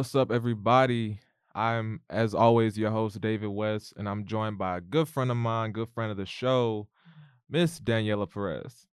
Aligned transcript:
What's 0.00 0.14
up, 0.14 0.32
everybody? 0.32 1.20
I'm, 1.54 2.00
as 2.08 2.32
always, 2.32 2.78
your 2.78 2.90
host, 2.90 3.20
David 3.20 3.48
West, 3.48 3.92
and 3.98 4.08
I'm 4.08 4.24
joined 4.24 4.56
by 4.56 4.78
a 4.78 4.80
good 4.80 5.08
friend 5.08 5.30
of 5.30 5.36
mine, 5.36 5.72
good 5.72 5.90
friend 5.90 6.10
of 6.10 6.16
the 6.16 6.24
show, 6.24 6.88
Miss 7.50 7.78
Daniela 7.78 8.26
Perez. 8.26 8.86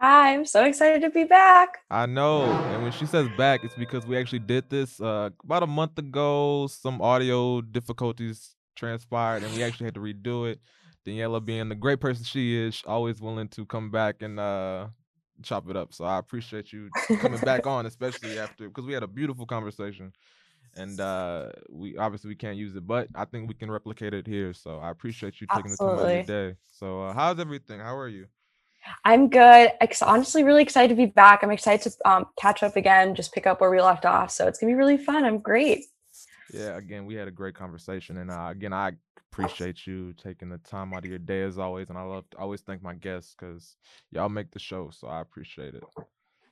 Hi, 0.00 0.32
I'm 0.32 0.46
so 0.46 0.64
excited 0.64 1.02
to 1.02 1.10
be 1.10 1.24
back. 1.24 1.80
I 1.90 2.06
know. 2.06 2.44
And 2.44 2.82
when 2.82 2.92
she 2.92 3.04
says 3.04 3.28
back, 3.36 3.64
it's 3.64 3.74
because 3.74 4.06
we 4.06 4.16
actually 4.16 4.38
did 4.38 4.70
this 4.70 4.98
uh, 4.98 5.28
about 5.44 5.62
a 5.62 5.66
month 5.66 5.98
ago. 5.98 6.68
Some 6.68 7.02
audio 7.02 7.60
difficulties 7.60 8.56
transpired, 8.76 9.42
and 9.42 9.54
we 9.54 9.62
actually 9.62 9.84
had 9.84 9.94
to 9.96 10.00
redo 10.00 10.50
it. 10.50 10.58
Daniela, 11.06 11.44
being 11.44 11.68
the 11.68 11.74
great 11.74 12.00
person 12.00 12.24
she 12.24 12.56
is, 12.56 12.82
always 12.86 13.20
willing 13.20 13.48
to 13.48 13.66
come 13.66 13.90
back 13.90 14.22
and 14.22 14.40
uh, 14.40 14.86
chop 15.42 15.68
it 15.68 15.76
up. 15.76 15.92
So 15.92 16.06
I 16.06 16.16
appreciate 16.16 16.72
you 16.72 16.88
coming 17.18 17.40
back 17.40 17.66
on, 17.66 17.84
especially 17.84 18.38
after 18.38 18.68
because 18.68 18.86
we 18.86 18.94
had 18.94 19.02
a 19.02 19.06
beautiful 19.06 19.44
conversation 19.44 20.14
and 20.76 21.00
uh 21.00 21.48
we 21.70 21.96
obviously 21.96 22.28
we 22.28 22.34
can't 22.34 22.56
use 22.56 22.76
it 22.76 22.86
but 22.86 23.08
i 23.14 23.24
think 23.24 23.48
we 23.48 23.54
can 23.54 23.70
replicate 23.70 24.12
it 24.14 24.26
here 24.26 24.52
so 24.52 24.78
i 24.78 24.90
appreciate 24.90 25.40
you 25.40 25.46
taking 25.46 25.72
Absolutely. 25.72 25.96
the 25.96 25.98
time 25.98 26.06
out 26.06 26.20
of 26.20 26.28
your 26.28 26.50
day 26.50 26.56
so 26.70 27.02
uh, 27.02 27.12
how's 27.12 27.38
everything 27.40 27.80
how 27.80 27.96
are 27.96 28.08
you 28.08 28.26
I'm 29.04 29.28
good. 29.28 29.72
Ex- 29.80 30.00
honestly, 30.00 30.44
really 30.44 30.62
excited 30.62 30.90
to 30.90 30.94
be 30.94 31.06
back. 31.06 31.42
I'm 31.42 31.50
excited 31.50 31.90
to 31.90 32.08
um, 32.08 32.26
catch 32.38 32.62
up 32.62 32.76
again, 32.76 33.16
just 33.16 33.34
pick 33.34 33.44
up 33.44 33.60
where 33.60 33.68
we 33.68 33.80
left 33.80 34.04
off. 34.06 34.30
So 34.30 34.46
it's 34.46 34.60
gonna 34.60 34.70
be 34.70 34.76
really 34.76 34.96
fun. 34.96 35.24
I'm 35.24 35.38
great. 35.38 35.86
yeah 36.52 36.76
again 36.76 37.04
we 37.04 37.14
had 37.14 37.26
a 37.26 37.32
great 37.32 37.54
conversation 37.54 38.18
and 38.18 38.30
uh, 38.30 38.48
again 38.50 38.72
i 38.72 38.92
appreciate 39.32 39.86
you 39.86 40.12
taking 40.12 40.48
the 40.48 40.58
time 40.58 40.92
out 40.94 41.00
of 41.04 41.10
your 41.10 41.18
day 41.18 41.42
as 41.42 41.58
always 41.58 41.88
and 41.90 41.98
i 41.98 42.02
love 42.02 42.24
to 42.30 42.38
always 42.38 42.60
thank 42.60 42.82
my 42.82 42.94
guests 42.94 43.34
because 43.36 43.76
y'all 44.12 44.28
make 44.28 44.50
the 44.52 44.58
show 44.58 44.88
so 44.90 45.08
i 45.08 45.20
appreciate 45.20 45.74
it 45.74 45.82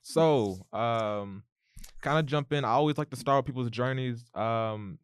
so 0.02 0.58
um 0.72 1.42
kind 2.02 2.18
of 2.18 2.27
jump 2.27 2.52
in 2.52 2.64
i 2.64 2.70
always 2.70 2.98
like 2.98 3.10
to 3.10 3.16
start 3.16 3.38
with 3.38 3.46
people's 3.46 3.70
journeys 3.70 4.24
um 4.34 4.98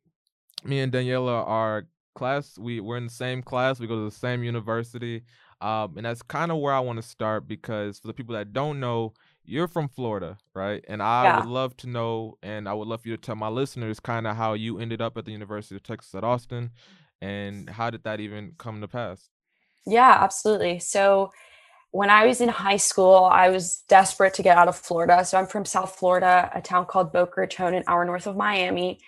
me 0.65 0.81
and 0.81 0.93
daniela 0.93 1.47
are 1.47 1.87
class 2.15 2.59
we 2.59 2.81
we're 2.81 2.97
in 2.97 3.05
the 3.07 3.11
same 3.13 3.43
class 3.43 3.81
we 3.81 3.87
go 3.87 3.97
to 3.97 4.05
the 4.05 4.11
same 4.17 4.43
university 4.43 5.23
um 5.61 5.95
and 5.97 6.05
that's 6.07 6.23
kind 6.23 6.51
of 6.51 6.59
where 6.59 6.75
i 6.75 6.81
want 6.81 6.97
to 7.01 7.03
start 7.09 7.47
because 7.49 7.99
for 7.99 8.09
the 8.09 8.15
people 8.15 8.35
that 8.35 8.53
don't 8.53 8.81
know 8.81 9.13
you're 9.45 9.69
from 9.69 9.89
florida 9.89 10.37
right 10.55 10.85
and 10.89 11.03
i 11.03 11.25
Yeah. 11.25 11.27
would 11.27 11.47
love 11.47 11.77
to 11.77 11.89
know 11.89 12.37
and 12.43 12.69
i 12.69 12.75
would 12.75 12.89
love 12.89 13.01
for 13.03 13.09
you 13.09 13.17
to 13.17 13.23
tell 13.23 13.37
my 13.37 13.49
listeners 13.49 14.01
kind 14.01 14.27
of 14.27 14.37
how 14.37 14.55
you 14.55 14.79
ended 14.79 15.01
up 15.01 15.17
at 15.17 15.25
the 15.25 15.33
university 15.33 15.77
of 15.77 15.83
texas 15.83 16.15
at 16.15 16.25
austin 16.25 16.71
and 17.23 17.71
how 17.71 17.91
did 17.91 18.03
that 18.05 18.21
even 18.21 18.53
come 18.59 18.81
to 18.81 18.89
pass 18.89 19.31
Yeah, 19.87 20.19
absolutely. 20.21 20.79
So 20.79 21.33
when 21.93 22.11
I 22.11 22.27
was 22.27 22.41
in 22.41 22.49
high 22.49 22.77
school, 22.77 23.25
I 23.25 23.49
was 23.51 23.79
desperate 23.89 24.35
to 24.35 24.43
get 24.43 24.57
out 24.57 24.69
of 24.69 24.77
Florida. 24.77 25.25
So 25.25 25.39
I'm 25.39 25.47
from 25.47 25.65
South 25.65 25.97
Florida, 25.97 26.51
a 26.55 26.63
town 26.63 26.87
called 26.87 27.13
Boca 27.13 27.41
Raton, 27.41 27.75
an 27.75 27.85
hour 27.87 28.05
north 28.05 28.27
of 28.27 28.37
Miami. 28.37 29.01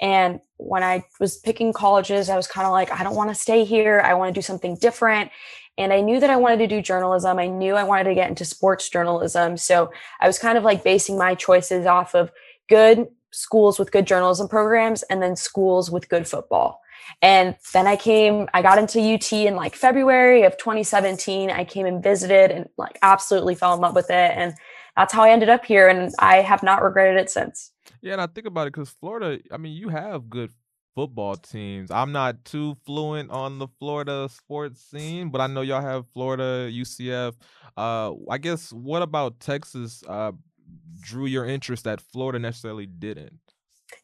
And 0.00 0.40
when 0.56 0.82
I 0.82 1.04
was 1.18 1.36
picking 1.36 1.74
colleges, 1.74 2.30
I 2.30 2.36
was 2.36 2.46
kind 2.46 2.66
of 2.66 2.72
like, 2.72 2.90
I 2.90 3.02
don't 3.02 3.14
want 3.16 3.28
to 3.28 3.34
stay 3.34 3.64
here. 3.64 4.00
I 4.00 4.14
want 4.14 4.34
to 4.34 4.38
do 4.38 4.42
something 4.42 4.76
different. 4.76 5.30
And 5.76 5.92
I 5.92 6.00
knew 6.00 6.18
that 6.20 6.30
I 6.30 6.36
wanted 6.36 6.58
to 6.58 6.66
do 6.66 6.80
journalism. 6.80 7.38
I 7.38 7.46
knew 7.46 7.74
I 7.74 7.84
wanted 7.84 8.04
to 8.04 8.14
get 8.14 8.28
into 8.28 8.44
sports 8.44 8.88
journalism. 8.88 9.56
So 9.58 9.90
I 10.20 10.26
was 10.26 10.38
kind 10.38 10.56
of 10.56 10.64
like 10.64 10.82
basing 10.82 11.18
my 11.18 11.34
choices 11.34 11.84
off 11.84 12.14
of 12.14 12.32
good 12.68 13.08
schools 13.32 13.78
with 13.78 13.92
good 13.92 14.06
journalism 14.06 14.48
programs 14.48 15.02
and 15.04 15.22
then 15.22 15.36
schools 15.36 15.90
with 15.90 16.08
good 16.08 16.26
football. 16.26 16.80
And 17.22 17.56
then 17.72 17.86
I 17.86 17.96
came, 17.96 18.48
I 18.54 18.62
got 18.62 18.78
into 18.78 19.00
UT 19.00 19.32
in 19.32 19.56
like 19.56 19.74
February 19.74 20.42
of 20.42 20.56
2017. 20.56 21.50
I 21.50 21.64
came 21.64 21.86
and 21.86 22.02
visited 22.02 22.50
and 22.50 22.68
like 22.76 22.98
absolutely 23.02 23.54
fell 23.54 23.74
in 23.74 23.80
love 23.80 23.94
with 23.94 24.10
it. 24.10 24.32
And 24.34 24.54
that's 24.96 25.12
how 25.12 25.22
I 25.22 25.30
ended 25.30 25.48
up 25.48 25.64
here. 25.64 25.88
And 25.88 26.12
I 26.18 26.36
have 26.36 26.62
not 26.62 26.82
regretted 26.82 27.16
it 27.18 27.30
since. 27.30 27.72
Yeah, 28.02 28.12
and 28.12 28.20
I 28.22 28.26
think 28.26 28.46
about 28.46 28.66
it 28.66 28.72
because 28.72 28.90
Florida, 28.90 29.40
I 29.52 29.58
mean, 29.58 29.76
you 29.76 29.88
have 29.88 30.30
good 30.30 30.50
football 30.94 31.36
teams. 31.36 31.90
I'm 31.90 32.12
not 32.12 32.44
too 32.44 32.76
fluent 32.84 33.30
on 33.30 33.58
the 33.58 33.68
Florida 33.78 34.28
sports 34.30 34.80
scene, 34.80 35.30
but 35.30 35.40
I 35.40 35.46
know 35.46 35.60
y'all 35.60 35.80
have 35.82 36.06
Florida, 36.12 36.70
UCF. 36.70 37.34
Uh, 37.76 38.12
I 38.28 38.38
guess 38.38 38.72
what 38.72 39.02
about 39.02 39.40
Texas 39.40 40.02
uh 40.08 40.32
drew 41.00 41.26
your 41.26 41.46
interest 41.46 41.84
that 41.84 42.00
Florida 42.00 42.38
necessarily 42.38 42.86
didn't? 42.86 43.40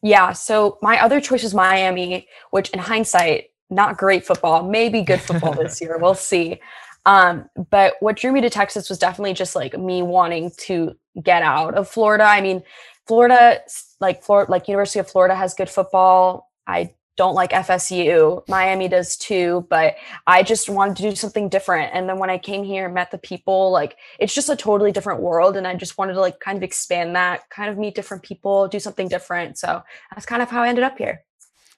Yeah. 0.01 0.31
So 0.33 0.77
my 0.81 1.01
other 1.01 1.19
choice 1.19 1.43
was 1.43 1.53
Miami, 1.53 2.27
which 2.51 2.69
in 2.69 2.79
hindsight, 2.79 3.45
not 3.69 3.97
great 3.97 4.25
football, 4.25 4.67
maybe 4.69 5.01
good 5.01 5.21
football 5.21 5.53
this 5.53 5.81
year. 5.81 5.97
We'll 5.97 6.15
see. 6.15 6.59
Um, 7.05 7.49
but 7.69 7.95
what 8.01 8.17
drew 8.17 8.31
me 8.31 8.41
to 8.41 8.49
Texas 8.49 8.89
was 8.89 8.99
definitely 8.99 9.33
just 9.33 9.55
like 9.55 9.77
me 9.77 10.03
wanting 10.03 10.51
to 10.57 10.95
get 11.23 11.41
out 11.41 11.73
of 11.75 11.87
Florida. 11.87 12.25
I 12.25 12.41
mean, 12.41 12.63
Florida, 13.07 13.61
like 14.01 14.23
Florida, 14.23 14.51
like 14.51 14.67
University 14.67 14.99
of 14.99 15.09
Florida 15.09 15.33
has 15.33 15.53
good 15.53 15.69
football. 15.69 16.51
I 16.67 16.93
don't 17.17 17.33
like 17.33 17.51
FSU. 17.51 18.47
Miami 18.47 18.87
does 18.87 19.17
too, 19.17 19.65
but 19.69 19.95
I 20.27 20.43
just 20.43 20.69
wanted 20.69 20.97
to 20.97 21.09
do 21.09 21.15
something 21.15 21.49
different. 21.49 21.91
And 21.93 22.07
then 22.07 22.19
when 22.19 22.29
I 22.29 22.37
came 22.37 22.63
here 22.63 22.87
met 22.87 23.11
the 23.11 23.17
people, 23.17 23.71
like 23.71 23.97
it's 24.19 24.33
just 24.33 24.49
a 24.49 24.55
totally 24.55 24.91
different 24.91 25.21
world. 25.21 25.57
And 25.57 25.67
I 25.67 25.75
just 25.75 25.97
wanted 25.97 26.13
to 26.13 26.21
like 26.21 26.39
kind 26.39 26.57
of 26.57 26.63
expand 26.63 27.15
that, 27.15 27.49
kind 27.49 27.69
of 27.69 27.77
meet 27.77 27.95
different 27.95 28.23
people, 28.23 28.67
do 28.67 28.79
something 28.79 29.07
different. 29.07 29.57
So 29.57 29.81
that's 30.13 30.25
kind 30.25 30.41
of 30.41 30.49
how 30.49 30.63
I 30.63 30.69
ended 30.69 30.83
up 30.83 30.97
here. 30.97 31.23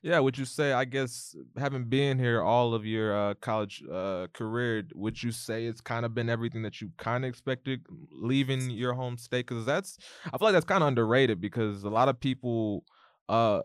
Yeah, 0.01 0.19
would 0.19 0.37
you 0.37 0.45
say, 0.45 0.71
I 0.71 0.85
guess, 0.85 1.35
having 1.57 1.83
been 1.83 2.19
here 2.19 2.41
all 2.41 2.73
of 2.73 2.85
your 2.85 3.17
uh, 3.17 3.33
college 3.35 3.83
uh, 3.91 4.27
career, 4.31 4.83
would 4.95 5.21
you 5.21 5.33
say 5.33 5.65
it's 5.65 5.81
kind 5.81 6.05
of 6.05 6.13
been 6.13 6.29
everything 6.29 6.61
that 6.61 6.79
you 6.79 6.91
kind 6.97 7.25
of 7.25 7.29
expected 7.29 7.85
leaving 8.11 8.69
your 8.69 8.93
home 8.93 9.17
state? 9.17 9.47
Because 9.47 9.65
that's, 9.65 9.97
I 10.25 10.37
feel 10.37 10.47
like 10.47 10.53
that's 10.53 10.65
kind 10.65 10.83
of 10.83 10.87
underrated 10.87 11.41
because 11.41 11.83
a 11.83 11.89
lot 11.89 12.07
of 12.07 12.17
people, 12.17 12.85
uh, 13.27 13.61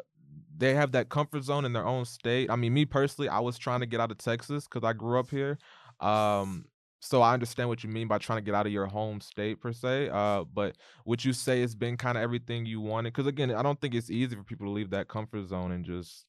they 0.56 0.74
have 0.74 0.92
that 0.92 1.08
comfort 1.08 1.44
zone 1.44 1.64
in 1.64 1.72
their 1.72 1.86
own 1.86 2.04
state. 2.04 2.50
I 2.50 2.56
mean, 2.56 2.72
me 2.74 2.84
personally, 2.84 3.28
I 3.28 3.40
was 3.40 3.58
trying 3.58 3.80
to 3.80 3.86
get 3.86 4.00
out 4.00 4.10
of 4.10 4.18
Texas 4.18 4.64
because 4.68 4.86
I 4.88 4.92
grew 4.92 5.18
up 5.18 5.30
here. 5.30 5.58
Um, 6.00 6.66
so 7.00 7.20
I 7.22 7.34
understand 7.34 7.68
what 7.68 7.84
you 7.84 7.90
mean 7.90 8.08
by 8.08 8.18
trying 8.18 8.38
to 8.38 8.42
get 8.44 8.54
out 8.54 8.66
of 8.66 8.72
your 8.72 8.86
home 8.86 9.20
state 9.20 9.60
per 9.60 9.72
se. 9.72 10.08
Uh, 10.10 10.44
but 10.44 10.76
would 11.04 11.24
you 11.24 11.32
say 11.32 11.62
it's 11.62 11.74
been 11.74 11.96
kind 11.96 12.16
of 12.16 12.22
everything 12.22 12.64
you 12.66 12.80
wanted? 12.80 13.12
Because 13.12 13.26
again, 13.26 13.50
I 13.54 13.62
don't 13.62 13.80
think 13.80 13.94
it's 13.94 14.10
easy 14.10 14.34
for 14.36 14.42
people 14.44 14.66
to 14.66 14.72
leave 14.72 14.90
that 14.90 15.08
comfort 15.08 15.46
zone 15.48 15.72
and 15.72 15.84
just 15.84 16.26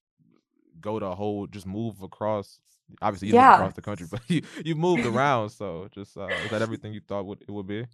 go 0.81 0.99
to 0.99 1.05
a 1.07 1.15
whole, 1.15 1.47
just 1.47 1.65
move 1.67 2.01
across. 2.01 2.59
Obviously, 3.01 3.29
you 3.29 3.35
live 3.35 3.47
Yeah. 3.47 3.49
across 3.49 3.73
the 3.73 3.81
country, 3.81 4.07
but 4.11 4.21
you 4.29 4.41
you 4.63 4.75
moved 4.75 5.05
around. 5.05 5.49
So 5.49 5.87
just 5.91 6.17
uh, 6.17 6.39
is 6.43 6.49
that 6.51 6.61
everything 6.61 6.93
you 6.93 7.01
thought 7.07 7.25
would 7.25 7.41
it 7.41 7.51
would 7.51 7.67
be? 7.67 7.85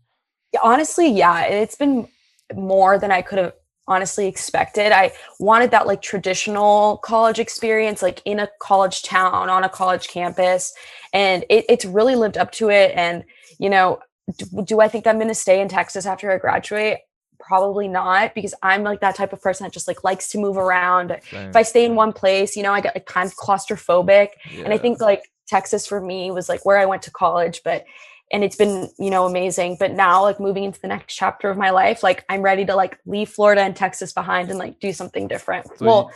Honestly, 0.63 1.09
yeah, 1.09 1.44
it's 1.44 1.75
been 1.75 2.08
more 2.53 3.00
than 3.00 3.12
I 3.12 3.22
could 3.22 3.40
have 3.40 3.53
honestly 3.88 4.28
expected. 4.28 4.92
I 4.92 5.12
wanted 5.40 5.72
that 5.72 5.88
like 5.88 6.02
traditional 6.02 6.97
college 6.97 7.40
experience, 7.40 8.02
like 8.02 8.22
in 8.25 8.40
a 8.40 8.47
college 8.62 9.03
town, 9.03 9.50
on 9.50 9.64
a 9.64 9.69
college 9.69 10.08
campus. 10.08 10.74
And 11.14 11.44
it, 11.50 11.66
it's 11.68 11.86
really 11.86 12.16
lived 12.16 12.38
up 12.38 12.52
to 12.53 12.69
it. 12.69 12.92
And, 12.96 13.24
you 13.59 13.69
know, 13.69 14.00
do, 14.38 14.64
do 14.64 14.80
I 14.81 14.88
think 14.88 15.08
I'm 15.08 15.18
going 15.18 15.28
to 15.28 15.36
stay 15.36 15.59
in 15.62 15.68
Texas 15.68 16.06
after 16.06 16.31
I 16.31 16.38
graduate? 16.38 17.00
Probably 17.40 17.88
not, 17.88 18.36
because 18.36 18.53
I'm 18.62 18.84
like 18.84 19.02
that 19.02 19.16
type 19.16 19.34
of 19.34 19.42
person 19.42 19.66
that 19.66 19.74
just 19.74 19.88
like 19.88 20.03
likes 20.03 20.30
to 20.30 20.38
move 20.38 20.58
around. 20.58 21.18
Same, 21.31 21.50
If 21.50 21.56
I 21.56 21.63
stay 21.63 21.84
in 21.86 21.96
one 21.96 22.13
place, 22.13 22.56
you 22.56 22.62
know, 22.63 22.72
I 22.72 22.81
get 22.81 22.96
like 22.96 23.08
kind 23.08 23.28
of 23.28 23.36
claustrophobic. 23.36 24.30
and 24.63 24.72
i 24.72 24.78
think 24.78 25.02
like 25.02 25.24
texas 25.48 25.86
for 25.86 26.00
me 26.00 26.31
was 26.31 26.48
like 26.48 26.63
where 26.66 26.78
i 26.78 26.86
went 26.86 27.02
to 27.02 27.12
college 27.12 27.59
but 27.66 27.84
and 28.31 28.44
it's 28.44 28.56
been 28.56 28.90
you 29.00 29.09
know 29.09 29.25
amazing 29.25 29.75
but 29.80 29.92
now 29.92 30.22
like 30.22 30.40
moving 30.40 30.64
into 30.64 30.80
the 30.81 30.88
next 30.88 31.14
chapter 31.16 31.50
of 31.50 31.58
my 31.58 31.69
life 31.69 32.02
like 32.03 32.24
i'm 32.30 32.42
ready 32.42 32.66
to 32.66 32.75
like 32.75 32.97
leave 33.06 33.30
florida 33.30 33.62
and 33.62 33.75
texas 33.75 34.13
behind 34.13 34.50
and 34.50 34.57
like 34.60 34.80
do 34.80 34.92
something 34.94 35.28
different 35.28 35.66
So 35.78 35.86
well 35.86 36.12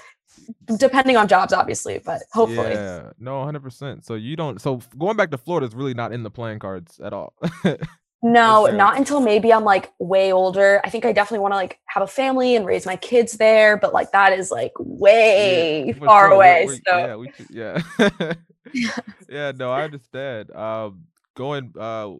depending 0.77 1.17
on 1.17 1.27
jobs 1.27 1.53
obviously 1.53 1.99
but 2.05 2.21
hopefully 2.33 2.73
Yeah, 2.73 3.11
no, 3.19 3.43
hundred 3.43 3.63
percent. 3.63 4.05
So 4.05 4.15
you 4.15 4.35
don't. 4.35 4.61
So 4.61 4.79
going 4.97 5.17
back 5.17 5.31
to 5.31 5.37
Florida 5.37 5.65
is 5.65 5.73
really 5.73 5.93
not 5.93 6.11
in 6.13 6.23
the 6.23 6.29
playing 6.29 6.59
cards 6.59 6.99
at 6.99 7.13
all. 7.13 7.33
no 8.23 8.65
not 8.65 8.97
until 8.97 9.19
maybe 9.19 9.53
i'm 9.53 9.63
like 9.63 9.91
way 9.99 10.31
older 10.33 10.81
i 10.83 10.89
think 10.89 11.05
i 11.05 11.11
definitely 11.11 11.39
want 11.39 11.51
to 11.51 11.55
like 11.57 11.79
have 11.85 12.01
a 12.01 12.07
family 12.07 12.55
and 12.55 12.65
raise 12.65 12.83
my 12.85 12.95
kids 12.95 13.33
there 13.33 13.77
but 13.77 13.93
like 13.93 14.11
that 14.13 14.33
is 14.33 14.49
like 14.49 14.71
way 14.79 15.85
Yeah, 15.87 16.05
far. 16.05 16.29
We're- 16.29 16.35
away 16.35 16.65
we're- 16.65 16.81
so 16.87 16.97
yeah, 16.97 17.15
we 17.15 17.29
yeah, 17.51 18.33
yeah. 19.29 19.51
No, 19.55 19.71
I 19.71 19.83
understand. 19.83 20.49
Um, 20.55 21.03
going 21.35 21.73
uh, 21.79 22.11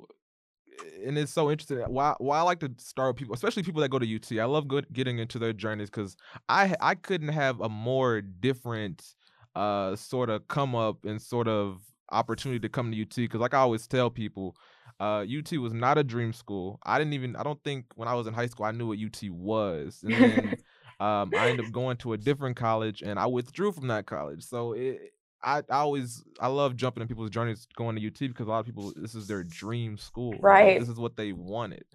and 1.06 1.18
it's 1.18 1.32
so 1.32 1.52
interesting. 1.52 1.80
Why 1.80 2.16
why 2.18 2.40
I 2.40 2.42
like 2.42 2.60
to 2.60 2.72
start 2.78 3.10
with 3.10 3.18
people, 3.18 3.34
especially 3.34 3.64
people 3.64 3.82
that 3.82 3.90
go 3.90 4.00
to 4.00 4.16
UT. 4.16 4.32
I 4.40 4.46
love 4.46 4.68
good 4.68 4.86
getting 4.92 5.20
into 5.20 5.40
their 5.40 5.54
journeys 5.54 5.90
because 5.90 6.16
I 6.50 6.76
I 6.80 6.96
couldn't 6.96 7.30
have 7.30 7.62
a 7.62 7.70
more 7.70 8.22
different 8.22 9.16
uh 9.56 9.96
sort 9.96 10.30
of 10.30 10.48
come 10.48 10.76
up 10.76 11.06
and 11.06 11.22
sort 11.22 11.48
of 11.48 11.82
opportunity 12.12 12.60
to 12.60 12.70
come 12.70 12.92
to 12.92 13.02
UT 13.02 13.16
because 13.16 13.40
like 13.40 13.54
I 13.54 13.60
always 13.60 13.88
tell 13.88 14.10
people. 14.10 14.56
Uh, 14.98 15.26
UT 15.26 15.52
was 15.58 15.74
not 15.74 15.98
a 15.98 16.04
dream 16.06 16.32
school. 16.32 16.80
I 16.84 16.98
didn't 16.98 17.14
even. 17.14 17.36
I 17.36 17.44
don't 17.44 17.62
think 17.66 17.86
when 17.96 18.08
I 18.08 18.14
was 18.14 18.28
in 18.28 18.34
high 18.34 18.46
school 18.46 18.66
I 18.66 18.72
knew 18.72 18.88
what 18.88 18.98
UT 18.98 19.30
was. 19.30 20.00
And 20.04 20.14
then 20.14 20.56
um, 21.02 21.34
I 21.38 21.50
ended 21.50 21.66
up 21.66 21.72
going 21.74 21.98
to 21.98 22.14
a 22.14 22.18
different 22.18 22.56
college, 22.56 23.02
and 23.02 23.20
I 23.20 23.26
withdrew 23.26 23.74
from 23.74 23.88
that 23.88 24.06
college. 24.06 24.42
So 24.44 24.72
it, 24.72 25.12
I, 25.46 25.60
I 25.70 25.78
always 25.78 26.24
I 26.40 26.48
love 26.48 26.76
jumping 26.76 27.02
in 27.04 27.08
people's 27.08 27.30
journeys 27.32 27.68
going 27.78 27.96
to 27.98 28.08
UT 28.08 28.20
because 28.20 28.48
a 28.48 28.52
lot 28.52 28.60
of 28.62 28.68
people 28.68 28.94
this 28.98 29.16
is 29.16 29.28
their 29.28 29.44
dream 29.44 29.98
school. 29.98 30.48
Like, 30.50 30.68
Right. 30.68 30.80
this 30.80 30.90
is 30.90 31.00
what 31.00 31.18
they 31.18 31.34
wanted. 31.34 31.86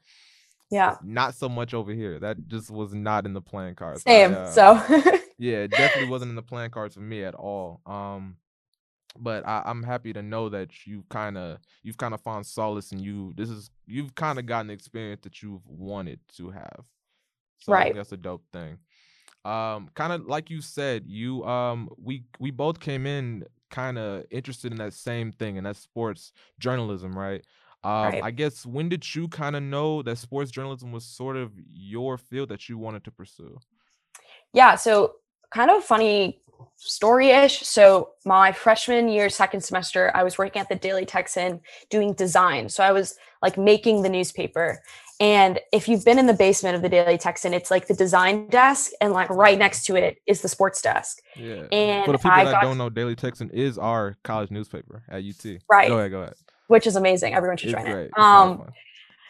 yeah 0.71 0.97
Not 1.01 1.35
so 1.35 1.49
much 1.49 1.73
over 1.75 1.93
here. 1.93 2.19
That 2.19 2.47
just 2.49 2.71
was 2.71 2.93
not 2.95 3.25
in 3.27 3.33
the 3.33 3.41
plan 3.41 3.75
cards. 3.75 4.05
I, 4.07 4.11
same 4.11 4.33
uh, 4.33 4.47
so 4.47 4.81
Yeah, 5.39 5.59
it 5.59 5.77
definitely 5.77 6.07
wasn't 6.11 6.31
in 6.31 6.37
the 6.37 6.43
plan 6.43 6.71
cards 6.71 6.95
for 6.95 7.01
me 7.01 7.25
at 7.25 7.35
all. 7.35 7.81
Um, 7.87 8.37
but 9.19 9.47
I, 9.47 9.63
I'm 9.67 9.83
happy 9.83 10.13
to 10.13 10.23
know 10.23 10.49
that 10.51 10.87
you 10.87 11.05
kind 11.11 11.39
of 11.39 11.59
you've 11.83 11.99
kind 11.99 12.15
of 12.15 12.21
found 12.23 12.47
solace 12.47 12.93
in 12.93 13.01
you. 13.01 13.35
This 13.37 13.51
is 13.51 13.71
you've 13.87 14.15
kind 14.15 14.39
of 14.39 14.47
gotten 14.47 14.69
the 14.69 14.75
experience 14.75 15.21
that 15.23 15.43
you've 15.43 15.67
wanted 15.67 16.21
to 16.39 16.51
have. 16.51 16.85
So 17.61 17.75
I 17.75 17.83
think 17.83 17.95
Right. 17.95 17.97
that's 17.97 18.13
a 18.13 18.17
dope 18.19 18.45
thing. 18.53 18.79
Um, 19.45 19.89
kind 19.95 20.13
of 20.13 20.27
like 20.27 20.51
you 20.51 20.61
said, 20.61 21.05
you 21.07 21.45
um 21.45 21.89
we 21.97 22.25
we 22.39 22.51
both 22.51 22.79
came 22.81 23.07
in 23.07 23.45
kind 23.71 23.99
of 23.99 24.25
interested 24.31 24.73
in 24.73 24.79
that 24.79 24.93
same 24.93 25.33
thing, 25.33 25.57
and 25.57 25.67
that's 25.67 25.79
sports 25.81 26.33
journalism, 26.59 27.19
right? 27.19 27.45
Um, 27.83 28.19
Right. 28.19 28.23
I 28.23 28.31
guess 28.33 28.67
when 28.67 28.89
did 28.91 29.15
you 29.15 29.29
kind 29.29 29.57
of 29.57 29.63
know 29.63 30.03
that 30.03 30.19
sports 30.19 30.51
journalism 30.51 30.93
was 30.93 31.05
sort 31.05 31.37
of 31.37 31.53
your 31.73 32.19
field 32.19 32.51
that 32.51 32.69
you 32.69 32.77
wanted 32.79 33.05
to 33.05 33.11
pursue? 33.11 33.59
Yeah, 34.53 34.75
so 34.77 35.15
kind 35.53 35.71
of 35.71 35.85
funny 35.85 36.41
story-ish. 36.77 37.61
So 37.61 38.11
my 38.25 38.53
freshman 38.53 39.09
year, 39.09 39.29
second 39.29 39.63
semester, 39.63 40.11
I 40.15 40.25
was 40.25 40.39
working 40.39 40.61
at 40.61 40.69
the 40.69 40.77
Daily 40.77 41.07
Texan 41.07 41.61
doing 41.89 42.15
design. 42.15 42.69
So 42.69 42.83
I 42.83 42.93
was 42.93 43.17
like 43.43 43.57
making 43.59 44.03
the 44.03 44.09
newspaper. 44.09 44.83
And 45.21 45.61
if 45.73 45.87
you've 45.87 46.05
been 46.05 46.19
in 46.19 46.27
the 46.27 46.33
basement 46.35 46.77
of 46.77 46.83
the 46.83 46.89
Daily 46.89 47.19
Texan, 47.19 47.53
it's 47.53 47.71
like 47.71 47.87
the 47.87 47.95
design 47.95 48.49
desk, 48.49 48.93
and 49.03 49.13
like 49.13 49.29
right 49.29 49.59
next 49.59 49.85
to 49.85 49.95
it 49.97 50.17
is 50.27 50.41
the 50.41 50.49
sports 50.49 50.81
desk. 50.81 51.19
Yeah. 51.37 51.67
And 51.71 52.07
For 52.07 52.13
the 52.13 52.19
people 52.19 52.31
I 52.31 52.45
that 52.45 52.53
got 52.53 52.63
don't 52.63 52.79
know, 52.79 52.89
Daily 52.89 53.15
Texan 53.15 53.51
is 53.51 53.77
our 53.77 54.17
college 54.25 54.51
newspaper 54.51 55.03
at 55.11 55.23
UT. 55.23 55.59
right, 55.71 55.89
Go 55.89 55.99
ahead, 55.99 56.11
go 56.11 56.23
ahead. 56.23 56.35
which 56.69 56.87
is 56.87 56.97
amazing. 56.97 57.35
Everyone 57.35 57.59
should 57.59 57.69
It's 57.71 57.77
join 57.79 57.85
great. 57.85 58.03
it. 58.05 58.07
It's 58.07 58.19
a 58.19 58.21
lot 58.21 58.49
of 58.53 58.61
Um. 58.61 58.73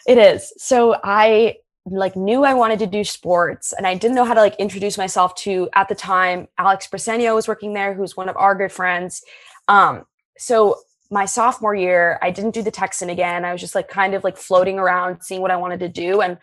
It 0.07 0.17
is. 0.19 0.53
So 0.57 0.97
I 1.03 1.57
like 1.87 2.15
knew 2.15 2.45
I 2.45 2.55
wanted 2.55 2.79
to 2.81 2.87
do 2.87 3.03
sports 3.05 3.73
and 3.73 3.87
I 3.87 3.95
didn't 3.95 4.15
know 4.15 4.25
how 4.25 4.35
to 4.35 4.41
like 4.41 4.55
introduce 4.57 4.97
myself 4.97 5.35
to 5.37 5.69
at 5.75 5.89
the 5.89 5.95
time 5.95 6.47
Alex 6.59 6.87
Bresenio 6.87 7.35
was 7.35 7.49
working 7.49 7.73
there 7.73 7.95
who's 7.95 8.17
one 8.17 8.29
of 8.29 8.37
our 8.37 8.55
good 8.55 8.71
friends. 8.71 9.23
Um 9.67 10.05
so 10.39 10.77
my 11.11 11.25
sophomore 11.25 11.75
year 11.75 12.19
I 12.23 12.31
didn't 12.31 12.53
do 12.53 12.63
the 12.63 12.71
Texan 12.71 13.11
again. 13.11 13.45
I 13.45 13.53
was 13.53 13.61
just 13.61 13.75
like 13.75 13.89
kind 13.89 14.15
of 14.15 14.23
like 14.25 14.37
floating 14.37 14.79
around 14.79 15.23
seeing 15.23 15.41
what 15.43 15.51
I 15.51 15.57
wanted 15.57 15.81
to 15.81 15.89
do 15.89 16.21
and 16.21 16.39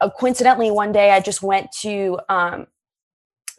uh, 0.00 0.10
coincidentally 0.10 0.70
one 0.70 0.92
day 0.92 1.10
I 1.12 1.20
just 1.20 1.42
went 1.42 1.70
to 1.82 2.18
um 2.28 2.66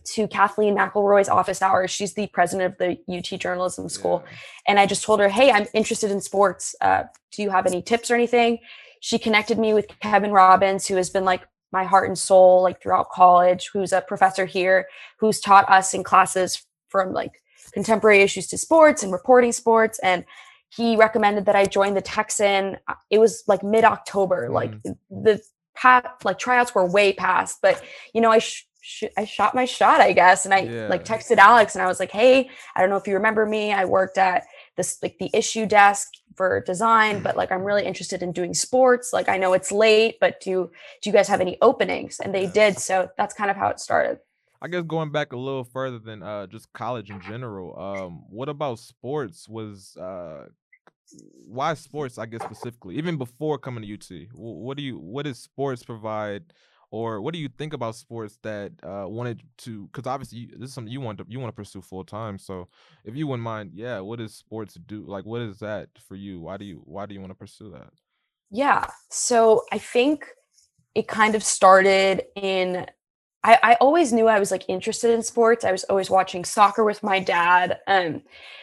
to 0.04 0.28
Kathleen 0.28 0.76
McElroy's 0.76 1.30
office 1.30 1.62
hours. 1.62 1.92
She's 1.92 2.16
the 2.16 2.26
president 2.28 2.74
of 2.74 2.78
the 2.80 2.98
UT 3.18 3.40
Journalism 3.40 3.88
School 3.88 4.24
Yeah. 4.26 4.32
and 4.68 4.80
I 4.80 4.86
just 4.88 5.04
told 5.04 5.20
her, 5.20 5.30
"Hey, 5.30 5.52
I'm 5.52 5.68
interested 5.74 6.10
in 6.12 6.20
sports. 6.22 6.76
Uh, 6.82 7.04
do 7.32 7.44
you 7.44 7.52
have 7.52 7.68
any 7.68 7.82
tips 7.84 8.10
or 8.10 8.16
anything?" 8.16 8.60
She 9.00 9.20
connected 9.20 9.58
me 9.60 9.74
with 9.74 9.88
Kevin 10.00 10.32
Robbins, 10.32 10.88
who 10.88 10.96
has 10.96 11.10
been 11.10 11.24
like 11.26 11.42
my 11.72 11.84
heart 11.84 12.08
and 12.08 12.18
soul 12.18 12.62
like 12.64 12.82
throughout 12.82 13.10
college. 13.12 13.70
Who's 13.74 13.94
a 13.94 14.02
professor 14.02 14.46
here, 14.46 14.88
who's 15.20 15.40
taught 15.40 15.70
us 15.70 15.94
in 15.94 16.04
classes 16.04 16.66
from 16.90 17.14
like 17.14 17.41
contemporary 17.72 18.22
issues 18.22 18.48
to 18.48 18.58
sports 18.58 19.04
and 19.04 19.12
reporting 19.12 19.52
sports. 19.52 20.00
And 20.00 20.26
he 20.70 20.96
recommended 20.96 21.46
that 21.46 21.56
I 21.56 21.66
join 21.66 21.94
the 21.96 22.02
Texan. 22.02 22.78
Uh, 22.88 22.94
It 23.10 23.20
was 23.20 23.44
like 23.48 23.64
mid 23.64 23.84
October, 23.84 24.50
like 24.50 24.74
the 25.10 25.42
pat 25.76 26.16
like 26.24 26.38
tryouts 26.40 26.74
were 26.76 26.86
way 26.86 27.14
past, 27.14 27.60
but 27.62 27.82
you 28.14 28.22
know 28.22 28.32
I. 28.32 28.40
Sh- 28.40 28.66
sh- 28.84 29.04
I 29.16 29.26
shot 29.26 29.54
my 29.54 29.66
shot, 29.66 30.02
I 30.02 30.12
guess, 30.12 30.44
and 30.46 30.54
I 30.56 30.62
Yeah. 30.62 30.88
like 30.88 31.06
texted 31.06 31.38
Alex, 31.38 31.76
and 31.76 31.84
I 31.84 31.88
was 31.88 32.00
like, 32.00 32.10
"Hey, 32.12 32.50
I 32.76 32.82
don't 32.82 32.90
know 32.90 32.96
if 32.96 33.06
you 33.08 33.14
remember 33.14 33.46
me. 33.46 33.72
I 33.72 33.86
worked 33.86 34.18
at 34.18 34.44
this 34.76 34.98
like 35.04 35.18
the 35.20 35.30
issue 35.36 35.68
desk 35.68 36.08
for 36.36 36.62
design, 36.62 37.22
but 37.22 37.38
like 37.38 37.52
I'm 37.52 37.64
really 37.64 37.86
interested 37.86 38.24
in 38.24 38.32
doing 38.32 38.56
sports. 38.56 39.14
Like 39.14 39.30
I 39.30 39.38
know 39.38 39.54
it's 39.54 39.72
late, 39.72 40.18
but 40.20 40.40
do 40.42 40.72
do 41.02 41.10
you 41.10 41.14
guys 41.14 41.28
have 41.28 41.42
any 41.42 41.60
openings? 41.62 42.20
And 42.20 42.34
they 42.34 42.46
Yeah. 42.46 42.52
did. 42.54 42.80
So 42.80 43.10
that's 43.18 43.36
kind 43.36 43.52
of 43.52 43.58
how 43.58 43.68
it 43.70 43.80
started. 43.80 44.18
I 44.62 44.68
guess 44.68 44.84
going 44.84 45.12
back 45.12 45.34
a 45.34 45.38
little 45.38 45.64
further 45.64 46.00
than 46.00 46.22
uh 46.24 46.48
just 46.48 46.72
college 46.74 47.10
in 47.10 47.22
general, 47.22 47.78
um, 47.80 48.24
what 48.30 48.50
about 48.50 48.80
sports 48.80 49.48
was 49.50 49.98
uh 49.98 50.48
why 51.48 51.74
sports, 51.74 52.18
I 52.18 52.26
guess 52.26 52.44
specifically, 52.44 52.96
even 52.98 53.18
before 53.18 53.58
coming 53.58 53.84
to 53.84 53.94
UT? 53.94 54.28
What 54.34 54.78
do 54.78 54.84
you 54.84 54.98
what 55.00 55.26
does 55.26 55.40
sports 55.40 55.84
provide 55.84 56.54
or 56.90 57.22
what 57.22 57.34
do 57.34 57.40
you 57.40 57.50
think 57.50 57.74
about 57.74 57.96
sports 57.96 58.38
that 58.44 58.72
uh 58.84 59.06
wanted 59.08 59.42
to 59.60 59.88
because 59.88 60.08
obviously 60.08 60.50
this 60.58 60.70
is 60.70 60.74
something 60.74 60.92
you 60.92 61.02
want 61.02 61.18
to 61.18 61.26
you 61.28 61.40
want 61.40 61.52
to 61.52 61.56
pursue 61.56 61.82
full 61.82 62.04
time. 62.06 62.38
So 62.38 62.70
if 63.04 63.16
you 63.16 63.28
wouldn't 63.28 63.44
mind, 63.44 63.72
yeah, 63.74 64.00
what 64.00 64.20
does 64.20 64.36
sports 64.36 64.76
do? 64.86 65.06
Like 65.06 65.26
what 65.26 65.42
is 65.42 65.60
that 65.60 65.90
for 66.08 66.16
you? 66.16 66.40
Why 66.40 66.58
do 66.58 66.66
you 66.66 66.82
why 66.86 67.06
do 67.06 67.14
you 67.14 67.20
want 67.20 67.32
to 67.32 67.36
pursue 67.38 67.72
that? 67.72 67.90
Yeah. 68.52 68.88
So 69.10 69.64
I 69.72 69.78
think 69.78 70.28
it 70.96 71.08
kind 71.08 71.36
of 71.36 71.44
started 71.44 72.24
in 72.36 72.86
I, 73.44 73.60
I 73.64 73.74
always 73.76 74.14
knew 74.14 74.28
I 74.28 74.40
was 74.40 74.52
like 74.52 74.66
interested 74.68 75.12
in 75.12 75.24
sports. 75.24 75.66
I 75.66 75.72
was 75.72 75.84
always 75.86 76.10
watching 76.10 76.46
soccer 76.46 76.84
with 76.84 77.02
my 77.02 77.20
dad. 77.20 77.80
Um, 77.88 78.22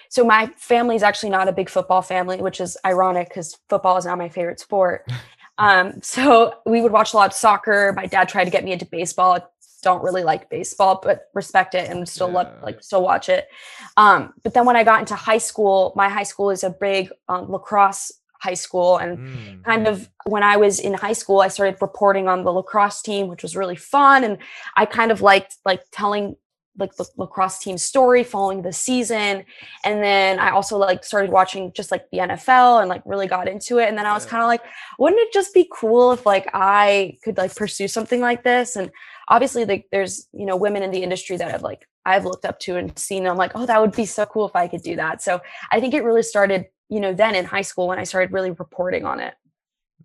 so 0.09 0.25
my 0.25 0.47
family 0.57 0.97
is 0.97 1.03
actually 1.03 1.31
not 1.31 1.49
a 1.49 1.53
big 1.53 1.69
football 1.69 2.03
family, 2.03 2.41
which 2.41 2.61
is 2.61 2.77
ironic 2.87 3.29
because 3.29 3.59
football 3.69 3.97
is 3.97 4.07
not 4.07 4.19
my 4.19 4.29
favorite 4.29 4.61
sport. 4.61 5.11
Um, 5.61 6.01
so 6.03 6.55
we 6.67 6.81
would 6.81 6.93
watch 6.93 7.13
a 7.13 7.17
lot 7.17 7.31
of 7.31 7.33
soccer. 7.33 7.93
My 7.97 8.07
dad 8.07 8.29
tried 8.29 8.45
to 8.45 8.51
get 8.51 8.65
me 8.65 8.71
into 8.71 8.87
baseball. 8.87 9.33
I 9.33 9.43
Don't 9.83 10.05
really 10.05 10.23
like 10.23 10.49
baseball, 10.49 11.01
but 11.03 11.23
respect 11.35 11.75
it 11.75 11.91
and 11.91 12.09
still 12.09 12.31
love 12.31 12.47
like 12.63 12.81
still 12.81 13.03
watch 13.03 13.29
it. 13.29 13.49
Um, 13.97 14.35
but 14.45 14.55
then 14.55 14.65
when 14.67 14.77
I 14.77 14.85
got 14.85 15.01
into 15.01 15.17
high 15.17 15.39
school, 15.39 15.93
my 15.97 16.09
high 16.09 16.23
school 16.23 16.51
is 16.51 16.63
a 16.63 16.71
big 16.71 17.11
um, 17.29 17.51
lacrosse 17.51 18.13
high 18.39 18.55
school, 18.55 18.99
and 18.99 19.19
Mm, 19.19 19.65
kind 19.65 19.87
of 19.87 20.09
when 20.27 20.43
I 20.43 20.57
was 20.57 20.79
in 20.79 20.95
high 20.95 21.13
school, 21.13 21.41
I 21.41 21.49
started 21.49 21.77
reporting 21.81 22.29
on 22.29 22.45
the 22.45 22.53
lacrosse 22.53 23.03
team, 23.03 23.29
which 23.29 23.43
was 23.43 23.57
really 23.57 23.77
fun. 23.77 24.25
And 24.25 24.39
I 24.77 24.87
kind 24.87 25.11
of 25.11 25.21
liked 25.23 25.57
like 25.65 25.83
telling 25.93 26.37
like 26.79 26.95
the 26.97 27.07
lacrosse 27.17 27.59
team 27.59 27.77
story, 27.77 28.23
following 28.23 28.63
the 28.63 28.73
season. 28.73 29.45
And 29.85 30.03
then 30.03 30.39
I 30.39 30.51
also 30.51 30.79
like 30.79 31.05
started 31.05 31.31
watching 31.31 31.73
just 31.73 31.91
like 31.91 32.09
the 32.11 32.19
NFL 32.19 32.81
and 32.81 32.89
like 32.89 33.03
really 33.05 33.27
got 33.27 33.49
into 33.49 33.79
it. 33.79 33.89
And 33.89 33.99
then 33.99 34.07
I 34.07 34.13
was 34.13 34.25
kind 34.25 34.43
of 34.43 34.47
like, 34.47 34.63
wouldn't 34.99 35.21
it 35.21 35.33
just 35.33 35.53
be 35.53 35.69
cool 35.73 36.13
if 36.13 36.25
like 36.25 36.49
I 36.55 37.17
could 37.25 37.37
like 37.37 37.55
pursue 37.55 37.89
something 37.89 38.21
like 38.21 38.45
this? 38.45 38.77
And 38.77 38.91
obviously 39.29 39.65
like 39.65 39.89
there's, 39.91 40.29
you 40.33 40.47
know, 40.47 40.57
women 40.57 40.83
in 40.83 40.91
the 40.91 41.03
industry 41.03 41.37
that 41.37 41.51
have 41.51 41.63
like 41.63 41.87
I've 42.07 42.25
looked 42.25 42.45
up 42.45 42.59
to 42.61 42.77
and 42.77 42.97
seen. 42.99 43.27
I'm 43.27 43.37
like, 43.37 43.53
oh, 43.55 43.67
that 43.67 43.81
would 43.81 43.93
be 43.95 44.07
so 44.07 44.25
cool 44.25 44.47
if 44.49 44.57
I 44.57 44.69
could 44.69 44.83
do 44.83 44.97
that. 44.97 45.21
So 45.21 45.41
I 45.71 45.81
think 45.81 45.95
it 45.95 46.05
really 46.05 46.23
started, 46.23 46.67
you 46.89 47.01
know, 47.01 47.13
then 47.13 47.35
in 47.35 47.45
high 47.45 47.63
school 47.63 47.89
when 47.89 47.99
I 47.99 48.05
started 48.05 48.33
really 48.33 48.51
reporting 48.51 49.05
on 49.05 49.21
it. 49.21 49.35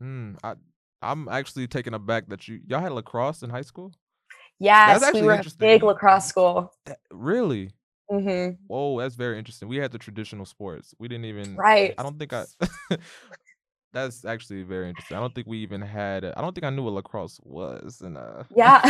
mm, 0.02 0.38
I 0.44 0.56
I'm 1.02 1.28
actually 1.28 1.68
taken 1.68 1.94
aback 1.94 2.28
that 2.30 2.48
you 2.48 2.62
y'all 2.66 2.80
had 2.80 2.92
lacrosse 2.92 3.44
in 3.44 3.50
high 3.50 3.62
school. 3.62 3.92
Yes, 4.60 5.02
we 5.02 5.08
actually 5.08 5.22
were 5.24 5.34
a 5.34 5.44
big 5.60 5.84
lacrosse 5.84 6.26
school. 6.26 6.72
That, 6.86 7.00
really? 7.12 7.72
hmm 8.10 8.52
Whoa, 8.68 9.00
that's 9.00 9.16
very 9.16 9.38
interesting. 9.38 9.68
We 9.68 9.78
had 9.78 9.92
the 9.92 9.98
traditional 9.98 10.46
sports. 10.46 10.94
We 11.00 11.08
didn't 11.08 11.26
even. 11.26 11.56
Right. 11.58 11.94
I 11.98 12.04
don't 12.04 12.18
think 12.18 12.34
I. 12.34 12.46
that's 13.94 14.26
actually 14.26 14.64
very 14.64 14.90
interesting. 14.90 15.18
I 15.18 15.20
don't 15.20 15.36
think 15.36 15.48
we 15.48 15.60
even 15.60 15.82
had. 15.82 16.26
I 16.26 16.42
don't 16.42 16.56
think 16.56 16.66
I 16.66 16.70
knew 16.70 16.84
what 16.84 16.94
lacrosse 16.94 17.40
was. 17.44 18.02
And 18.02 18.18
uh. 18.18 18.44
Yeah. 18.56 18.82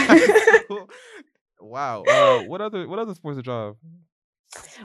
wow. 1.59 2.03
Uh, 2.03 2.43
what 2.43 2.61
other 2.61 2.87
What 2.87 2.99
other 2.99 3.15
sports 3.15 3.37
did 3.37 3.47
y'all 3.47 3.67
have? 3.67 3.75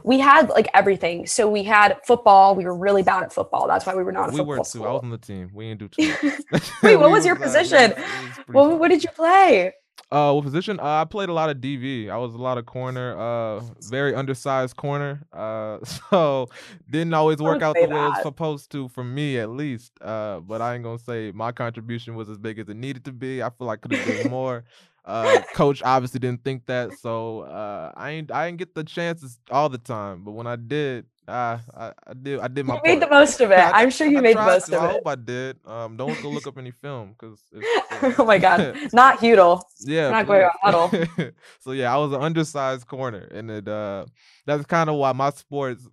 We 0.05 0.19
had 0.19 0.49
like 0.51 0.69
everything. 0.75 1.27
So 1.27 1.49
we 1.49 1.63
had 1.63 1.97
football. 2.05 2.55
We 2.55 2.65
were 2.65 2.77
really 2.77 3.03
bad 3.03 3.23
at 3.23 3.33
football. 3.33 3.67
That's 3.67 3.87
why 3.87 3.95
we 3.95 4.03
were 4.03 4.13
not 4.13 4.31
We 4.31 4.39
football 4.39 4.57
were 4.59 4.65
too. 4.65 4.85
I 4.87 4.93
was 4.93 5.03
on 5.03 5.11
the 5.11 5.19
team. 5.19 5.51
We 5.53 5.69
didn't 5.69 5.81
do 5.81 5.89
too 5.89 6.43
much. 6.53 6.71
Wait, 6.83 6.97
what 6.97 7.11
was 7.11 7.27
your 7.27 7.37
position? 7.37 7.95
was 7.97 8.39
What, 8.49 8.79
what 8.79 8.89
did 8.89 9.03
you 9.03 9.11
play? 9.11 9.73
Uh, 10.11 10.33
what 10.33 10.43
position? 10.43 10.81
Uh, 10.81 10.85
I 10.85 11.05
played 11.05 11.29
a 11.29 11.35
lot 11.35 11.51
of 11.51 11.59
DB. 11.59 12.09
I 12.09 12.17
was 12.17 12.33
a 12.33 12.39
lot 12.39 12.57
of 12.57 12.65
corner. 12.65 13.19
Uh, 13.19 13.61
very 13.91 14.15
undersized 14.15 14.75
corner. 14.75 15.23
Uh, 15.35 15.85
so 16.11 16.49
didn't 16.91 17.13
always 17.13 17.39
work 17.39 17.61
out 17.61 17.75
the 17.75 17.83
way 17.83 17.87
it 17.87 18.09
was 18.09 18.23
supposed 18.23 18.71
to 18.73 18.89
for 18.89 19.05
me, 19.05 19.39
at 19.39 19.51
least. 19.51 19.93
Uh, 20.01 20.41
but 20.41 20.63
I 20.63 20.75
ain't 20.75 20.85
gonna 20.85 20.99
say 20.99 21.31
my 21.35 21.53
contribution 21.53 22.15
was 22.15 22.31
as 22.31 22.39
big 22.39 22.59
as 22.59 22.71
it 22.71 22.77
needed 22.77 23.05
to 23.05 23.13
be. 23.13 23.43
I 23.43 23.51
feel 23.51 23.67
like 23.67 23.83
could 23.83 23.93
have 23.93 24.07
did 24.07 24.31
more. 24.31 24.65
Uh, 25.09 25.43
coach 25.55 25.83
obviously 25.83 26.21
didn't 26.21 26.45
think 26.45 26.67
that, 26.67 26.93
so 26.99 27.41
uh, 27.41 27.91
I 27.97 28.11
ain't 28.11 28.31
I 28.31 28.47
didn't 28.47 28.59
get 28.59 28.75
the 28.75 28.85
chances 28.85 29.39
all 29.51 29.71
the 29.71 29.79
time. 29.79 30.23
But 30.23 30.33
when 30.33 30.47
I 30.47 30.57
did, 30.57 31.07
uh, 31.27 31.59
I 31.75 31.93
I 32.07 32.13
did 32.15 32.41
I 32.41 32.49
did 32.49 32.67
my 32.67 32.75
You 32.75 32.81
made 32.85 33.01
the 33.01 33.09
most 33.09 33.41
of 33.41 33.51
it. 33.51 33.59
I- 33.59 33.83
I'm 33.83 33.91
sure 33.91 34.07
you 34.07 34.19
I 34.19 34.21
made 34.21 34.37
the 34.37 34.45
most 34.45 34.67
to. 34.67 34.77
of 34.77 34.83
it. 34.83 34.87
I 34.87 34.89
hope 34.91 35.07
I 35.07 35.15
did. 35.15 35.57
Um, 35.67 35.97
don't 35.97 36.21
go 36.23 36.29
look 36.29 36.47
up 36.47 36.59
any 36.59 36.73
film 36.73 37.15
because. 37.19 37.41
oh 38.19 38.25
my 38.27 38.37
god, 38.39 38.77
not 38.93 39.19
Hudl. 39.19 39.63
Yeah, 39.81 40.11
not 40.11 40.27
going 40.27 40.49
please. 40.63 41.33
so 41.61 41.73
yeah, 41.73 41.95
I 41.95 41.97
was 41.97 42.13
an 42.13 42.21
undersized 42.21 42.87
corner, 42.87 43.27
and 43.31 43.51
it 43.51 43.67
uh 43.67 44.05
that's 44.45 44.67
kind 44.67 44.91
of 44.91 44.97
why 44.97 45.13
my 45.13 45.31
sports. 45.31 45.89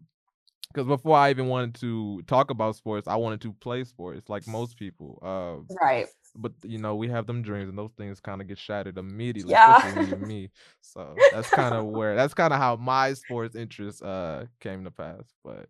Because 0.73 0.87
before 0.87 1.15
I 1.15 1.29
even 1.29 1.47
wanted 1.47 1.75
to 1.75 2.21
talk 2.23 2.51
about 2.51 2.75
sports, 2.75 3.07
I 3.07 3.15
wanted 3.15 3.39
to 3.41 3.53
play 3.53 3.85
sports 3.85 4.27
like 4.27 4.45
most 4.45 4.77
people. 4.77 5.19
Uh, 5.21 5.73
Right. 5.81 6.07
But 6.35 6.53
you 6.63 6.77
know, 6.77 6.95
we 6.95 7.07
have 7.09 7.27
them 7.27 7.41
dreams, 7.41 7.69
and 7.69 7.77
those 7.77 7.91
things 7.97 8.19
kind 8.19 8.41
of 8.41 8.47
get 8.47 8.57
shattered 8.57 8.97
immediately, 8.97 9.51
Yeah. 9.51 10.15
me. 10.19 10.51
So 10.81 11.15
that's 11.31 11.49
kind 11.49 11.73
of 11.73 11.85
where 11.85 12.15
that's 12.15 12.33
kind 12.33 12.53
of 12.53 12.59
how 12.59 12.75
my 12.75 13.13
sports 13.13 13.55
interest 13.55 14.03
uh 14.03 14.45
came 14.59 14.83
to 14.83 14.91
pass. 14.91 15.23
But 15.43 15.67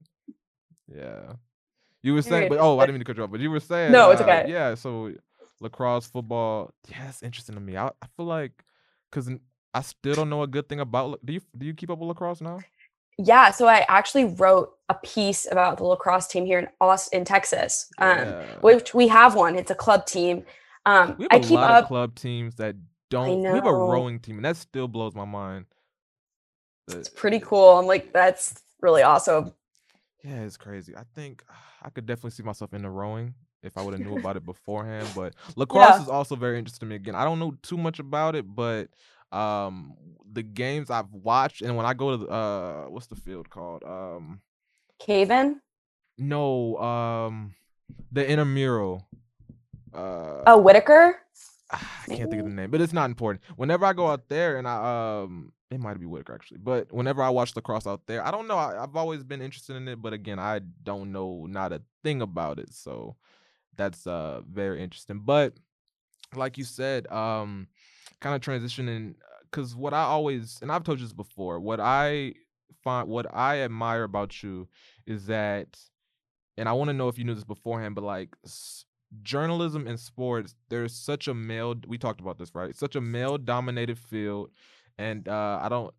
yeah, 0.87 1.33
you 2.01 2.13
were 2.13 2.21
saying, 2.21 2.49
but 2.49 2.59
oh, 2.59 2.79
I 2.79 2.85
didn't 2.85 2.95
mean 2.95 2.99
to 2.99 3.05
cut 3.05 3.17
you 3.17 3.23
off. 3.23 3.31
But 3.31 3.39
you 3.39 3.51
were 3.51 3.59
saying, 3.59 3.91
No, 3.91 4.11
it's 4.11 4.21
uh, 4.21 4.25
okay. 4.25 4.45
Yeah, 4.47 4.75
so 4.75 5.13
lacrosse, 5.61 6.07
football, 6.07 6.73
yeah, 6.89 7.05
that's 7.05 7.23
interesting 7.23 7.55
to 7.55 7.61
me. 7.61 7.77
I, 7.77 7.87
I 7.87 8.07
feel 8.15 8.25
like 8.25 8.63
because 9.09 9.29
I 9.73 9.81
still 9.81 10.13
don't 10.15 10.29
know 10.29 10.43
a 10.43 10.47
good 10.47 10.69
thing 10.69 10.79
about. 10.79 11.25
Do 11.25 11.33
you 11.33 11.41
do 11.57 11.65
you 11.65 11.73
keep 11.73 11.89
up 11.89 11.99
with 11.99 12.07
lacrosse 12.07 12.41
now? 12.41 12.59
Yeah, 13.17 13.51
so 13.51 13.67
I 13.67 13.85
actually 13.87 14.25
wrote 14.25 14.73
a 14.89 14.93
piece 14.95 15.47
about 15.49 15.77
the 15.77 15.85
lacrosse 15.85 16.27
team 16.27 16.45
here 16.45 16.59
in 16.59 16.67
Austin, 16.81 17.25
Texas, 17.25 17.89
um, 17.97 18.17
yeah. 18.17 18.45
which 18.61 18.93
we 18.93 19.07
have 19.07 19.35
one. 19.35 19.55
It's 19.55 19.71
a 19.71 19.75
club 19.75 20.05
team. 20.05 20.43
Um, 20.85 21.15
we 21.17 21.23
have 21.23 21.31
I 21.31 21.37
a 21.37 21.39
keep 21.39 21.51
lot 21.51 21.71
up, 21.71 21.83
of 21.83 21.87
club 21.87 22.15
teams 22.15 22.55
that 22.55 22.75
don't. 23.09 23.41
We 23.41 23.47
have 23.47 23.65
a 23.65 23.73
rowing 23.73 24.19
team, 24.19 24.37
and 24.37 24.45
that 24.45 24.57
still 24.57 24.87
blows 24.87 25.15
my 25.15 25.25
mind. 25.25 25.65
It's 26.89 27.09
pretty 27.09 27.39
cool. 27.39 27.79
I'm 27.79 27.87
like, 27.87 28.13
that's 28.13 28.61
really 28.81 29.01
awesome. 29.01 29.53
Yeah, 30.23 30.41
it's 30.41 30.57
crazy. 30.57 30.95
I 30.95 31.03
think 31.15 31.43
I 31.83 31.89
could 31.89 32.05
definitely 32.05 32.31
see 32.31 32.43
myself 32.43 32.73
in 32.73 32.81
the 32.81 32.89
rowing 32.89 33.33
if 33.63 33.77
I 33.77 33.81
would 33.81 33.93
have 33.93 34.05
knew 34.05 34.17
about 34.17 34.37
it 34.37 34.45
beforehand. 34.45 35.07
But 35.15 35.35
lacrosse 35.55 35.97
yeah. 35.97 36.03
is 36.03 36.09
also 36.09 36.35
very 36.35 36.57
interesting 36.59 36.87
to 36.87 36.89
me. 36.89 36.95
Again, 36.95 37.15
I 37.15 37.23
don't 37.23 37.39
know 37.39 37.55
too 37.61 37.77
much 37.77 37.99
about 37.99 38.35
it, 38.35 38.45
but 38.55 38.89
um 39.31 39.93
the 40.31 40.43
games 40.43 40.89
I've 40.89 41.11
watched 41.13 41.61
and 41.61 41.75
when 41.77 41.85
I 41.85 41.93
go 41.93 42.11
to 42.11 42.17
the, 42.17 42.27
uh 42.31 42.85
what's 42.89 43.07
the 43.07 43.15
field 43.15 43.49
called? 43.49 43.83
Um 43.83 44.41
Caven? 44.99 45.61
No, 46.17 46.77
um 46.77 47.55
the 48.11 48.27
intramural. 48.27 49.07
Uh 49.93 50.43
Oh, 50.47 50.57
Whitaker? 50.57 51.19
I 51.71 51.77
can't 52.07 52.29
think 52.29 52.41
of 52.41 52.47
the 52.47 52.53
name, 52.53 52.69
but 52.69 52.81
it's 52.81 52.93
not 52.93 53.09
important. 53.09 53.43
Whenever 53.55 53.85
I 53.85 53.93
go 53.93 54.07
out 54.07 54.29
there 54.29 54.57
and 54.57 54.67
I 54.67 55.21
um 55.21 55.51
it 55.71 55.79
might 55.79 55.99
be 55.99 56.05
Whitaker 56.05 56.33
actually, 56.33 56.59
but 56.59 56.91
whenever 56.93 57.23
I 57.23 57.29
watch 57.29 57.55
lacrosse 57.55 57.87
out 57.87 58.05
there, 58.05 58.25
I 58.25 58.31
don't 58.31 58.47
know. 58.47 58.57
I, 58.57 58.75
have 58.75 58.95
always 58.95 59.23
been 59.23 59.41
interested 59.41 59.75
in 59.75 59.87
it, 59.87 60.01
but 60.01 60.13
again, 60.13 60.39
I 60.39 60.61
don't 60.83 61.11
know 61.11 61.47
not 61.49 61.73
a 61.73 61.81
thing 62.03 62.21
about 62.21 62.59
it. 62.59 62.73
So 62.73 63.15
that's 63.75 64.05
uh 64.05 64.41
very 64.49 64.81
interesting. 64.83 65.19
But 65.19 65.53
like 66.35 66.57
you 66.57 66.63
said, 66.63 67.07
um 67.07 67.67
kind 68.21 68.35
of 68.35 68.41
transitioning 68.41 69.15
because 69.49 69.75
what 69.75 69.93
I 69.93 70.03
always 70.03 70.59
and 70.61 70.71
I've 70.71 70.83
told 70.83 70.99
you 70.99 71.05
this 71.05 71.13
before, 71.13 71.59
what 71.59 71.79
I 71.79 72.33
find 72.83 73.07
what 73.07 73.25
I 73.33 73.59
admire 73.61 74.03
about 74.03 74.43
you 74.43 74.67
is 75.05 75.27
that, 75.27 75.77
and 76.57 76.67
I 76.69 76.73
want 76.73 76.89
to 76.89 76.93
know 76.93 77.07
if 77.07 77.17
you 77.17 77.23
knew 77.23 77.35
this 77.35 77.43
beforehand, 77.43 77.95
but 77.95 78.03
like 78.03 78.29
s- 78.45 78.85
journalism 79.23 79.87
and 79.87 79.99
sports, 79.99 80.55
there's 80.69 80.93
such 80.93 81.27
a 81.27 81.33
male. 81.33 81.75
We 81.87 81.97
talked 81.97 82.21
about 82.21 82.37
this, 82.37 82.53
right? 82.55 82.75
Such 82.75 82.95
a 82.95 83.01
male 83.01 83.37
dominated 83.37 83.97
field, 83.99 84.51
and 84.97 85.27
uh, 85.27 85.59
I 85.61 85.69
don't. 85.69 85.93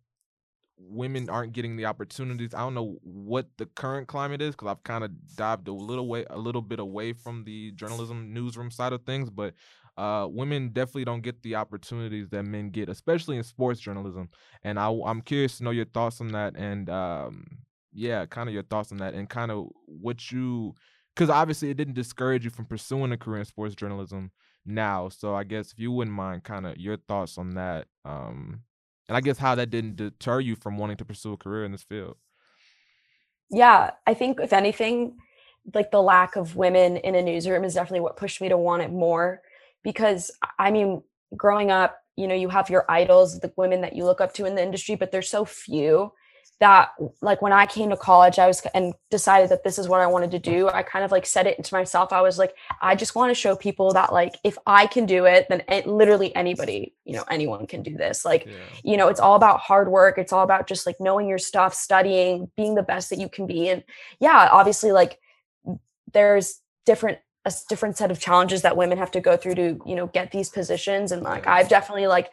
Women 0.77 1.29
aren't 1.29 1.53
getting 1.53 1.75
the 1.75 1.85
opportunities. 1.85 2.53
I 2.53 2.59
don't 2.59 2.73
know 2.75 2.97
what 3.01 3.47
the 3.57 3.65
current 3.65 4.07
climate 4.07 4.41
is 4.41 4.55
because 4.55 4.69
I've 4.69 4.83
kind 4.83 5.03
of 5.03 5.11
dived 5.35 5.67
a 5.67 5.73
little 5.73 6.07
way, 6.07 6.25
a 6.29 6.37
little 6.37 6.61
bit 6.61 6.79
away 6.79 7.13
from 7.13 7.43
the 7.43 7.71
journalism 7.71 8.33
newsroom 8.33 8.69
side 8.71 8.93
of 8.93 9.03
things. 9.03 9.29
But 9.29 9.53
uh, 9.97 10.27
women 10.29 10.69
definitely 10.69 11.05
don't 11.05 11.21
get 11.21 11.41
the 11.41 11.55
opportunities 11.55 12.29
that 12.29 12.43
men 12.43 12.69
get, 12.69 12.89
especially 12.89 13.37
in 13.37 13.43
sports 13.43 13.79
journalism. 13.79 14.29
And 14.63 14.79
I, 14.79 14.95
I'm 15.05 15.21
curious 15.21 15.57
to 15.57 15.63
know 15.63 15.71
your 15.71 15.85
thoughts 15.85 16.21
on 16.21 16.27
that, 16.29 16.55
and 16.55 16.89
um, 16.89 17.45
yeah, 17.91 18.25
kind 18.27 18.47
of 18.47 18.53
your 18.53 18.63
thoughts 18.63 18.91
on 18.91 18.99
that, 18.99 19.15
and 19.15 19.27
kind 19.27 19.49
of 19.49 19.67
what 19.85 20.31
you, 20.31 20.75
because 21.15 21.31
obviously 21.31 21.71
it 21.71 21.77
didn't 21.77 21.95
discourage 21.95 22.43
you 22.43 22.51
from 22.51 22.65
pursuing 22.65 23.11
a 23.11 23.17
career 23.17 23.39
in 23.39 23.45
sports 23.45 23.73
journalism 23.73 24.31
now. 24.65 25.09
So 25.09 25.33
I 25.33 25.43
guess 25.43 25.71
if 25.71 25.79
you 25.79 25.91
wouldn't 25.91 26.15
mind, 26.15 26.43
kind 26.43 26.67
of 26.67 26.77
your 26.77 26.97
thoughts 26.97 27.39
on 27.39 27.55
that, 27.55 27.87
um, 28.05 28.61
and 29.07 29.17
I 29.17 29.21
guess 29.21 29.37
how 29.37 29.55
that 29.55 29.69
didn't 29.69 29.95
deter 29.95 30.39
you 30.39 30.55
from 30.55 30.77
wanting 30.77 30.97
to 30.97 31.05
pursue 31.05 31.33
a 31.33 31.37
career 31.37 31.63
in 31.63 31.71
this 31.71 31.83
field. 31.83 32.17
Yeah, 33.49 33.91
I 34.05 34.13
think 34.13 34.39
if 34.39 34.51
anything, 34.51 35.17
like 35.73 35.91
the 35.91 36.01
lack 36.01 36.35
of 36.35 36.55
women 36.55 36.97
in 36.97 37.15
a 37.15 37.21
newsroom 37.21 37.63
is 37.63 37.73
definitely 37.73 38.01
what 38.01 38.17
pushed 38.17 38.41
me 38.41 38.49
to 38.49 38.57
want 38.57 38.83
it 38.83 38.91
more 38.91 39.41
because 39.83 40.31
I 40.59 40.71
mean, 40.71 41.03
growing 41.35 41.71
up, 41.71 41.97
you 42.15 42.27
know, 42.27 42.35
you 42.35 42.49
have 42.49 42.69
your 42.69 42.85
idols, 42.89 43.39
the 43.39 43.53
women 43.55 43.81
that 43.81 43.95
you 43.95 44.03
look 44.03 44.21
up 44.21 44.33
to 44.33 44.45
in 44.45 44.55
the 44.55 44.63
industry, 44.63 44.95
but 44.95 45.11
there's 45.11 45.29
so 45.29 45.45
few 45.45 46.11
that 46.59 46.89
like 47.21 47.41
when 47.41 47.53
I 47.53 47.67
came 47.67 47.91
to 47.91 47.97
college, 47.97 48.39
I 48.39 48.47
was 48.47 48.61
and 48.73 48.93
decided 49.11 49.49
that 49.49 49.63
this 49.63 49.77
is 49.77 49.87
what 49.87 50.01
I 50.01 50.07
wanted 50.07 50.31
to 50.31 50.39
do. 50.39 50.67
I 50.69 50.81
kind 50.81 51.05
of 51.05 51.11
like 51.11 51.25
said 51.25 51.45
it 51.45 51.63
to 51.63 51.73
myself. 51.73 52.11
I 52.11 52.21
was 52.21 52.39
like, 52.39 52.55
I 52.81 52.95
just 52.95 53.13
want 53.13 53.29
to 53.29 53.35
show 53.35 53.55
people 53.55 53.93
that 53.93 54.11
like 54.11 54.35
if 54.43 54.57
I 54.65 54.87
can 54.87 55.05
do 55.05 55.25
it, 55.25 55.47
then 55.49 55.63
it, 55.67 55.85
literally 55.85 56.35
anybody, 56.35 56.95
you 57.05 57.13
know, 57.13 57.23
anyone 57.29 57.67
can 57.67 57.83
do 57.83 57.95
this. 57.95 58.25
Like, 58.25 58.45
yeah. 58.45 58.53
you 58.83 58.97
know, 58.97 59.07
it's 59.07 59.19
all 59.19 59.35
about 59.35 59.59
hard 59.59 59.89
work. 59.91 60.17
It's 60.17 60.33
all 60.33 60.43
about 60.43 60.67
just 60.67 60.87
like 60.87 60.95
knowing 60.99 61.27
your 61.27 61.37
stuff, 61.37 61.75
studying, 61.75 62.49
being 62.57 62.73
the 62.73 62.83
best 62.83 63.11
that 63.11 63.19
you 63.19 63.29
can 63.29 63.45
be. 63.45 63.69
And 63.69 63.83
yeah, 64.19 64.49
obviously, 64.51 64.91
like 64.91 65.19
there's 66.11 66.59
different 66.85 67.19
a 67.45 67.53
different 67.69 67.97
set 67.97 68.11
of 68.11 68.19
challenges 68.19 68.61
that 68.63 68.75
women 68.75 68.97
have 68.97 69.11
to 69.11 69.21
go 69.21 69.37
through 69.37 69.55
to 69.55 69.79
you 69.85 69.95
know 69.95 70.07
get 70.07 70.31
these 70.31 70.49
positions 70.49 71.11
and 71.11 71.23
like 71.23 71.47
i've 71.47 71.69
definitely 71.69 72.07
like 72.07 72.29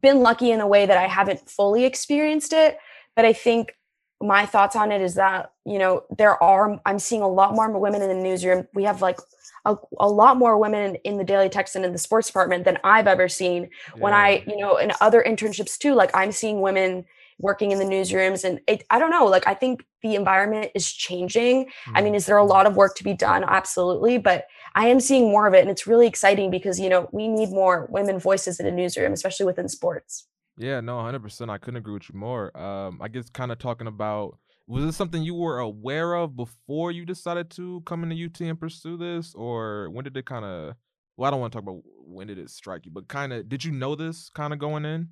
been 0.00 0.20
lucky 0.20 0.50
in 0.50 0.60
a 0.60 0.66
way 0.66 0.86
that 0.86 0.96
i 0.96 1.06
haven't 1.06 1.48
fully 1.48 1.84
experienced 1.84 2.52
it 2.52 2.78
but 3.16 3.24
i 3.24 3.32
think 3.32 3.74
my 4.22 4.46
thoughts 4.46 4.74
on 4.74 4.92
it 4.92 5.00
is 5.00 5.14
that 5.14 5.52
you 5.64 5.78
know 5.78 6.04
there 6.16 6.42
are 6.42 6.80
i'm 6.86 6.98
seeing 6.98 7.22
a 7.22 7.28
lot 7.28 7.54
more 7.54 7.70
women 7.78 8.00
in 8.00 8.08
the 8.08 8.14
newsroom 8.14 8.66
we 8.74 8.84
have 8.84 9.02
like 9.02 9.18
a, 9.66 9.76
a 9.98 10.08
lot 10.08 10.36
more 10.36 10.58
women 10.58 10.94
in 11.04 11.18
the 11.18 11.24
daily 11.24 11.48
texan 11.48 11.84
in 11.84 11.92
the 11.92 11.98
sports 11.98 12.28
department 12.28 12.64
than 12.64 12.78
i've 12.84 13.06
ever 13.06 13.28
seen 13.28 13.64
yeah. 13.94 14.02
when 14.02 14.14
i 14.14 14.42
you 14.46 14.56
know 14.56 14.76
in 14.76 14.92
other 15.00 15.22
internships 15.26 15.76
too 15.76 15.94
like 15.94 16.10
i'm 16.14 16.32
seeing 16.32 16.60
women 16.60 17.04
working 17.38 17.70
in 17.70 17.78
the 17.78 17.84
newsrooms 17.84 18.44
and 18.44 18.60
it, 18.66 18.84
i 18.88 18.98
don't 18.98 19.10
know 19.10 19.26
like 19.26 19.46
i 19.46 19.52
think 19.52 19.84
the 20.02 20.14
environment 20.14 20.70
is 20.74 20.90
changing 20.90 21.66
mm-hmm. 21.66 21.96
i 21.96 22.00
mean 22.00 22.08
mm-hmm. 22.08 22.16
is 22.16 22.26
there 22.26 22.38
a 22.38 22.44
lot 22.44 22.66
of 22.66 22.76
work 22.76 22.94
to 22.96 23.04
be 23.04 23.12
done 23.12 23.44
absolutely 23.46 24.16
but 24.16 24.46
i 24.74 24.86
am 24.86 24.98
seeing 24.98 25.24
more 25.30 25.46
of 25.46 25.52
it 25.52 25.60
and 25.60 25.68
it's 25.68 25.86
really 25.86 26.06
exciting 26.06 26.50
because 26.50 26.80
you 26.80 26.88
know 26.88 27.08
we 27.12 27.28
need 27.28 27.50
more 27.50 27.86
women 27.90 28.18
voices 28.18 28.58
in 28.58 28.66
a 28.66 28.70
newsroom 28.70 29.12
especially 29.12 29.44
within 29.44 29.68
sports 29.68 30.26
yeah 30.56 30.80
no 30.80 30.96
100% 30.96 31.50
i 31.50 31.58
couldn't 31.58 31.78
agree 31.78 31.94
with 31.94 32.08
you 32.08 32.18
more 32.18 32.56
um 32.56 32.98
i 33.02 33.08
guess 33.08 33.28
kind 33.30 33.52
of 33.52 33.58
talking 33.58 33.86
about 33.86 34.38
was 34.68 34.84
this 34.84 34.96
something 34.96 35.22
you 35.22 35.34
were 35.34 35.60
aware 35.60 36.14
of 36.14 36.36
before 36.36 36.90
you 36.90 37.04
decided 37.04 37.50
to 37.50 37.80
come 37.86 38.02
into 38.02 38.24
ut 38.24 38.40
and 38.40 38.58
pursue 38.58 38.96
this 38.96 39.34
or 39.34 39.88
when 39.90 40.04
did 40.04 40.16
it 40.16 40.26
kind 40.26 40.44
of 40.44 40.74
well 41.16 41.28
i 41.28 41.30
don't 41.30 41.40
want 41.40 41.52
to 41.52 41.56
talk 41.56 41.62
about 41.62 41.82
when 42.06 42.26
did 42.26 42.38
it 42.38 42.50
strike 42.50 42.84
you 42.84 42.90
but 42.90 43.08
kind 43.08 43.32
of 43.32 43.48
did 43.48 43.64
you 43.64 43.70
know 43.70 43.94
this 43.94 44.28
kind 44.30 44.52
of 44.52 44.58
going 44.58 44.84
in 44.84 45.08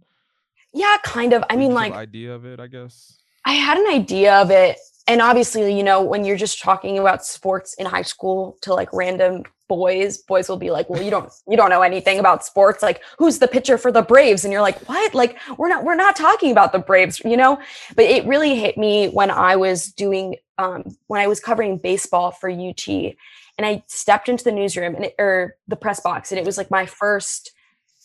yeah, 0.75 0.97
kind 1.05 1.33
of. 1.33 1.45
I 1.49 1.57
mean, 1.57 1.73
like 1.73 1.93
idea 1.93 2.35
of 2.35 2.45
it, 2.45 2.59
I 2.59 2.67
guess. 2.67 3.19
I 3.47 3.53
had 3.53 3.79
an 3.79 3.87
idea 3.87 4.35
of 4.35 4.51
it, 4.51 4.77
and 5.07 5.23
obviously, 5.23 5.75
you 5.75 5.85
know, 5.85 6.03
when 6.03 6.25
you're 6.25 6.37
just 6.37 6.61
talking 6.61 6.99
about 6.99 7.25
sports 7.25 7.75
in 7.75 7.87
high 7.87 8.03
school 8.03 8.59
to 8.63 8.75
like 8.75 8.93
random 8.93 9.45
boys, 9.77 10.19
boys 10.19 10.49
will 10.49 10.57
be 10.57 10.71
like, 10.71 10.89
"Well, 10.89 11.03
you 11.03 11.11
don't, 11.11 11.33
you 11.49 11.57
don't 11.57 11.71
know 11.71 11.83
anything 11.83 12.19
about 12.19 12.45
sports. 12.45 12.83
Like, 12.83 13.03
who's 13.19 13.39
the 13.39 13.49
pitcher 13.49 13.79
for 13.79 13.93
the 13.93 14.03
Braves?" 14.03 14.45
And 14.45 14.53
you're 14.53 14.63
like, 14.63 14.79
"What? 14.89 15.15
Like, 15.15 15.39
we're 15.59 15.69
not, 15.69 15.85
we're 15.85 15.95
not 15.95 16.17
talking 16.17 16.53
about 16.53 16.73
the 16.73 16.79
Braves, 16.79 17.21
you 17.25 17.37
know." 17.37 17.59
But 17.97 18.05
it 18.05 18.27
really 18.27 18.55
hit 18.55 18.79
me 18.79 19.09
when 19.09 19.31
I 19.31 19.57
was 19.57 19.87
doing, 19.93 20.37
um, 20.59 20.97
when 21.07 21.21
I 21.21 21.27
was 21.27 21.41
covering 21.41 21.79
baseball 21.79 22.31
for 22.31 22.51
UT, 22.51 22.89
and 22.89 23.67
I 23.67 23.85
stepped 23.87 24.29
into 24.29 24.45
the 24.45 24.53
newsroom 24.53 24.95
and 24.95 25.07
it, 25.07 25.15
or 25.19 25.57
the 25.69 25.77
press 25.77 26.01
box, 26.01 26.33
and 26.33 26.39
it 26.39 26.47
was 26.47 26.59
like 26.59 26.71
my 26.71 26.87
first 26.87 27.53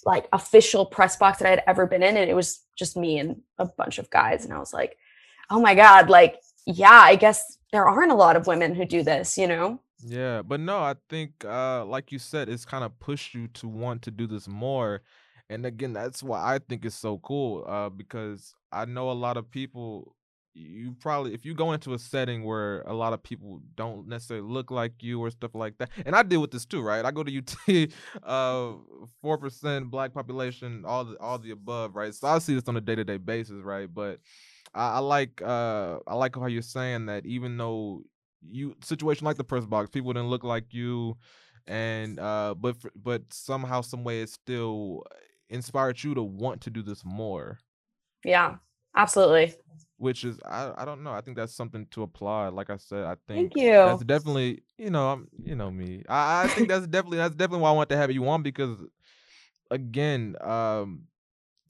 like 0.06 0.28
official 0.34 0.86
press 0.86 1.18
box 1.18 1.40
that 1.40 1.48
I 1.48 1.52
had 1.52 1.64
ever 1.68 1.86
been 1.86 2.04
in. 2.04 2.18
And 2.18 2.30
it 2.30 2.36
was 2.36 2.62
just 2.76 2.98
me 2.98 3.20
and 3.20 3.42
a 3.58 3.66
bunch 3.66 4.00
of 4.00 4.10
guys. 4.10 4.46
And 4.46 4.54
I 4.54 4.60
was 4.60 4.74
like, 4.74 4.98
oh 5.50 5.60
my 5.60 5.76
God, 5.76 6.10
like, 6.10 6.40
yeah, 6.66 7.02
I 7.04 7.16
guess 7.16 7.58
there 7.72 7.88
aren't 7.88 8.12
a 8.12 8.16
lot 8.16 8.36
of 8.36 8.48
women 8.48 8.76
who 8.76 8.86
do 8.86 9.04
this, 9.04 9.38
you 9.38 9.48
know? 9.48 9.80
Yeah, 10.06 10.42
but 10.42 10.60
no, 10.60 10.78
I 10.80 10.96
think 11.10 11.44
uh 11.44 11.86
like 11.86 12.12
you 12.12 12.20
said, 12.20 12.48
it's 12.50 12.66
kind 12.66 12.84
of 12.84 12.98
pushed 13.00 13.34
you 13.34 13.48
to 13.50 13.68
want 13.68 14.02
to 14.04 14.12
do 14.12 14.28
this 14.28 14.48
more. 14.48 15.02
And 15.50 15.66
again, 15.66 15.94
that's 15.94 16.22
why 16.24 16.56
I 16.56 16.60
think 16.60 16.86
it's 16.86 16.96
so 16.96 17.18
cool. 17.20 17.66
Uh 17.68 17.90
because 17.90 18.54
I 18.72 18.86
know 18.86 19.12
a 19.12 19.14
lot 19.14 19.36
of 19.38 19.52
people 19.52 20.16
you 20.54 20.94
probably 21.00 21.34
if 21.34 21.46
you 21.46 21.54
go 21.54 21.74
into 21.74 21.94
a 21.94 22.00
setting 22.00 22.44
where 22.44 22.82
a 22.82 22.94
lot 22.94 23.14
of 23.14 23.22
people 23.22 23.62
don't 23.76 24.08
necessarily 24.08 24.46
look 24.48 24.72
like 24.72 24.94
you 25.02 25.20
or 25.22 25.30
stuff 25.30 25.54
like 25.54 25.78
that 25.78 25.90
and 26.08 26.16
i 26.16 26.24
deal 26.24 26.42
with 26.42 26.50
this 26.52 26.66
too 26.66 26.82
right 26.82 27.06
i 27.06 27.12
go 27.12 27.24
to 27.24 27.38
ut 27.38 27.56
uh 28.24 28.74
4% 29.22 29.90
black 29.92 30.12
population 30.12 30.84
all 30.86 31.06
the 31.06 31.16
all 31.22 31.38
the 31.38 31.52
above 31.52 31.96
right 31.96 32.14
so 32.16 32.28
i 32.28 32.40
see 32.40 32.56
this 32.56 32.68
on 32.68 32.76
a 32.76 32.82
day-to-day 32.82 33.18
basis 33.18 33.62
right 33.64 33.94
but 33.94 34.20
I, 34.74 34.94
I 34.96 35.00
like 35.00 35.42
uh 35.42 36.00
i 36.08 36.16
like 36.16 36.36
how 36.36 36.48
you're 36.48 36.62
saying 36.64 37.06
that 37.06 37.26
even 37.26 37.56
though 37.58 38.04
you 38.48 38.76
situation 38.84 39.26
like 39.26 39.38
the 39.38 39.44
press 39.44 39.66
box 39.66 39.90
people 39.90 40.14
didn't 40.14 40.30
look 40.30 40.44
like 40.44 40.74
you 40.74 41.18
and 41.68 42.20
uh 42.20 42.56
but 42.58 42.76
but 42.96 43.22
somehow 43.32 43.82
some 43.82 44.04
way 44.04 44.22
it 44.22 44.30
still 44.30 45.04
inspired 45.50 46.02
you 46.04 46.14
to 46.14 46.24
want 46.24 46.62
to 46.62 46.70
do 46.70 46.82
this 46.82 47.04
more 47.04 47.60
yeah 48.24 48.56
absolutely 48.96 49.54
which 49.98 50.24
is 50.24 50.40
I, 50.46 50.72
I 50.78 50.86
don't 50.86 51.04
know. 51.04 51.12
I 51.12 51.20
think 51.20 51.36
that's 51.36 51.54
something 51.54 51.86
to 51.92 52.04
applaud. 52.04 52.54
Like 52.54 52.70
I 52.70 52.78
said, 52.78 53.04
I 53.04 53.16
think 53.28 53.52
Thank 53.52 53.56
you. 53.58 53.84
that's 53.86 54.04
definitely 54.04 54.64
you 54.78 54.90
know 54.90 55.10
I'm 55.10 55.28
you 55.44 55.56
know 55.56 55.70
me. 55.70 56.04
I, 56.08 56.44
I 56.44 56.48
think 56.48 56.70
that's 56.70 56.88
definitely 56.88 57.18
that's 57.18 57.36
definitely 57.36 57.64
why 57.64 57.70
I 57.70 57.74
want 57.74 57.90
to 57.90 57.98
have 57.98 58.10
you 58.10 58.28
on 58.30 58.42
because 58.42 58.82
again, 59.70 60.36
um, 60.42 61.04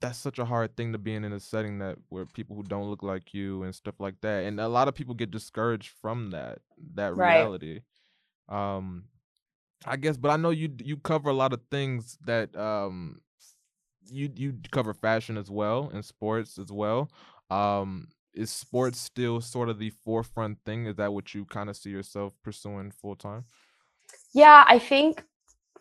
that's 0.00 0.18
such 0.18 0.38
a 0.38 0.44
hard 0.44 0.76
thing 0.76 0.92
to 0.92 0.98
be 0.98 1.14
in 1.14 1.24
in 1.24 1.32
a 1.32 1.40
setting 1.40 1.78
that 1.78 1.98
where 2.08 2.26
people 2.26 2.56
who 2.56 2.62
don't 2.62 2.88
look 2.88 3.02
like 3.02 3.34
you 3.34 3.62
and 3.62 3.74
stuff 3.74 4.00
like 4.00 4.20
that, 4.22 4.44
and 4.44 4.60
a 4.60 4.68
lot 4.68 4.88
of 4.88 4.94
people 4.94 5.14
get 5.14 5.30
discouraged 5.30 5.90
from 6.00 6.30
that 6.30 6.58
that 6.94 7.14
right. 7.16 7.36
reality. 7.36 7.80
Um, 8.48 9.04
I 9.86 9.96
guess, 9.96 10.16
but 10.16 10.30
I 10.30 10.36
know 10.36 10.50
you 10.50 10.70
you 10.78 10.96
cover 10.98 11.30
a 11.30 11.34
lot 11.34 11.52
of 11.52 11.60
things 11.70 12.18
that 12.26 12.56
um 12.56 13.20
you 14.10 14.30
you 14.34 14.54
cover 14.70 14.94
fashion 14.94 15.36
as 15.36 15.50
well 15.50 15.90
and 15.92 16.04
sports 16.04 16.58
as 16.58 16.72
well. 16.72 17.10
Um, 17.50 18.08
is 18.34 18.50
sports 18.50 18.98
still 19.00 19.40
sort 19.40 19.68
of 19.68 19.78
the 19.78 19.90
forefront 20.04 20.58
thing? 20.64 20.86
Is 20.86 20.96
that 20.96 21.12
what 21.12 21.34
you 21.34 21.44
kind 21.44 21.68
of 21.68 21.76
see 21.76 21.90
yourself 21.90 22.34
pursuing 22.42 22.92
full 22.92 23.16
time? 23.16 23.44
Yeah, 24.32 24.64
I 24.68 24.78
think 24.78 25.24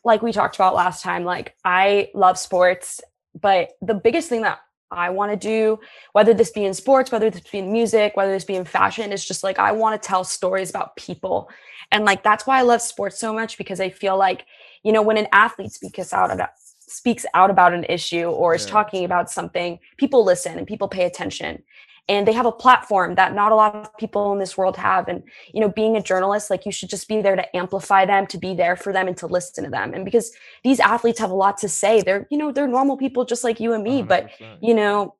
like 0.03 0.21
we 0.21 0.31
talked 0.31 0.55
about 0.55 0.75
last 0.75 1.03
time, 1.03 1.23
like 1.23 1.55
I 1.63 2.09
love 2.13 2.37
sports, 2.37 3.01
but 3.39 3.71
the 3.81 3.93
biggest 3.93 4.29
thing 4.29 4.41
that 4.43 4.59
I 4.91 5.09
want 5.09 5.31
to 5.31 5.37
do, 5.37 5.79
whether 6.13 6.33
this 6.33 6.51
be 6.51 6.65
in 6.65 6.73
sports, 6.73 7.11
whether 7.11 7.29
this 7.29 7.41
be 7.41 7.59
in 7.59 7.71
music, 7.71 8.15
whether 8.15 8.31
this 8.31 8.45
be 8.45 8.55
in 8.55 8.65
fashion, 8.65 9.11
is 9.11 9.25
just 9.25 9.43
like 9.43 9.59
I 9.59 9.71
want 9.71 10.01
to 10.01 10.07
tell 10.07 10.23
stories 10.23 10.69
about 10.69 10.95
people. 10.95 11.49
And 11.91 12.05
like 12.05 12.23
that's 12.23 12.47
why 12.47 12.59
I 12.59 12.63
love 12.63 12.81
sports 12.81 13.19
so 13.19 13.33
much 13.33 13.57
because 13.57 13.79
I 13.79 13.89
feel 13.89 14.17
like, 14.17 14.45
you 14.83 14.91
know, 14.91 15.01
when 15.01 15.17
an 15.17 15.27
athlete 15.31 15.71
speaks 15.71 16.13
out 16.13 16.31
about 16.31 16.49
speaks 16.79 17.25
out 17.35 17.51
about 17.51 17.73
an 17.73 17.83
issue 17.87 18.25
or 18.29 18.55
is 18.55 18.65
yeah. 18.65 18.71
talking 18.71 19.05
about 19.05 19.29
something, 19.29 19.77
people 19.97 20.23
listen 20.23 20.57
and 20.57 20.65
people 20.65 20.87
pay 20.87 21.05
attention 21.05 21.63
and 22.09 22.27
they 22.27 22.33
have 22.33 22.45
a 22.45 22.51
platform 22.51 23.15
that 23.15 23.33
not 23.33 23.51
a 23.51 23.55
lot 23.55 23.75
of 23.75 23.97
people 23.97 24.33
in 24.33 24.39
this 24.39 24.57
world 24.57 24.75
have. 24.75 25.07
And 25.07 25.23
you 25.53 25.61
know 25.61 25.69
being 25.69 25.95
a 25.95 26.01
journalist 26.01 26.49
like 26.49 26.65
you 26.65 26.71
should 26.71 26.89
just 26.89 27.07
be 27.07 27.21
there 27.21 27.35
to 27.35 27.55
amplify 27.55 28.05
them 28.05 28.27
to 28.27 28.37
be 28.37 28.53
there 28.55 28.75
for 28.75 28.91
them 28.91 29.07
and 29.07 29.15
to 29.17 29.27
listen 29.27 29.63
to 29.63 29.69
them. 29.69 29.93
And 29.93 30.03
because 30.03 30.33
these 30.63 30.79
athletes 30.79 31.19
have 31.19 31.31
a 31.31 31.35
lot 31.35 31.57
to 31.59 31.69
say 31.69 32.01
they're 32.01 32.27
you 32.29 32.37
know 32.37 32.51
they're 32.51 32.67
normal 32.67 32.97
people 32.97 33.23
just 33.23 33.43
like 33.43 33.59
you 33.59 33.73
and 33.73 33.83
me 33.83 34.01
but 34.01 34.29
you 34.61 34.73
know 34.73 35.15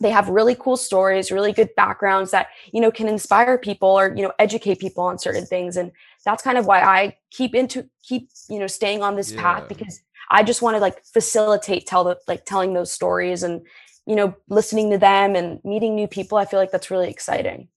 they 0.00 0.10
have 0.10 0.30
really 0.30 0.54
cool 0.54 0.78
stories 0.78 1.30
really 1.30 1.52
good 1.52 1.68
backgrounds 1.76 2.30
that 2.30 2.46
you 2.72 2.80
know 2.80 2.90
can 2.90 3.08
inspire 3.08 3.58
people 3.58 3.88
or 3.88 4.14
you 4.16 4.22
know 4.22 4.32
educate 4.38 4.78
people 4.78 5.04
on 5.04 5.18
certain 5.18 5.44
things. 5.44 5.76
And 5.76 5.92
that's 6.24 6.42
kind 6.42 6.58
of 6.58 6.66
why 6.66 6.80
i 6.80 7.16
keep 7.30 7.54
into 7.54 7.88
keep 8.02 8.28
you 8.48 8.58
know 8.58 8.66
staying 8.66 9.02
on 9.02 9.16
this 9.16 9.32
yeah. 9.32 9.40
path 9.40 9.68
because 9.68 10.00
i 10.30 10.42
just 10.42 10.62
want 10.62 10.74
to 10.74 10.80
like 10.80 11.04
facilitate 11.04 11.86
tell 11.86 12.04
the 12.04 12.18
like 12.28 12.44
telling 12.44 12.74
those 12.74 12.92
stories 12.92 13.42
and 13.42 13.62
you 14.10 14.16
know, 14.16 14.34
listening 14.48 14.90
to 14.90 14.98
them 14.98 15.36
and 15.36 15.60
meeting 15.62 15.94
new 15.94 16.08
people, 16.08 16.36
I 16.36 16.44
feel 16.44 16.58
like 16.58 16.72
that's 16.72 16.90
really 16.90 17.08
exciting. 17.08 17.68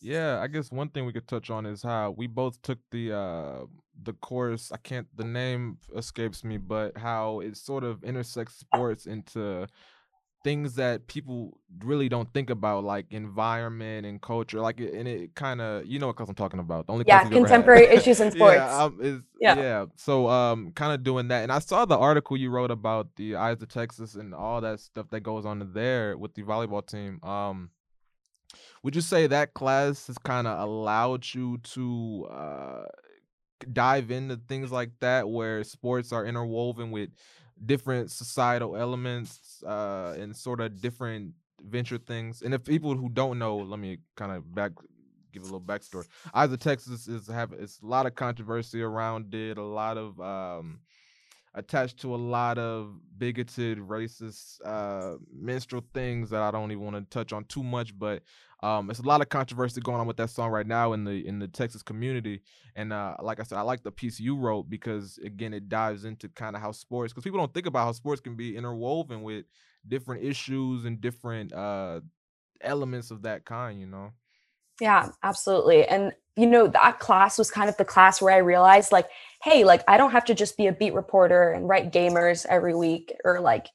Yeah, 0.00 0.38
I 0.40 0.46
guess 0.46 0.70
one 0.70 0.88
thing 0.88 1.04
we 1.04 1.12
could 1.12 1.26
touch 1.26 1.50
on 1.50 1.66
is 1.66 1.82
how 1.82 2.12
we 2.12 2.28
both 2.28 2.62
took 2.62 2.78
the 2.92 3.12
uh 3.12 3.66
the 4.02 4.12
course, 4.14 4.70
I 4.70 4.76
can't 4.76 5.08
the 5.16 5.24
name 5.24 5.78
escapes 5.96 6.44
me, 6.44 6.58
but 6.58 6.96
how 6.96 7.40
it 7.40 7.56
sort 7.56 7.82
of 7.82 8.04
intersects 8.04 8.56
sports 8.60 9.06
into 9.06 9.66
things 10.42 10.74
that 10.76 11.06
people 11.06 11.58
really 11.84 12.08
don't 12.08 12.32
think 12.32 12.50
about, 12.50 12.84
like 12.84 13.06
environment 13.10 14.06
and 14.06 14.20
culture. 14.20 14.60
Like, 14.60 14.80
and 14.80 15.06
it 15.06 15.34
kind 15.34 15.60
of, 15.60 15.86
you 15.86 15.98
know, 15.98 16.08
what 16.08 16.20
I'm 16.20 16.34
talking 16.34 16.60
about. 16.60 16.86
The 16.86 16.92
only 16.92 17.04
yeah, 17.06 17.28
contemporary 17.28 17.86
issues 17.86 18.20
in 18.20 18.30
sports. 18.32 18.56
yeah, 18.56 18.84
um, 18.84 19.24
yeah, 19.40 19.58
yeah. 19.58 19.86
So, 19.96 20.28
um, 20.28 20.72
kind 20.72 20.92
of 20.92 21.02
doing 21.02 21.28
that, 21.28 21.42
and 21.42 21.52
I 21.52 21.58
saw 21.58 21.84
the 21.84 21.98
article 21.98 22.36
you 22.36 22.50
wrote 22.50 22.70
about 22.70 23.08
the 23.16 23.36
Eyes 23.36 23.62
of 23.62 23.68
Texas 23.68 24.14
and 24.14 24.34
all 24.34 24.60
that 24.60 24.80
stuff 24.80 25.08
that 25.10 25.20
goes 25.20 25.44
on 25.44 25.70
there 25.72 26.16
with 26.16 26.34
the 26.34 26.42
volleyball 26.42 26.86
team. 26.86 27.20
Um, 27.22 27.70
would 28.82 28.96
you 28.96 29.02
say 29.02 29.26
that 29.26 29.54
class 29.54 30.06
has 30.06 30.18
kind 30.18 30.46
of 30.46 30.58
allowed 30.58 31.24
you 31.34 31.58
to 31.58 32.26
uh 32.30 32.82
dive 33.72 34.10
into 34.10 34.36
things 34.48 34.72
like 34.72 34.90
that, 35.00 35.28
where 35.28 35.62
sports 35.64 36.12
are 36.12 36.24
interwoven 36.24 36.90
with 36.90 37.10
different 37.66 38.10
societal 38.10 38.76
elements 38.76 39.62
uh 39.66 40.14
and 40.18 40.34
sort 40.34 40.60
of 40.60 40.80
different 40.80 41.32
venture 41.62 41.98
things. 41.98 42.42
And 42.42 42.54
if 42.54 42.64
people 42.64 42.96
who 42.96 43.08
don't 43.08 43.38
know, 43.38 43.56
let 43.58 43.78
me 43.78 43.98
kind 44.16 44.32
of 44.32 44.54
back 44.54 44.72
give 45.32 45.42
a 45.42 45.44
little 45.44 45.60
backstory. 45.60 46.06
Eyes 46.34 46.52
of 46.52 46.58
Texas 46.58 47.06
is 47.06 47.28
have 47.28 47.52
it's 47.52 47.80
a 47.82 47.86
lot 47.86 48.06
of 48.06 48.14
controversy 48.14 48.82
around 48.82 49.34
it, 49.34 49.58
a 49.58 49.62
lot 49.62 49.98
of 49.98 50.20
um 50.20 50.80
attached 51.54 51.98
to 52.00 52.14
a 52.14 52.16
lot 52.16 52.58
of 52.58 52.94
bigoted, 53.18 53.78
racist, 53.78 54.60
uh, 54.64 55.16
minstrel 55.32 55.84
things 55.92 56.30
that 56.30 56.42
I 56.42 56.50
don't 56.52 56.70
even 56.70 56.84
want 56.84 56.96
to 56.96 57.02
touch 57.10 57.32
on 57.32 57.44
too 57.44 57.62
much. 57.62 57.98
But 57.98 58.22
um, 58.62 58.90
it's 58.90 59.00
a 59.00 59.06
lot 59.06 59.22
of 59.22 59.28
controversy 59.28 59.80
going 59.80 60.00
on 60.00 60.06
with 60.06 60.18
that 60.18 60.30
song 60.30 60.50
right 60.50 60.66
now 60.66 60.92
in 60.92 61.04
the 61.04 61.26
in 61.26 61.38
the 61.38 61.48
Texas 61.48 61.82
community. 61.82 62.42
And 62.76 62.92
uh, 62.92 63.16
like 63.22 63.40
I 63.40 63.42
said, 63.42 63.58
I 63.58 63.62
like 63.62 63.82
the 63.82 63.90
piece 63.90 64.20
you 64.20 64.36
wrote 64.36 64.68
because 64.68 65.18
again, 65.24 65.54
it 65.54 65.68
dives 65.68 66.04
into 66.04 66.28
kind 66.28 66.54
of 66.54 66.62
how 66.62 66.72
sports 66.72 67.12
because 67.12 67.24
people 67.24 67.38
don't 67.38 67.54
think 67.54 67.66
about 67.66 67.84
how 67.84 67.92
sports 67.92 68.20
can 68.20 68.36
be 68.36 68.56
interwoven 68.56 69.22
with 69.22 69.46
different 69.88 70.24
issues 70.24 70.84
and 70.84 71.00
different 71.00 71.52
uh, 71.52 72.00
elements 72.60 73.10
of 73.10 73.22
that 73.22 73.44
kind. 73.44 73.80
You 73.80 73.86
know. 73.86 74.12
Yeah, 74.80 75.08
absolutely. 75.22 75.86
And 75.86 76.12
you 76.36 76.46
know, 76.46 76.68
that 76.68 77.00
class 77.00 77.38
was 77.38 77.50
kind 77.50 77.68
of 77.68 77.76
the 77.76 77.84
class 77.84 78.20
where 78.20 78.34
I 78.34 78.38
realized 78.38 78.92
like, 78.92 79.08
hey, 79.42 79.64
like 79.64 79.82
I 79.88 79.96
don't 79.96 80.12
have 80.12 80.24
to 80.26 80.34
just 80.34 80.56
be 80.56 80.66
a 80.66 80.72
beat 80.72 80.94
reporter 80.94 81.50
and 81.52 81.68
write 81.68 81.92
gamers 81.92 82.46
every 82.46 82.74
week 82.74 83.14
or 83.24 83.40
like 83.40 83.68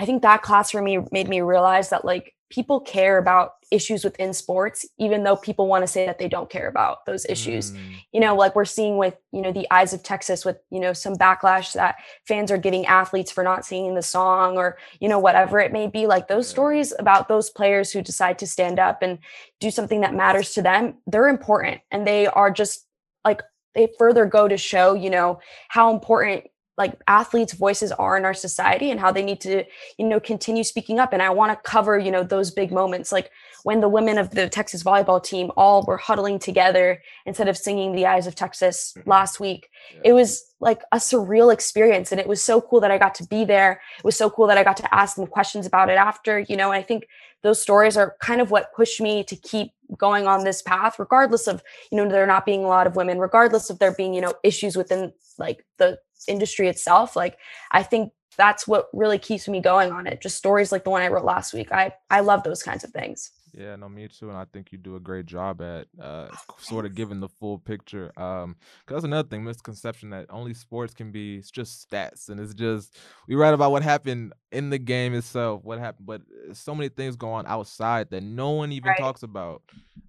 I 0.00 0.06
think 0.06 0.22
that 0.22 0.40
class 0.40 0.70
for 0.70 0.80
me 0.80 0.98
made 1.12 1.28
me 1.28 1.42
realize 1.42 1.90
that 1.90 2.06
like 2.06 2.34
people 2.48 2.80
care 2.80 3.18
about 3.18 3.52
issues 3.70 4.02
within 4.02 4.32
sports 4.32 4.84
even 4.98 5.22
though 5.22 5.36
people 5.36 5.68
want 5.68 5.82
to 5.82 5.86
say 5.86 6.06
that 6.06 6.18
they 6.18 6.26
don't 6.26 6.50
care 6.50 6.68
about 6.68 7.04
those 7.04 7.24
issues. 7.26 7.70
Mm. 7.70 7.78
you 8.12 8.18
know 8.18 8.34
like 8.34 8.56
we're 8.56 8.64
seeing 8.64 8.96
with 8.96 9.14
you 9.30 9.42
know 9.42 9.52
the 9.52 9.66
eyes 9.70 9.92
of 9.92 10.02
texas 10.02 10.44
with 10.44 10.56
you 10.70 10.80
know 10.80 10.94
some 10.94 11.14
backlash 11.14 11.74
that 11.74 11.96
fans 12.26 12.50
are 12.50 12.58
giving 12.58 12.86
athletes 12.86 13.30
for 13.30 13.44
not 13.44 13.64
singing 13.64 13.94
the 13.94 14.02
song 14.02 14.56
or 14.56 14.78
you 15.00 15.08
know 15.08 15.18
whatever 15.18 15.60
it 15.60 15.70
may 15.70 15.86
be. 15.86 16.06
Like 16.06 16.28
those 16.28 16.48
stories 16.48 16.94
about 16.98 17.28
those 17.28 17.50
players 17.50 17.92
who 17.92 18.00
decide 18.00 18.38
to 18.38 18.46
stand 18.46 18.78
up 18.78 19.02
and 19.02 19.18
do 19.60 19.70
something 19.70 20.00
that 20.00 20.14
matters 20.14 20.54
to 20.54 20.62
them 20.62 20.94
they're 21.06 21.28
important 21.28 21.82
and 21.90 22.06
they 22.06 22.26
are 22.26 22.50
just 22.50 22.86
like 23.24 23.42
they 23.74 23.86
further 23.98 24.24
go 24.24 24.48
to 24.48 24.56
show 24.56 24.94
you 24.94 25.10
know 25.10 25.38
how 25.68 25.92
important 25.92 26.44
like 26.80 26.98
athletes 27.06 27.52
voices 27.52 27.92
are 27.92 28.16
in 28.16 28.24
our 28.24 28.32
society 28.32 28.90
and 28.90 28.98
how 28.98 29.12
they 29.12 29.22
need 29.22 29.40
to 29.42 29.62
you 29.98 30.06
know 30.08 30.18
continue 30.18 30.64
speaking 30.64 30.98
up. 30.98 31.12
And 31.12 31.22
i 31.22 31.30
want 31.30 31.52
to 31.52 31.70
cover 31.70 31.98
you 31.98 32.10
know 32.10 32.24
those 32.24 32.50
big 32.50 32.72
moments 32.72 33.12
like 33.12 33.30
when 33.64 33.80
the 33.80 33.88
women 33.96 34.16
of 34.16 34.30
the 34.30 34.48
texas 34.48 34.82
volleyball 34.82 35.22
team 35.22 35.50
all 35.56 35.84
were 35.86 35.98
huddling 35.98 36.38
together 36.38 37.02
instead 37.26 37.48
of 37.48 37.56
singing 37.56 37.94
the 37.94 38.06
eyes 38.06 38.26
of 38.26 38.34
texas 38.34 38.94
mm-hmm. 38.96 39.10
last 39.10 39.38
week. 39.38 39.68
It 40.04 40.14
was 40.14 40.30
like 40.58 40.80
a 40.92 40.96
surreal 40.96 41.52
experience 41.52 42.10
and 42.12 42.20
it 42.20 42.26
was 42.26 42.42
so 42.42 42.60
cool 42.60 42.80
that 42.80 42.90
i 42.90 42.98
got 42.98 43.14
to 43.16 43.26
be 43.26 43.44
there. 43.44 43.72
It 43.98 44.04
was 44.04 44.16
so 44.16 44.30
cool 44.30 44.46
that 44.46 44.58
i 44.58 44.64
got 44.64 44.78
to 44.78 44.94
ask 44.94 45.16
them 45.16 45.26
questions 45.26 45.66
about 45.66 45.90
it 45.90 45.98
after 46.10 46.40
you 46.40 46.56
know 46.56 46.72
and 46.72 46.80
i 46.82 46.82
think 46.90 47.06
those 47.42 47.60
stories 47.60 47.96
are 47.96 48.16
kind 48.20 48.40
of 48.40 48.50
what 48.50 48.74
pushed 48.74 49.00
me 49.00 49.24
to 49.24 49.36
keep 49.36 49.72
going 49.96 50.26
on 50.26 50.44
this 50.44 50.62
path 50.62 50.98
regardless 50.98 51.46
of 51.46 51.62
you 51.90 51.96
know 51.96 52.08
there 52.08 52.26
not 52.26 52.46
being 52.46 52.64
a 52.64 52.68
lot 52.68 52.86
of 52.86 52.96
women 52.96 53.18
regardless 53.18 53.70
of 53.70 53.78
there 53.78 53.92
being 53.94 54.14
you 54.14 54.20
know 54.20 54.34
issues 54.42 54.76
within 54.76 55.12
like 55.38 55.64
the 55.78 55.98
industry 56.28 56.68
itself 56.68 57.16
like 57.16 57.38
i 57.72 57.82
think 57.82 58.12
that's 58.36 58.66
what 58.66 58.88
really 58.92 59.18
keeps 59.18 59.48
me 59.48 59.60
going 59.60 59.92
on 59.92 60.06
it. 60.06 60.22
Just 60.22 60.36
stories 60.36 60.72
like 60.72 60.84
the 60.84 60.90
one 60.90 61.02
i 61.02 61.08
wrote 61.08 61.24
last 61.24 61.52
week. 61.52 61.70
I 61.72 61.92
i 62.10 62.20
love 62.20 62.42
those 62.42 62.62
kinds 62.62 62.84
of 62.84 62.90
things 62.90 63.30
yeah 63.52 63.76
no 63.76 63.88
me 63.88 64.08
too 64.08 64.28
and 64.28 64.38
i 64.38 64.44
think 64.52 64.72
you 64.72 64.78
do 64.78 64.96
a 64.96 65.00
great 65.00 65.26
job 65.26 65.60
at 65.60 65.86
uh 66.00 66.28
sort 66.58 66.84
of 66.84 66.94
giving 66.94 67.20
the 67.20 67.28
full 67.28 67.58
picture 67.58 68.12
um 68.18 68.56
because 68.80 68.96
that's 68.96 69.04
another 69.04 69.28
thing 69.28 69.44
misconception 69.44 70.10
that 70.10 70.26
only 70.30 70.54
sports 70.54 70.94
can 70.94 71.10
be 71.10 71.36
it's 71.36 71.50
just 71.50 71.88
stats 71.88 72.28
and 72.28 72.40
it's 72.40 72.54
just 72.54 72.96
we 73.28 73.34
write 73.34 73.54
about 73.54 73.70
what 73.70 73.82
happened 73.82 74.32
in 74.52 74.70
the 74.70 74.78
game 74.78 75.14
itself 75.14 75.64
what 75.64 75.78
happened 75.78 76.06
but 76.06 76.22
uh, 76.48 76.54
so 76.54 76.74
many 76.74 76.88
things 76.88 77.16
go 77.16 77.30
on 77.30 77.46
outside 77.46 78.08
that 78.10 78.22
no 78.22 78.50
one 78.50 78.72
even 78.72 78.88
right. 78.88 78.98
talks 78.98 79.22
about 79.22 79.62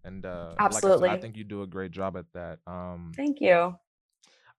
and 0.03 0.25
uh 0.25 0.53
absolutely 0.59 1.01
like 1.01 1.11
I, 1.11 1.13
said, 1.13 1.17
I 1.17 1.21
think 1.21 1.37
you 1.37 1.43
do 1.43 1.61
a 1.61 1.67
great 1.67 1.91
job 1.91 2.17
at 2.17 2.25
that 2.33 2.59
um 2.67 3.11
thank 3.15 3.41
you 3.41 3.75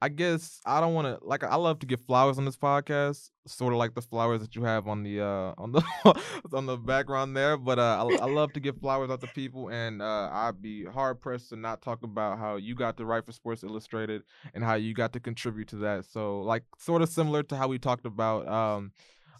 I 0.02 0.08
guess 0.08 0.60
I 0.66 0.80
don't 0.80 0.94
want 0.94 1.06
to 1.06 1.24
like 1.24 1.44
I 1.44 1.54
love 1.54 1.78
to 1.78 1.86
give 1.86 2.00
flowers 2.00 2.36
on 2.36 2.44
this 2.44 2.56
podcast, 2.56 3.30
sort 3.46 3.72
of 3.72 3.78
like 3.78 3.94
the 3.94 4.02
flowers 4.02 4.40
that 4.40 4.56
you 4.56 4.64
have 4.64 4.88
on 4.88 5.04
the 5.04 5.20
uh 5.20 5.54
on 5.56 5.70
the 5.70 5.82
on 6.52 6.66
the 6.66 6.76
background 6.76 7.36
there. 7.36 7.56
But 7.56 7.78
uh, 7.78 8.04
I, 8.04 8.24
I 8.24 8.26
love 8.26 8.52
to 8.54 8.60
give 8.60 8.76
flowers 8.78 9.10
out 9.10 9.20
to 9.20 9.28
people, 9.28 9.68
and 9.68 10.02
uh, 10.02 10.28
I'd 10.32 10.60
be 10.60 10.84
hard 10.84 11.20
pressed 11.20 11.50
to 11.50 11.56
not 11.56 11.82
talk 11.82 12.02
about 12.02 12.40
how 12.40 12.56
you 12.56 12.74
got 12.74 12.96
to 12.96 13.04
write 13.04 13.24
for 13.24 13.30
Sports 13.30 13.62
Illustrated 13.62 14.24
and 14.54 14.64
how 14.64 14.74
you 14.74 14.92
got 14.92 15.12
to 15.12 15.20
contribute 15.20 15.68
to 15.68 15.76
that. 15.76 16.04
So 16.04 16.40
like 16.40 16.64
sort 16.78 17.02
of 17.02 17.08
similar 17.08 17.44
to 17.44 17.56
how 17.56 17.68
we 17.68 17.78
talked 17.78 18.04
about 18.04 18.48
um 18.48 18.90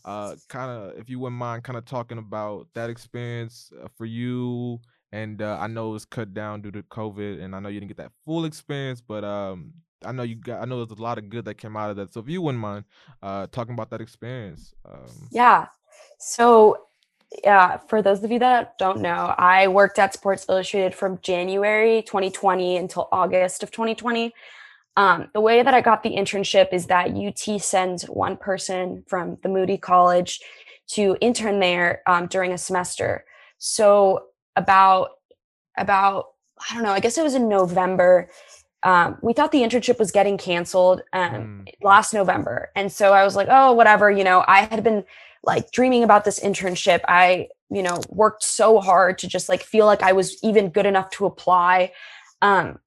uh 0.04 0.36
kind 0.48 0.70
of 0.70 0.96
if 0.96 1.10
you 1.10 1.18
wouldn't 1.18 1.40
mind 1.40 1.64
kind 1.64 1.76
of 1.76 1.84
talking 1.86 2.18
about 2.18 2.68
that 2.74 2.88
experience 2.88 3.72
uh, 3.82 3.88
for 3.96 4.06
you 4.06 4.78
and 5.10 5.42
uh, 5.42 5.58
I 5.60 5.66
know 5.66 5.90
it 5.90 5.92
was 5.92 6.04
cut 6.04 6.32
down 6.32 6.62
due 6.62 6.70
to 6.70 6.82
COVID, 6.84 7.42
and 7.42 7.54
I 7.54 7.60
know 7.60 7.68
you 7.68 7.80
didn't 7.80 7.88
get 7.88 7.98
that 7.98 8.12
full 8.24 8.46
experience, 8.46 9.02
but 9.02 9.24
um, 9.24 9.74
I 10.04 10.12
know 10.12 10.22
you 10.22 10.36
got. 10.36 10.60
I 10.62 10.64
know 10.64 10.84
there's 10.84 10.98
a 10.98 11.02
lot 11.02 11.18
of 11.18 11.28
good 11.28 11.44
that 11.44 11.54
came 11.54 11.76
out 11.76 11.90
of 11.90 11.96
that. 11.96 12.12
So 12.12 12.20
if 12.20 12.28
you 12.28 12.42
wouldn't 12.42 12.60
mind 12.60 12.84
uh, 13.22 13.46
talking 13.50 13.74
about 13.74 13.90
that 13.90 14.00
experience. 14.00 14.74
Um, 14.84 15.28
yeah. 15.30 15.66
So 16.18 16.76
yeah, 17.44 17.78
for 17.88 18.02
those 18.02 18.22
of 18.22 18.30
you 18.30 18.38
that 18.40 18.76
don't 18.78 19.00
know, 19.00 19.34
I 19.38 19.68
worked 19.68 19.98
at 19.98 20.14
Sports 20.14 20.46
Illustrated 20.48 20.94
from 20.94 21.18
January 21.22 22.02
2020 22.02 22.76
until 22.76 23.08
August 23.10 23.62
of 23.62 23.70
2020. 23.70 24.32
Um, 24.96 25.30
the 25.32 25.40
way 25.40 25.62
that 25.62 25.72
I 25.72 25.80
got 25.80 26.02
the 26.02 26.10
internship 26.10 26.68
is 26.72 26.86
that 26.86 27.10
UT 27.10 27.60
sends 27.60 28.04
one 28.04 28.36
person 28.36 29.04
from 29.06 29.38
the 29.42 29.48
Moody 29.48 29.78
College 29.78 30.40
to 30.88 31.16
intern 31.20 31.60
there 31.60 32.02
um, 32.06 32.26
during 32.26 32.52
a 32.52 32.58
semester. 32.58 33.24
So 33.58 34.24
about 34.56 35.10
about 35.78 36.26
I 36.70 36.74
don't 36.74 36.82
know, 36.82 36.92
I 36.92 37.00
guess 37.00 37.18
it 37.18 37.24
was 37.24 37.34
in 37.34 37.48
November 37.48 38.28
um, 38.82 39.18
we 39.22 39.32
thought 39.32 39.52
the 39.52 39.62
internship 39.62 39.98
was 39.98 40.10
getting 40.10 40.36
canceled 40.36 41.02
um, 41.12 41.64
mm. 41.64 41.72
last 41.82 42.12
November. 42.12 42.70
And 42.74 42.90
so 42.90 43.12
I 43.12 43.24
was 43.24 43.36
like, 43.36 43.48
oh, 43.50 43.72
whatever. 43.72 44.10
You 44.10 44.24
know, 44.24 44.44
I 44.48 44.62
had 44.62 44.82
been 44.82 45.04
like 45.44 45.70
dreaming 45.70 46.02
about 46.02 46.24
this 46.24 46.40
internship. 46.40 47.00
I, 47.08 47.48
you 47.70 47.82
know, 47.82 48.00
worked 48.08 48.42
so 48.42 48.80
hard 48.80 49.18
to 49.18 49.28
just 49.28 49.48
like 49.48 49.62
feel 49.62 49.86
like 49.86 50.02
I 50.02 50.12
was 50.12 50.42
even 50.42 50.70
good 50.70 50.86
enough 50.86 51.10
to 51.10 51.26
apply. 51.26 51.92
Um, 52.42 52.78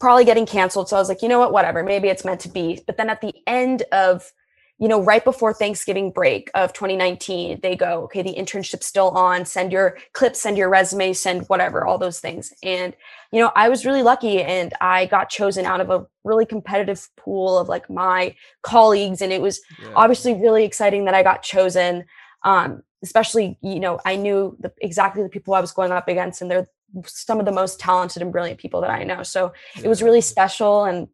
probably 0.00 0.24
getting 0.24 0.46
canceled. 0.46 0.88
So 0.88 0.96
I 0.96 1.00
was 1.00 1.08
like, 1.08 1.22
you 1.22 1.28
know 1.28 1.40
what, 1.40 1.52
whatever, 1.52 1.82
maybe 1.82 2.08
it's 2.08 2.24
meant 2.24 2.40
to 2.40 2.48
be. 2.48 2.80
But 2.86 2.96
then 2.96 3.10
at 3.10 3.20
the 3.20 3.34
end 3.46 3.82
of 3.90 4.30
you 4.80 4.86
know, 4.86 5.02
right 5.02 5.24
before 5.24 5.52
Thanksgiving 5.52 6.12
break 6.12 6.50
of 6.54 6.72
2019, 6.72 7.60
they 7.62 7.74
go, 7.74 8.04
okay, 8.04 8.22
the 8.22 8.34
internship's 8.34 8.86
still 8.86 9.08
on. 9.10 9.44
Send 9.44 9.72
your 9.72 9.98
clips, 10.12 10.40
send 10.40 10.56
your 10.56 10.68
resume, 10.68 11.12
send 11.12 11.46
whatever, 11.48 11.84
all 11.84 11.98
those 11.98 12.20
things. 12.20 12.52
And, 12.62 12.94
you 13.32 13.40
know, 13.40 13.50
I 13.56 13.68
was 13.68 13.84
really 13.84 14.02
lucky 14.02 14.40
and 14.40 14.72
I 14.80 15.06
got 15.06 15.30
chosen 15.30 15.66
out 15.66 15.80
of 15.80 15.90
a 15.90 16.06
really 16.22 16.46
competitive 16.46 17.08
pool 17.16 17.58
of 17.58 17.68
like 17.68 17.90
my 17.90 18.36
colleagues. 18.62 19.20
And 19.20 19.32
it 19.32 19.42
was 19.42 19.60
yeah. 19.82 19.90
obviously 19.96 20.34
really 20.34 20.64
exciting 20.64 21.06
that 21.06 21.14
I 21.14 21.24
got 21.24 21.42
chosen. 21.42 22.04
Um, 22.44 22.84
especially, 23.02 23.58
you 23.62 23.80
know, 23.80 24.00
I 24.04 24.14
knew 24.14 24.56
the, 24.60 24.72
exactly 24.80 25.24
the 25.24 25.28
people 25.28 25.54
I 25.54 25.60
was 25.60 25.72
going 25.72 25.92
up 25.92 26.08
against, 26.08 26.40
and 26.40 26.50
they're 26.50 26.68
some 27.04 27.38
of 27.38 27.46
the 27.46 27.52
most 27.52 27.78
talented 27.78 28.22
and 28.22 28.32
brilliant 28.32 28.58
people 28.58 28.80
that 28.80 28.90
I 28.90 29.04
know. 29.04 29.22
So 29.22 29.52
yeah. 29.76 29.82
it 29.84 29.88
was 29.88 30.02
really 30.02 30.20
special. 30.20 30.84
And, 30.84 31.08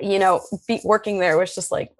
you 0.00 0.18
know, 0.18 0.40
be, 0.66 0.80
working 0.84 1.18
there 1.18 1.38
was 1.38 1.54
just 1.54 1.72
like 1.72 1.92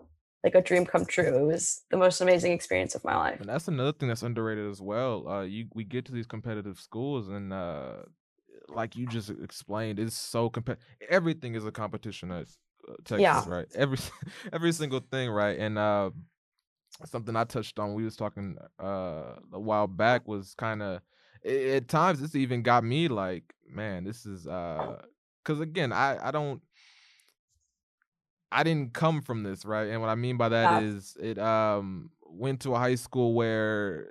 like 0.45 0.55
a 0.55 0.63
dream 0.63 0.87
come 0.87 1.05
true. 1.05 1.25
It 1.25 1.47
was 1.47 1.83
the 1.91 1.97
most 1.97 2.21
amazing 2.21 2.53
experience 2.53 2.95
of 2.95 3.05
my 3.05 3.17
life. 3.17 3.41
And 3.41 3.49
that's 3.49 3.69
another 3.69 3.93
thing 3.93 4.09
that's 4.09 4.23
underrated 4.23 4.71
as 4.71 4.81
well. 4.81 5.27
Uh, 5.29 5.43
you 5.43 5.67
we 5.75 5.85
get 5.85 6.05
to 6.07 6.13
these 6.13 6.27
competitive 6.27 6.79
schools, 6.79 7.29
and 7.29 7.53
uh, 7.53 8.03
like 8.69 8.97
you 8.97 9.07
just 9.07 9.31
explained, 9.31 9.99
it's 9.99 10.17
so 10.17 10.49
competitive. 10.49 10.87
Everything 11.09 11.55
is 11.55 11.67
a 11.67 11.73
competition 11.73 12.31
at 12.31 12.47
uh, 12.89 12.95
Texas, 13.05 13.21
yeah. 13.21 13.45
right? 13.47 13.67
Every 13.75 13.99
every 14.53 14.73
single 14.73 15.01
thing, 15.11 15.31
right? 15.31 15.59
And 15.59 15.77
uh, 15.77 16.11
something 17.05 17.35
I 17.35 17.45
touched 17.45 17.79
on, 17.79 17.95
we 17.95 18.05
was 18.05 18.17
talking 18.17 18.57
uh 18.83 19.35
a 19.53 19.61
while 19.61 19.87
back, 19.87 20.29
was 20.29 20.55
kind 20.55 20.83
of 20.83 21.01
at 21.45 21.89
times 21.89 22.21
this 22.21 22.35
even 22.35 22.63
got 22.63 22.85
me 22.85 23.09
like, 23.09 23.45
man, 23.69 24.05
this 24.05 24.25
is 24.27 24.47
uh, 24.47 24.99
because 25.43 25.61
again, 25.61 25.93
I 25.93 26.29
I 26.29 26.31
don't 26.31 26.63
I 28.51 28.63
didn't 28.63 28.95
come 28.95 29.21
from 29.21 29.43
this, 29.43 29.65
right? 29.65 29.89
And 29.89 30.01
what 30.01 30.11
I 30.11 30.15
mean 30.15 30.37
by 30.37 30.49
that 30.49 30.71
yeah. 30.71 30.81
is 30.81 31.17
it 31.21 31.39
um 31.39 32.11
went 32.27 32.61
to 32.61 32.75
a 32.75 32.79
high 32.79 32.95
school 32.95 33.35
where 33.35 34.09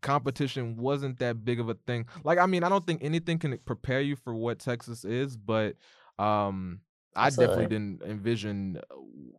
competition 0.00 0.76
wasn't 0.76 1.18
that 1.20 1.44
big 1.44 1.60
of 1.60 1.68
a 1.68 1.74
thing. 1.86 2.06
Like 2.24 2.38
I 2.38 2.46
mean, 2.46 2.64
I 2.64 2.68
don't 2.68 2.86
think 2.86 3.02
anything 3.02 3.38
can 3.38 3.56
prepare 3.58 4.00
you 4.00 4.16
for 4.16 4.34
what 4.34 4.58
Texas 4.58 5.04
is, 5.04 5.36
but 5.36 5.76
um 6.18 6.80
I 7.14 7.28
definitely 7.28 7.66
didn't 7.66 8.02
envision 8.02 8.80
uh, 8.90 8.94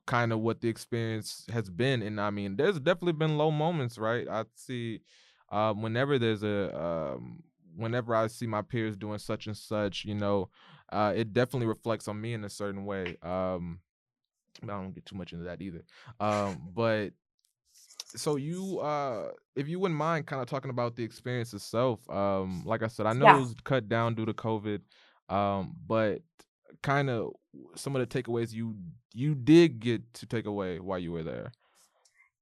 kind 0.06 0.32
of 0.32 0.40
what 0.40 0.62
the 0.62 0.70
experience 0.70 1.46
has 1.52 1.70
been. 1.72 2.04
And 2.04 2.22
I 2.22 2.30
mean, 2.30 2.56
there's 2.56 2.80
definitely 2.80 3.14
been 3.14 3.38
low 3.38 3.50
moments, 3.50 3.98
right? 3.98 4.28
I 4.28 4.46
see 4.56 5.02
um 5.52 5.82
whenever 5.82 6.18
there's 6.18 6.44
a 6.44 6.76
um 6.82 7.44
whenever 7.76 8.16
I 8.16 8.28
see 8.28 8.48
my 8.48 8.62
peers 8.62 8.96
doing 8.96 9.20
such 9.20 9.48
and 9.48 9.58
such, 9.58 10.06
you 10.06 10.16
know, 10.16 10.50
uh, 10.94 11.14
it 11.16 11.34
definitely 11.34 11.68
reflects 11.68 12.08
on 12.08 12.20
me 12.22 12.34
in 12.34 12.44
a 12.44 12.50
certain 12.50 12.86
way. 12.86 13.18
Um, 13.22 13.80
I 14.62 14.68
don't 14.68 14.94
get 14.94 15.06
too 15.06 15.16
much 15.16 15.34
into 15.34 15.46
that 15.46 15.62
either. 15.62 15.84
Um, 16.20 16.70
but 16.74 17.10
so 18.16 18.36
you, 18.36 18.80
uh, 18.80 19.30
if 19.56 19.68
you 19.68 19.80
wouldn't 19.80 19.98
mind, 19.98 20.28
kind 20.28 20.42
of 20.42 20.48
talking 20.48 20.70
about 20.70 20.96
the 20.96 21.04
experience 21.04 21.54
itself. 21.54 22.08
Um, 22.10 22.64
like 22.66 22.84
I 22.84 22.88
said, 22.88 23.06
I 23.06 23.14
know 23.14 23.26
yeah. 23.26 23.38
it 23.38 23.40
was 23.40 23.56
cut 23.64 23.90
down 23.90 24.14
due 24.16 24.26
to 24.26 24.34
COVID, 24.34 24.82
um, 25.30 25.76
but 25.88 26.22
kind 26.82 27.10
of 27.10 27.34
some 27.76 27.96
of 27.96 28.08
the 28.08 28.24
takeaways 28.24 28.52
you 28.52 28.76
you 29.14 29.36
did 29.36 29.80
get 29.80 30.14
to 30.16 30.26
take 30.26 30.46
away 30.46 30.80
while 30.80 31.00
you 31.00 31.12
were 31.12 31.24
there. 31.24 31.52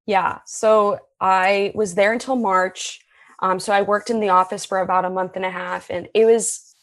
Yeah. 0.06 0.38
So 0.46 0.98
I 1.20 1.72
was 1.74 1.94
there 1.94 2.12
until 2.12 2.36
March. 2.36 3.00
Um, 3.40 3.58
so 3.58 3.72
I 3.72 3.82
worked 3.82 4.10
in 4.10 4.20
the 4.20 4.30
office 4.30 4.64
for 4.64 4.78
about 4.78 5.04
a 5.04 5.10
month 5.10 5.36
and 5.36 5.44
a 5.44 5.50
half, 5.50 5.90
and 5.90 6.08
it 6.14 6.24
was 6.26 6.74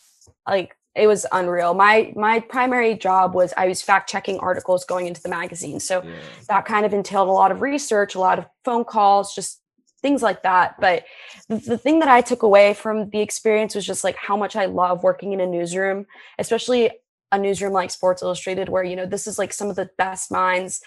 like 0.48 0.76
it 0.96 1.08
was 1.08 1.26
unreal. 1.32 1.74
My 1.74 2.12
my 2.16 2.40
primary 2.40 2.96
job 2.96 3.34
was 3.34 3.54
I 3.56 3.68
was 3.68 3.82
fact 3.82 4.10
checking 4.10 4.40
articles 4.40 4.86
going 4.86 5.08
into 5.08 5.22
the 5.22 5.30
magazine. 5.30 5.80
So 5.80 6.04
yeah. 6.04 6.16
that 6.48 6.66
kind 6.66 6.86
of 6.86 6.94
entailed 6.94 7.30
a 7.30 7.32
lot 7.32 7.52
of 7.52 7.62
research, 7.62 8.16
a 8.16 8.20
lot 8.20 8.40
of 8.40 8.46
phone 8.66 8.84
calls, 8.84 9.36
just 9.36 9.62
things 10.02 10.22
like 10.22 10.44
that. 10.44 10.76
But 10.80 11.06
the, 11.48 11.58
the 11.58 11.78
thing 11.78 12.00
that 12.00 12.10
I 12.10 12.22
took 12.22 12.44
away 12.44 12.74
from 12.74 13.10
the 13.10 13.20
experience 13.20 13.76
was 13.76 13.86
just 13.86 14.04
like 14.04 14.16
how 14.16 14.36
much 14.36 14.56
I 14.56 14.66
love 14.66 15.04
working 15.04 15.34
in 15.34 15.42
a 15.42 15.48
newsroom, 15.48 16.06
especially 16.38 16.92
a 17.32 17.38
newsroom 17.38 17.74
like 17.74 17.92
Sports 17.92 18.22
Illustrated, 18.22 18.70
where 18.70 18.84
you 18.84 18.96
know 18.96 19.06
this 19.06 19.28
is 19.28 19.38
like 19.38 19.54
some 19.54 19.70
of 19.70 19.76
the 19.76 19.90
best 19.98 20.32
minds 20.32 20.82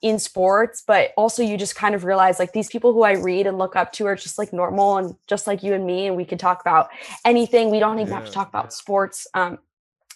in 0.00 0.18
sports, 0.18 0.82
but 0.86 1.12
also 1.16 1.42
you 1.42 1.56
just 1.56 1.74
kind 1.74 1.94
of 1.94 2.04
realize 2.04 2.38
like 2.38 2.52
these 2.52 2.68
people 2.68 2.92
who 2.92 3.02
I 3.02 3.12
read 3.12 3.46
and 3.46 3.58
look 3.58 3.74
up 3.74 3.92
to 3.94 4.06
are 4.06 4.14
just 4.14 4.38
like 4.38 4.52
normal 4.52 4.96
and 4.96 5.16
just 5.26 5.46
like 5.46 5.62
you 5.62 5.74
and 5.74 5.86
me, 5.86 6.06
and 6.06 6.16
we 6.16 6.24
can 6.24 6.38
talk 6.38 6.60
about 6.60 6.88
anything. 7.24 7.70
We 7.70 7.80
don't 7.80 7.98
even 7.98 8.12
yeah. 8.12 8.20
have 8.20 8.26
to 8.26 8.32
talk 8.32 8.48
about 8.48 8.72
sports. 8.72 9.26
Um, 9.34 9.58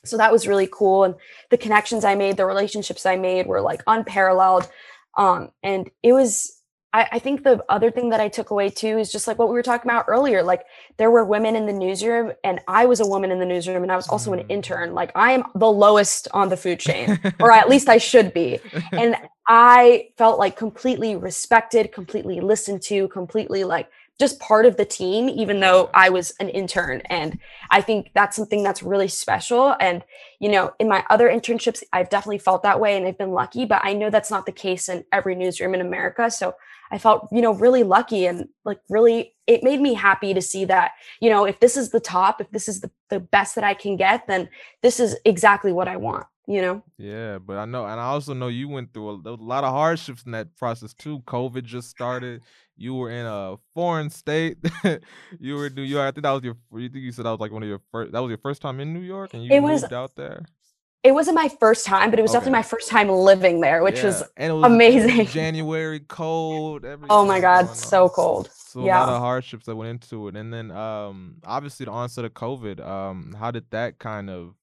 so 0.05 0.17
that 0.17 0.33
was 0.33 0.49
really 0.49 0.69
cool, 0.71 1.05
and 1.05 1.15
the 1.51 1.59
connections 1.59 2.05
I 2.05 2.15
made, 2.15 2.37
the 2.37 2.47
relationships 2.47 3.07
I 3.07 3.17
made 3.17 3.47
were 3.47 3.61
like 3.61 3.83
unparalleled. 3.87 4.69
Um, 5.17 5.51
and 5.63 5.91
it 6.03 6.13
was 6.13 6.62
I, 6.93 7.09
I, 7.13 7.19
think 7.19 7.43
the 7.43 7.65
other 7.69 7.91
thing 7.91 8.11
that 8.11 8.21
I 8.21 8.29
took 8.29 8.51
away 8.51 8.69
too 8.69 8.99
is 8.99 9.11
just 9.11 9.27
like 9.27 9.39
what 9.39 9.49
we 9.49 9.55
were 9.55 9.63
talking 9.63 9.91
about 9.91 10.05
earlier. 10.09 10.43
Like 10.43 10.65
there 10.99 11.11
were 11.11 11.25
women 11.25 11.57
in 11.57 11.67
the 11.67 11.73
newsroom, 11.73 12.33
and 12.45 12.61
I 12.69 12.85
was 12.87 13.01
a 13.01 13.07
woman 13.07 13.31
in 13.31 13.39
the 13.39 13.47
newsroom, 13.47 13.83
and 13.83 13.91
I 13.91 13.97
was 13.97 14.09
also 14.09 14.33
an 14.33 14.41
mm. 14.41 14.47
intern. 14.51 14.95
Like 14.95 15.11
I 15.15 15.33
am 15.33 15.45
the 15.55 15.71
lowest 15.71 16.29
on 16.33 16.49
the 16.49 16.57
food 16.57 16.81
chain, 16.81 17.19
or 17.41 17.51
at 17.51 17.69
least 17.69 17.89
I 17.89 17.99
should 17.99 18.33
be. 18.33 18.59
And 18.93 19.17
I 19.49 20.09
felt 20.19 20.39
like 20.39 20.57
completely 20.57 21.17
respected, 21.17 21.93
completely 21.93 22.41
listened 22.41 22.83
to, 22.83 23.09
completely 23.09 23.65
like 23.65 23.89
just 24.23 24.39
part 24.39 24.67
of 24.67 24.77
the 24.77 24.85
team, 24.85 25.29
even 25.29 25.59
though 25.59 25.91
I 25.93 26.09
was 26.09 26.33
an 26.39 26.49
intern. 26.49 27.03
And 27.07 27.41
I 27.71 27.81
think 27.81 28.13
that's 28.15 28.37
something 28.37 28.63
that's 28.63 28.81
really 28.81 29.09
special. 29.09 29.75
And, 29.81 30.05
you 30.39 30.49
know, 30.49 30.71
in 30.79 30.89
my 30.89 31.05
other 31.11 31.29
internships, 31.29 31.83
I've 31.93 32.09
definitely 32.09 32.39
felt 32.39 32.63
that 32.63 32.79
way 32.79 32.97
and 32.97 33.05
I've 33.05 33.19
been 33.19 33.33
lucky, 33.33 33.65
but 33.65 33.81
I 33.83 33.95
know 33.95 34.11
that's 34.11 34.31
not 34.31 34.47
the 34.47 34.53
case 34.53 34.89
in 34.89 35.05
every 35.11 35.35
newsroom 35.35 35.75
in 35.75 35.81
America. 35.81 36.31
So 36.31 36.55
I 36.93 36.99
felt, 36.99 37.27
you 37.33 37.43
know, 37.43 37.53
really 37.53 37.83
lucky 37.83 38.27
and 38.27 38.49
like 38.65 38.79
really, 38.89 39.35
it 39.49 39.65
made 39.65 39.81
me 39.81 39.95
happy 39.95 40.35
to 40.35 40.41
see 40.41 40.67
that, 40.67 40.93
you 41.21 41.29
know, 41.29 41.45
if 41.45 41.59
this 41.59 41.77
is 41.77 41.91
the 41.91 41.99
top, 41.99 42.41
if 42.41 42.49
this 42.53 42.69
is 42.69 42.81
the, 42.81 42.93
the 43.11 43.19
best 43.19 43.57
that 43.57 43.65
I 43.65 43.75
can 43.75 43.97
get, 43.97 44.29
then 44.29 44.49
this 44.83 45.01
is 45.01 45.17
exactly 45.25 45.73
what 45.73 45.89
I 45.89 45.97
want, 45.97 46.27
you 46.47 46.61
know? 46.61 46.83
Yeah, 46.99 47.39
but 47.39 47.59
I 47.59 47.65
know, 47.65 47.85
and 47.85 48.01
I 48.01 48.05
also 48.05 48.35
know 48.35 48.49
you 48.49 48.69
went 48.69 48.93
through 48.93 49.11
a, 49.11 49.31
a 49.31 49.37
lot 49.37 49.65
of 49.65 49.73
hardships 49.73 50.23
in 50.25 50.33
that 50.33 50.57
process 50.57 50.95
too. 50.95 51.21
COVID 51.21 51.65
just 51.65 51.91
started. 51.91 52.43
You 52.77 52.95
were 52.95 53.11
in 53.11 53.27
a 53.27 53.57
foreign 53.75 54.11
state. 54.11 54.59
you 55.41 55.55
were 55.55 55.67
in 55.67 55.75
New 55.75 55.83
York. 55.83 56.09
I 56.09 56.11
think 56.11 56.25
that 56.25 56.31
was 56.33 56.43
your. 56.43 56.57
You 56.73 56.89
think 56.89 57.05
you 57.05 57.13
said 57.13 57.27
that 57.27 57.31
was 57.31 57.41
like 57.41 57.53
one 57.53 57.63
of 57.63 57.69
your 57.69 57.81
first. 57.91 58.13
That 58.13 58.21
was 58.21 58.31
your 58.31 58.39
first 58.39 58.63
time 58.63 58.81
in 58.81 58.93
New 58.93 59.01
York, 59.01 59.35
and 59.35 59.45
you 59.45 59.51
it 59.53 59.61
moved 59.61 59.83
was, 59.83 59.93
out 59.93 60.17
there 60.17 60.45
it 61.03 61.13
wasn't 61.13 61.35
my 61.35 61.49
first 61.49 61.85
time, 61.85 62.11
but 62.11 62.19
it 62.19 62.23
was 62.23 62.31
okay. 62.31 62.39
definitely 62.39 62.59
my 62.59 62.63
first 62.63 62.89
time 62.89 63.09
living 63.09 63.61
there, 63.61 63.83
which 63.83 63.99
yeah. 63.99 64.05
was, 64.05 64.23
was, 64.39 64.65
amazing. 64.65 65.27
January 65.33 66.01
cold. 66.01 66.87
Oh 67.11 67.27
my 67.27 67.41
god, 67.41 67.75
so 67.75 68.09
cold. 68.09 68.51
So 68.53 68.85
yeah. 68.87 68.99
a 68.99 69.07
lot 69.07 69.09
of 69.15 69.21
hardships 69.21 69.67
that 69.67 69.77
went 69.77 69.91
into 69.91 70.29
it, 70.29 70.37
and 70.37 70.53
then 70.53 70.71
um, 70.71 71.37
obviously 71.45 71.87
the 71.87 71.93
onset 71.93 72.25
of 72.25 72.35
COVID. 72.35 72.87
Um, 72.87 73.35
how 73.39 73.51
did 73.51 73.65
that 73.71 73.99
kind 73.99 74.31
of? 74.31 74.55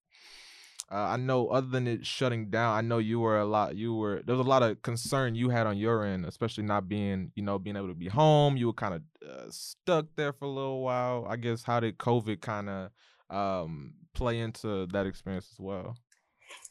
Uh, 0.92 0.96
I 0.96 1.18
know 1.18 1.50
other 1.50 1.68
than 1.68 1.88
it 1.88 2.06
shutting 2.06 2.50
down, 2.50 2.76
I 2.76 2.82
know 2.82 2.98
you 2.98 3.20
were 3.20 3.40
a 3.40 3.46
lot. 3.46 3.76
You 3.76 3.94
were 3.94 4.22
there 4.26 4.36
was 4.36 4.46
a 4.46 4.50
lot 4.50 4.64
of 4.64 4.82
concern 4.82 5.36
you 5.36 5.50
had 5.50 5.68
on 5.68 5.78
your 5.78 6.04
end, 6.04 6.26
especially 6.26 6.64
not 6.64 6.90
being 6.90 7.32
you 7.36 7.44
know 7.44 7.60
being 7.60 7.76
able 7.76 7.90
to 7.90 7.94
be 7.94 8.08
home. 8.08 8.58
You 8.58 8.68
were 8.68 8.74
kind 8.74 8.96
of 8.96 9.02
uh, 9.28 9.52
stuck 9.52 10.08
there 10.16 10.34
for 10.34 10.46
a 10.46 10.50
little 10.50 10.82
while. 10.82 11.28
I 11.30 11.36
guess 11.36 11.64
how 11.64 11.80
did 11.80 11.98
COVID 12.00 12.42
kind 12.42 12.70
of 12.70 12.90
um, 13.30 13.94
play 14.14 14.40
into 14.40 14.88
that 14.88 15.06
experience 15.06 15.50
as 15.54 15.60
well? 15.60 15.96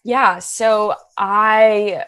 Yeah. 0.05 0.39
So 0.39 0.95
I, 1.17 2.05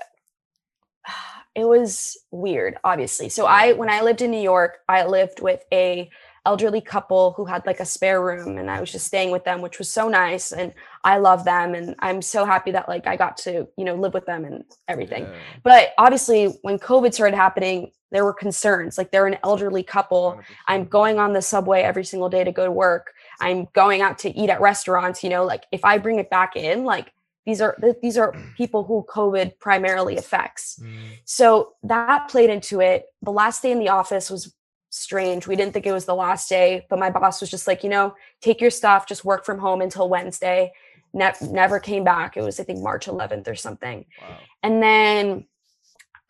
it 1.55 1.65
was 1.65 2.17
weird, 2.31 2.77
obviously. 2.85 3.29
So 3.29 3.47
I, 3.47 3.73
when 3.73 3.91
I 3.91 4.03
lived 4.03 4.23
in 4.23 4.31
New 4.31 4.41
York, 4.41 4.79
I 4.89 5.07
lived 5.07 5.41
with 5.41 5.63
a 5.73 6.11
elderly 6.47 6.81
couple 6.81 7.33
who 7.33 7.45
had 7.45 7.65
like 7.67 7.81
a 7.81 7.85
spare 7.85 8.23
room 8.23 8.59
and 8.59 8.71
I 8.71 8.81
was 8.81 8.91
just 8.91 9.07
staying 9.07 9.31
with 9.31 9.45
them, 9.45 9.61
which 9.61 9.79
was 9.79 9.91
so 9.91 10.09
nice. 10.09 10.53
And 10.53 10.73
I 11.05 11.19
love 11.19 11.45
them. 11.45 11.75
And 11.75 11.95
I'm 11.99 12.23
so 12.23 12.45
happy 12.45 12.71
that 12.73 12.89
like 12.89 13.07
I 13.07 13.17
got 13.17 13.37
to, 13.39 13.69
you 13.77 13.85
know, 13.85 13.95
live 13.95 14.15
with 14.15 14.27
them 14.27 14.45
and 14.45 14.65
everything. 14.89 15.25
Yeah. 15.25 15.35
But 15.63 15.93
obviously 15.99 16.47
when 16.63 16.79
COVID 16.79 17.13
started 17.13 17.37
happening, 17.37 17.93
there 18.11 18.25
were 18.25 18.33
concerns. 18.33 18.99
Like 18.99 19.11
they're 19.11 19.27
an 19.27 19.39
elderly 19.45 19.83
couple. 19.83 20.37
100%. 20.39 20.45
I'm 20.69 20.85
going 20.87 21.19
on 21.19 21.33
the 21.33 21.43
subway 21.43 21.83
every 21.83 22.05
single 22.05 22.29
day 22.29 22.43
to 22.43 22.53
go 22.53 22.65
to 22.65 22.73
work. 22.73 23.13
I'm 23.41 23.69
going 23.73 24.01
out 24.01 24.19
to 24.21 24.31
eat 24.37 24.51
at 24.51 24.61
restaurants, 24.61 25.23
you 25.23 25.31
know, 25.31 25.45
like 25.45 25.65
if 25.73 25.85
I 25.85 25.99
bring 25.99 26.19
it 26.19 26.31
back 26.31 26.57
in, 26.57 26.85
like 26.85 27.13
these 27.47 27.61
are 27.61 27.77
these 28.03 28.19
are 28.19 28.35
people 28.57 28.85
who 28.85 29.05
covid 29.09 29.59
primarily 29.59 30.17
affects 30.17 30.79
mm. 30.83 30.95
so 31.25 31.73
that 31.83 32.29
played 32.29 32.51
into 32.51 32.81
it 32.81 33.07
the 33.23 33.33
last 33.33 33.63
day 33.63 33.73
in 33.73 33.79
the 33.79 33.89
office 33.89 34.31
was 34.31 34.55
strange 34.91 35.47
we 35.47 35.57
didn't 35.57 35.73
think 35.73 35.87
it 35.87 35.93
was 35.93 36.05
the 36.05 36.15
last 36.15 36.49
day 36.49 36.85
but 36.91 36.99
my 36.99 37.11
boss 37.11 37.41
was 37.41 37.51
just 37.51 37.67
like 37.67 37.83
you 37.85 37.91
know 37.91 38.15
take 38.41 38.61
your 38.61 38.71
stuff 38.71 39.07
just 39.07 39.25
work 39.25 39.45
from 39.45 39.59
home 39.59 39.81
until 39.81 40.09
wednesday 40.09 40.73
ne- 41.13 41.33
never 41.43 41.79
came 41.79 42.05
back 42.05 42.37
it 42.37 42.43
was 42.43 42.59
i 42.59 42.65
think 42.65 42.81
march 42.81 43.07
11th 43.07 43.47
or 43.47 43.55
something 43.55 44.05
wow. 44.21 44.37
and 44.63 44.83
then 44.83 45.47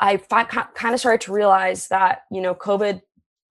I 0.01 0.16
fi- 0.16 0.44
kind 0.44 0.94
of 0.94 1.01
started 1.01 1.20
to 1.23 1.33
realize 1.33 1.88
that, 1.88 2.23
you 2.31 2.40
know, 2.40 2.55
COVID 2.55 3.03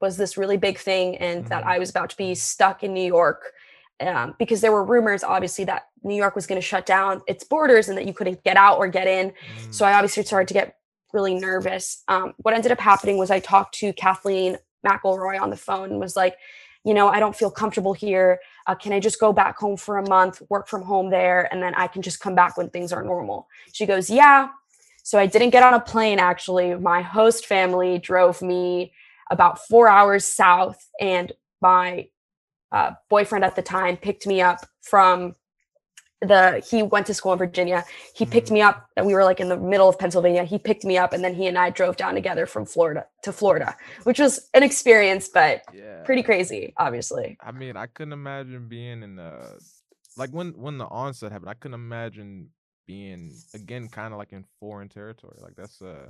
was 0.02 0.18
this 0.18 0.38
really 0.38 0.58
big 0.58 0.80
thing 0.80 1.16
and 1.18 1.42
mm-hmm. 1.42 1.50
that 1.50 1.66
I 1.66 1.78
was 1.78 1.90
about 1.90 2.10
to 2.10 2.18
be 2.18 2.34
stuck 2.34 2.84
in 2.84 2.94
New 2.94 3.06
York 3.06 3.52
um, 4.00 4.34
because 4.40 4.62
there 4.62 4.72
were 4.72 4.84
rumors, 4.84 5.24
obviously, 5.24 5.66
that 5.66 5.84
New 6.04 6.16
York 6.16 6.36
was 6.36 6.48
going 6.48 6.60
to 6.60 6.66
shut 6.66 6.86
down 6.86 7.22
its 7.28 7.44
borders 7.44 7.88
and 7.88 7.98
that 7.98 8.06
you 8.06 8.14
couldn't 8.14 8.44
get 8.44 8.58
out 8.58 8.78
or 8.78 8.88
get 8.88 9.08
in. 9.08 9.30
Mm. 9.30 9.74
So 9.74 9.86
I 9.86 9.94
obviously 9.94 10.24
started 10.24 10.48
to 10.48 10.54
get 10.54 10.76
really 11.14 11.36
nervous. 11.36 12.04
Um, 12.08 12.34
what 12.38 12.54
ended 12.54 12.72
up 12.72 12.80
happening 12.80 13.18
was 13.18 13.30
I 13.30 13.40
talked 13.40 13.76
to 13.80 13.94
Kathleen 13.94 14.58
McElroy 14.86 15.40
on 15.40 15.50
the 15.50 15.58
phone 15.58 15.92
and 15.92 16.00
was 16.00 16.16
like, 16.16 16.36
you 16.86 16.94
know, 16.94 17.10
I 17.10 17.20
don't 17.20 17.36
feel 17.36 17.52
comfortable 17.52 17.94
here. 17.94 18.40
Uh, 18.68 18.76
can 18.76 18.94
I 18.94 19.00
just 19.00 19.20
go 19.20 19.34
back 19.34 19.58
home 19.58 19.78
for 19.78 19.98
a 19.98 20.08
month, 20.08 20.42
work 20.50 20.68
from 20.68 20.82
home 20.82 21.10
there, 21.10 21.52
and 21.52 21.62
then 21.62 21.76
I 21.76 21.88
can 21.88 22.02
just 22.02 22.20
come 22.20 22.36
back 22.36 22.58
when 22.58 22.70
things 22.70 22.94
are 22.94 23.04
normal? 23.04 23.48
She 23.74 23.86
goes, 23.86 24.10
yeah. 24.10 24.48
So 25.04 25.20
I 25.20 25.26
didn't 25.26 25.50
get 25.50 25.64
on 25.64 25.74
a 25.74 25.80
plane 25.80 26.20
actually. 26.20 26.76
My 26.76 27.02
host 27.02 27.46
family 27.46 27.98
drove 28.00 28.42
me 28.42 28.94
about 29.30 29.60
four 29.68 29.88
hours 29.88 30.26
south, 30.26 30.88
and 31.00 31.32
my 31.62 32.08
uh, 32.72 32.92
boyfriend 33.10 33.44
at 33.44 33.56
the 33.56 33.62
time 33.62 33.98
picked 33.98 34.26
me 34.26 34.42
up 34.42 34.66
from 34.82 35.36
the 36.22 36.66
he 36.70 36.84
went 36.84 37.08
to 37.08 37.14
school 37.14 37.32
in 37.34 37.38
Virginia. 37.38 37.86
He 38.14 38.26
picked 38.26 38.48
mm-hmm. 38.48 38.56
me 38.56 38.62
up 38.62 38.90
and 38.98 39.06
we 39.06 39.14
were 39.14 39.24
like 39.24 39.40
in 39.40 39.50
the 39.50 39.58
middle 39.58 39.88
of 39.88 39.98
Pennsylvania. 39.98 40.44
He 40.44 40.58
picked 40.58 40.84
me 40.84 40.98
up 40.98 41.14
and 41.14 41.24
then 41.24 41.34
he 41.34 41.48
and 41.48 41.58
I 41.58 41.70
drove 41.70 41.98
down 41.98 42.14
together 42.14 42.46
from 42.46 42.66
Florida 42.66 43.06
to 43.24 43.32
Florida, 43.32 43.76
which 44.04 44.20
was 44.20 44.50
an 44.54 44.64
experience, 44.64 45.30
but 45.30 45.64
yeah. 45.74 46.04
pretty 46.04 46.24
crazy, 46.24 46.74
obviously. 46.78 47.38
I 47.42 47.52
mean, 47.52 47.78
I 47.78 47.88
couldn't 47.88 48.14
imagine 48.14 48.68
being 48.68 49.02
in 49.04 49.16
the 49.16 49.60
like 50.18 50.32
when 50.32 50.50
when 50.58 50.78
the 50.78 50.88
onset 50.88 51.32
happened, 51.32 51.50
I 51.50 51.54
couldn't 51.54 51.76
imagine 51.76 52.50
being 52.86 53.32
again 53.54 53.88
kind 53.88 54.14
of 54.14 54.18
like 54.18 54.34
in 54.34 54.44
foreign 54.60 54.90
territory. 54.90 55.38
Like 55.42 55.56
that's 55.56 55.82
uh 55.82 56.10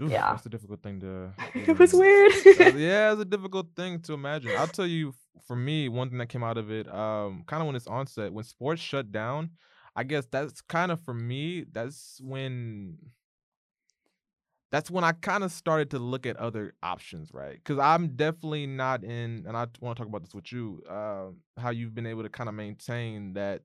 Oof, 0.00 0.10
yeah, 0.10 0.32
that's 0.32 0.46
a 0.46 0.50
difficult 0.50 0.82
thing 0.82 1.00
to. 1.00 1.32
it 1.54 1.78
was 1.78 1.94
weird. 1.94 2.32
yeah, 2.76 3.12
it's 3.12 3.22
a 3.22 3.24
difficult 3.24 3.68
thing 3.74 4.00
to 4.02 4.12
imagine. 4.12 4.52
I'll 4.56 4.66
tell 4.66 4.86
you, 4.86 5.14
for 5.46 5.56
me, 5.56 5.88
one 5.88 6.08
thing 6.08 6.18
that 6.18 6.28
came 6.28 6.44
out 6.44 6.58
of 6.58 6.70
it, 6.70 6.92
um, 6.92 7.44
kind 7.46 7.60
of 7.60 7.66
when 7.66 7.76
it's 7.76 7.86
onset, 7.86 8.32
when 8.32 8.44
sports 8.44 8.80
shut 8.80 9.12
down, 9.12 9.50
I 9.94 10.04
guess 10.04 10.26
that's 10.26 10.60
kind 10.60 10.92
of 10.92 11.00
for 11.00 11.14
me. 11.14 11.64
That's 11.70 12.20
when. 12.22 12.98
That's 14.72 14.90
when 14.90 15.04
I 15.04 15.12
kind 15.12 15.44
of 15.44 15.52
started 15.52 15.90
to 15.92 16.00
look 16.00 16.26
at 16.26 16.36
other 16.36 16.74
options, 16.82 17.32
right? 17.32 17.54
Because 17.54 17.78
I'm 17.78 18.16
definitely 18.16 18.66
not 18.66 19.04
in, 19.04 19.44
and 19.46 19.56
I 19.56 19.66
want 19.80 19.96
to 19.96 20.02
talk 20.02 20.08
about 20.08 20.22
this 20.22 20.34
with 20.34 20.50
you, 20.52 20.82
uh, 20.90 21.26
how 21.56 21.70
you've 21.70 21.94
been 21.94 22.04
able 22.06 22.24
to 22.24 22.28
kind 22.28 22.48
of 22.48 22.54
maintain 22.54 23.34
that 23.34 23.62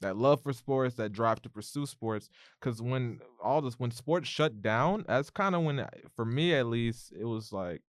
that 0.00 0.16
love 0.16 0.42
for 0.42 0.52
sports, 0.52 0.96
that 0.96 1.12
drive 1.12 1.40
to 1.42 1.48
pursue 1.48 1.86
sports. 1.86 2.28
Because 2.60 2.82
when 2.82 3.20
all 3.42 3.62
this, 3.62 3.78
when 3.78 3.90
sports 3.90 4.28
shut 4.28 4.60
down, 4.60 5.04
that's 5.08 5.30
kind 5.30 5.54
of 5.54 5.62
when, 5.62 5.84
for 6.14 6.26
me 6.26 6.54
at 6.54 6.66
least, 6.66 7.12
it 7.18 7.24
was 7.24 7.52
like 7.52 7.82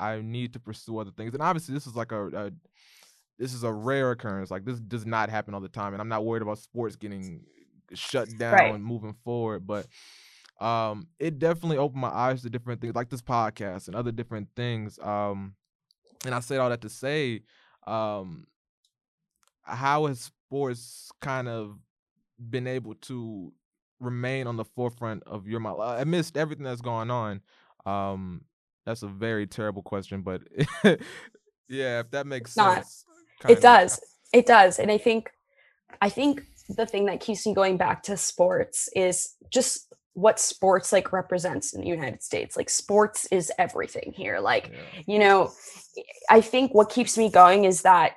I 0.00 0.20
need 0.20 0.52
to 0.52 0.60
pursue 0.60 0.98
other 0.98 1.10
things. 1.10 1.34
And 1.34 1.42
obviously, 1.42 1.74
this 1.74 1.86
is 1.86 1.96
like 1.96 2.12
a, 2.12 2.26
a 2.28 2.50
this 3.38 3.54
is 3.54 3.62
a 3.62 3.72
rare 3.72 4.10
occurrence. 4.10 4.50
Like 4.50 4.64
this 4.64 4.80
does 4.80 5.06
not 5.06 5.30
happen 5.30 5.54
all 5.54 5.60
the 5.60 5.68
time, 5.68 5.92
and 5.92 6.00
I'm 6.00 6.08
not 6.08 6.24
worried 6.24 6.42
about 6.42 6.58
sports 6.58 6.96
getting 6.96 7.42
shut 7.94 8.28
down 8.38 8.54
right. 8.54 8.74
and 8.74 8.84
moving 8.84 9.14
forward. 9.24 9.66
But 9.66 9.86
um, 10.60 11.08
it 11.18 11.38
definitely 11.38 11.78
opened 11.78 12.00
my 12.00 12.08
eyes 12.08 12.42
to 12.42 12.50
different 12.50 12.80
things, 12.80 12.94
like 12.94 13.10
this 13.10 13.22
podcast 13.22 13.86
and 13.86 13.96
other 13.96 14.12
different 14.12 14.48
things. 14.56 14.98
Um, 15.00 15.54
and 16.24 16.34
I 16.34 16.40
said 16.40 16.58
all 16.58 16.70
that 16.70 16.80
to 16.80 16.88
say, 16.88 17.42
um, 17.86 18.46
how 19.62 20.06
has 20.06 20.20
sports 20.20 21.10
kind 21.20 21.48
of 21.48 21.78
been 22.50 22.66
able 22.66 22.94
to 22.94 23.52
remain 24.00 24.46
on 24.46 24.56
the 24.56 24.64
forefront 24.64 25.22
of 25.24 25.46
your 25.46 25.60
mind 25.60 25.78
amidst 26.00 26.36
everything 26.36 26.64
that's 26.64 26.80
going 26.80 27.10
on? 27.10 27.40
Um, 27.86 28.42
that's 28.88 29.02
a 29.02 29.08
very 29.08 29.46
terrible 29.46 29.82
question, 29.82 30.22
but 30.22 30.40
yeah, 31.68 32.00
if 32.00 32.10
that 32.12 32.26
makes 32.26 32.52
sense. 32.52 33.04
It 33.46 33.60
does. 33.60 34.00
It 34.32 34.46
does. 34.46 34.78
And 34.78 34.90
I 34.90 34.96
think 34.96 35.30
I 36.00 36.08
think 36.08 36.42
the 36.70 36.86
thing 36.86 37.04
that 37.06 37.20
keeps 37.20 37.46
me 37.46 37.54
going 37.54 37.76
back 37.76 38.02
to 38.04 38.16
sports 38.16 38.88
is 38.96 39.34
just 39.50 39.92
what 40.14 40.40
sports 40.40 40.90
like 40.90 41.12
represents 41.12 41.74
in 41.74 41.82
the 41.82 41.86
United 41.86 42.22
States. 42.22 42.56
Like 42.56 42.70
sports 42.70 43.26
is 43.30 43.52
everything 43.58 44.14
here. 44.16 44.40
Like, 44.40 44.70
yeah. 44.72 45.02
you 45.06 45.18
know, 45.18 45.52
I 46.30 46.40
think 46.40 46.74
what 46.74 46.88
keeps 46.88 47.18
me 47.18 47.30
going 47.30 47.64
is 47.64 47.82
that 47.82 48.14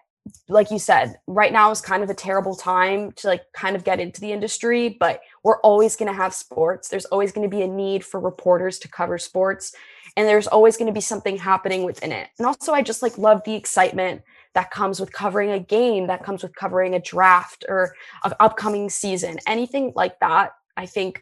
like 0.47 0.71
you 0.71 0.79
said, 0.79 1.15
right 1.27 1.51
now 1.51 1.71
is 1.71 1.81
kind 1.81 2.03
of 2.03 2.09
a 2.09 2.13
terrible 2.13 2.55
time 2.55 3.11
to 3.13 3.27
like 3.27 3.41
kind 3.53 3.75
of 3.75 3.83
get 3.83 3.99
into 3.99 4.21
the 4.21 4.31
industry, 4.31 4.95
but 4.99 5.21
we're 5.43 5.59
always 5.61 5.95
going 5.95 6.11
to 6.11 6.17
have 6.17 6.33
sports. 6.33 6.89
There's 6.89 7.05
always 7.05 7.31
going 7.31 7.49
to 7.49 7.55
be 7.55 7.63
a 7.63 7.67
need 7.67 8.05
for 8.05 8.19
reporters 8.19 8.77
to 8.79 8.87
cover 8.87 9.17
sports, 9.17 9.73
and 10.17 10.27
there's 10.27 10.47
always 10.47 10.77
going 10.77 10.87
to 10.87 10.93
be 10.93 11.01
something 11.01 11.37
happening 11.37 11.83
within 11.83 12.11
it. 12.11 12.29
And 12.37 12.45
also, 12.45 12.73
I 12.73 12.81
just 12.81 13.01
like 13.01 13.17
love 13.17 13.41
the 13.45 13.55
excitement 13.55 14.21
that 14.53 14.71
comes 14.71 14.99
with 14.99 15.13
covering 15.13 15.51
a 15.51 15.59
game, 15.59 16.07
that 16.07 16.23
comes 16.23 16.43
with 16.43 16.55
covering 16.55 16.93
a 16.93 16.99
draft 16.99 17.63
or 17.69 17.95
an 18.23 18.33
upcoming 18.39 18.89
season. 18.89 19.39
Anything 19.47 19.93
like 19.95 20.19
that, 20.19 20.51
I 20.75 20.85
think 20.85 21.21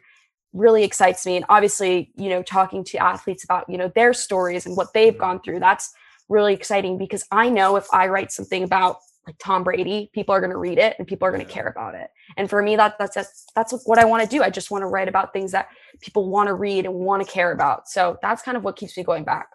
really 0.52 0.82
excites 0.82 1.24
me. 1.24 1.36
And 1.36 1.44
obviously, 1.48 2.10
you 2.16 2.28
know, 2.28 2.42
talking 2.42 2.82
to 2.84 2.98
athletes 2.98 3.44
about, 3.44 3.68
you 3.68 3.78
know, 3.78 3.92
their 3.94 4.12
stories 4.12 4.66
and 4.66 4.76
what 4.76 4.92
they've 4.92 5.12
mm-hmm. 5.12 5.20
gone 5.20 5.40
through, 5.40 5.60
that's 5.60 5.92
really 6.28 6.54
exciting 6.54 6.98
because 6.98 7.24
I 7.30 7.48
know 7.48 7.76
if 7.76 7.86
I 7.92 8.08
write 8.08 8.32
something 8.32 8.62
about 8.62 8.96
like 9.26 9.36
Tom 9.38 9.62
Brady, 9.64 10.10
people 10.14 10.34
are 10.34 10.40
going 10.40 10.50
to 10.50 10.56
read 10.56 10.78
it 10.78 10.96
and 10.98 11.06
people 11.06 11.28
are 11.28 11.30
going 11.30 11.44
to 11.44 11.52
care 11.52 11.66
about 11.66 11.94
it. 11.94 12.08
And 12.36 12.48
for 12.48 12.62
me, 12.62 12.76
that 12.76 12.96
that's 12.98 13.14
that's, 13.14 13.46
that's 13.54 13.72
what 13.84 13.98
I 13.98 14.04
want 14.04 14.22
to 14.22 14.28
do. 14.28 14.42
I 14.42 14.50
just 14.50 14.70
want 14.70 14.82
to 14.82 14.86
write 14.86 15.08
about 15.08 15.32
things 15.32 15.52
that 15.52 15.68
people 16.00 16.30
want 16.30 16.48
to 16.48 16.54
read 16.54 16.86
and 16.86 16.94
want 16.94 17.24
to 17.24 17.30
care 17.30 17.52
about. 17.52 17.88
So 17.88 18.18
that's 18.22 18.42
kind 18.42 18.56
of 18.56 18.64
what 18.64 18.76
keeps 18.76 18.96
me 18.96 19.04
going 19.04 19.24
back. 19.24 19.48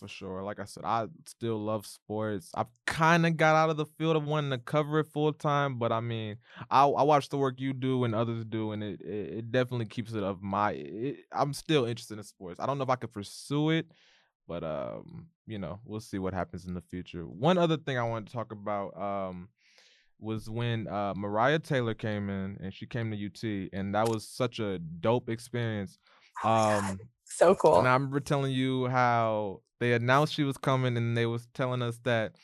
For 0.00 0.08
sure. 0.08 0.42
Like 0.42 0.58
I 0.58 0.64
said, 0.64 0.84
I 0.86 1.08
still 1.26 1.58
love 1.58 1.86
sports. 1.86 2.50
I've 2.54 2.68
kind 2.86 3.26
of 3.26 3.36
got 3.36 3.54
out 3.54 3.68
of 3.68 3.76
the 3.76 3.84
field 3.84 4.16
of 4.16 4.24
wanting 4.24 4.50
to 4.50 4.56
cover 4.56 5.00
it 5.00 5.08
full 5.08 5.30
time, 5.30 5.78
but 5.78 5.92
I 5.92 6.00
mean, 6.00 6.38
I, 6.70 6.84
I 6.86 7.02
watch 7.02 7.28
the 7.28 7.36
work 7.36 7.60
you 7.60 7.74
do 7.74 8.04
and 8.04 8.14
others 8.14 8.46
do, 8.46 8.72
and 8.72 8.82
it 8.82 9.02
it, 9.02 9.34
it 9.34 9.52
definitely 9.52 9.84
keeps 9.84 10.14
it 10.14 10.22
of 10.22 10.42
my. 10.42 10.72
It, 10.72 11.16
I'm 11.32 11.52
still 11.52 11.84
interested 11.84 12.16
in 12.16 12.24
sports. 12.24 12.58
I 12.60 12.64
don't 12.64 12.78
know 12.78 12.84
if 12.84 12.90
I 12.90 12.96
could 12.96 13.12
pursue 13.12 13.70
it 13.70 13.92
but 14.50 14.64
um, 14.64 15.28
you 15.46 15.60
know, 15.60 15.78
we'll 15.84 16.00
see 16.00 16.18
what 16.18 16.34
happens 16.34 16.66
in 16.66 16.74
the 16.74 16.80
future. 16.80 17.22
One 17.22 17.56
other 17.56 17.76
thing 17.76 17.96
I 17.96 18.02
wanted 18.02 18.26
to 18.26 18.32
talk 18.32 18.50
about 18.50 19.00
um 19.00 19.48
was 20.18 20.50
when 20.50 20.88
uh 20.88 21.14
Mariah 21.16 21.60
Taylor 21.60 21.94
came 21.94 22.28
in 22.28 22.58
and 22.60 22.74
she 22.74 22.84
came 22.84 23.12
to 23.12 23.26
UT 23.26 23.70
and 23.72 23.94
that 23.94 24.08
was 24.08 24.26
such 24.26 24.58
a 24.58 24.80
dope 24.80 25.30
experience. 25.30 25.98
Oh 26.42 26.50
um 26.50 26.98
so 27.24 27.54
cool. 27.54 27.78
And 27.78 27.86
I 27.86 27.92
remember 27.92 28.18
telling 28.18 28.50
you 28.50 28.88
how 28.88 29.60
they 29.78 29.92
announced 29.92 30.34
she 30.34 30.42
was 30.42 30.58
coming 30.58 30.96
and 30.96 31.16
they 31.16 31.26
was 31.26 31.46
telling 31.54 31.80
us 31.80 32.00
that 32.02 32.34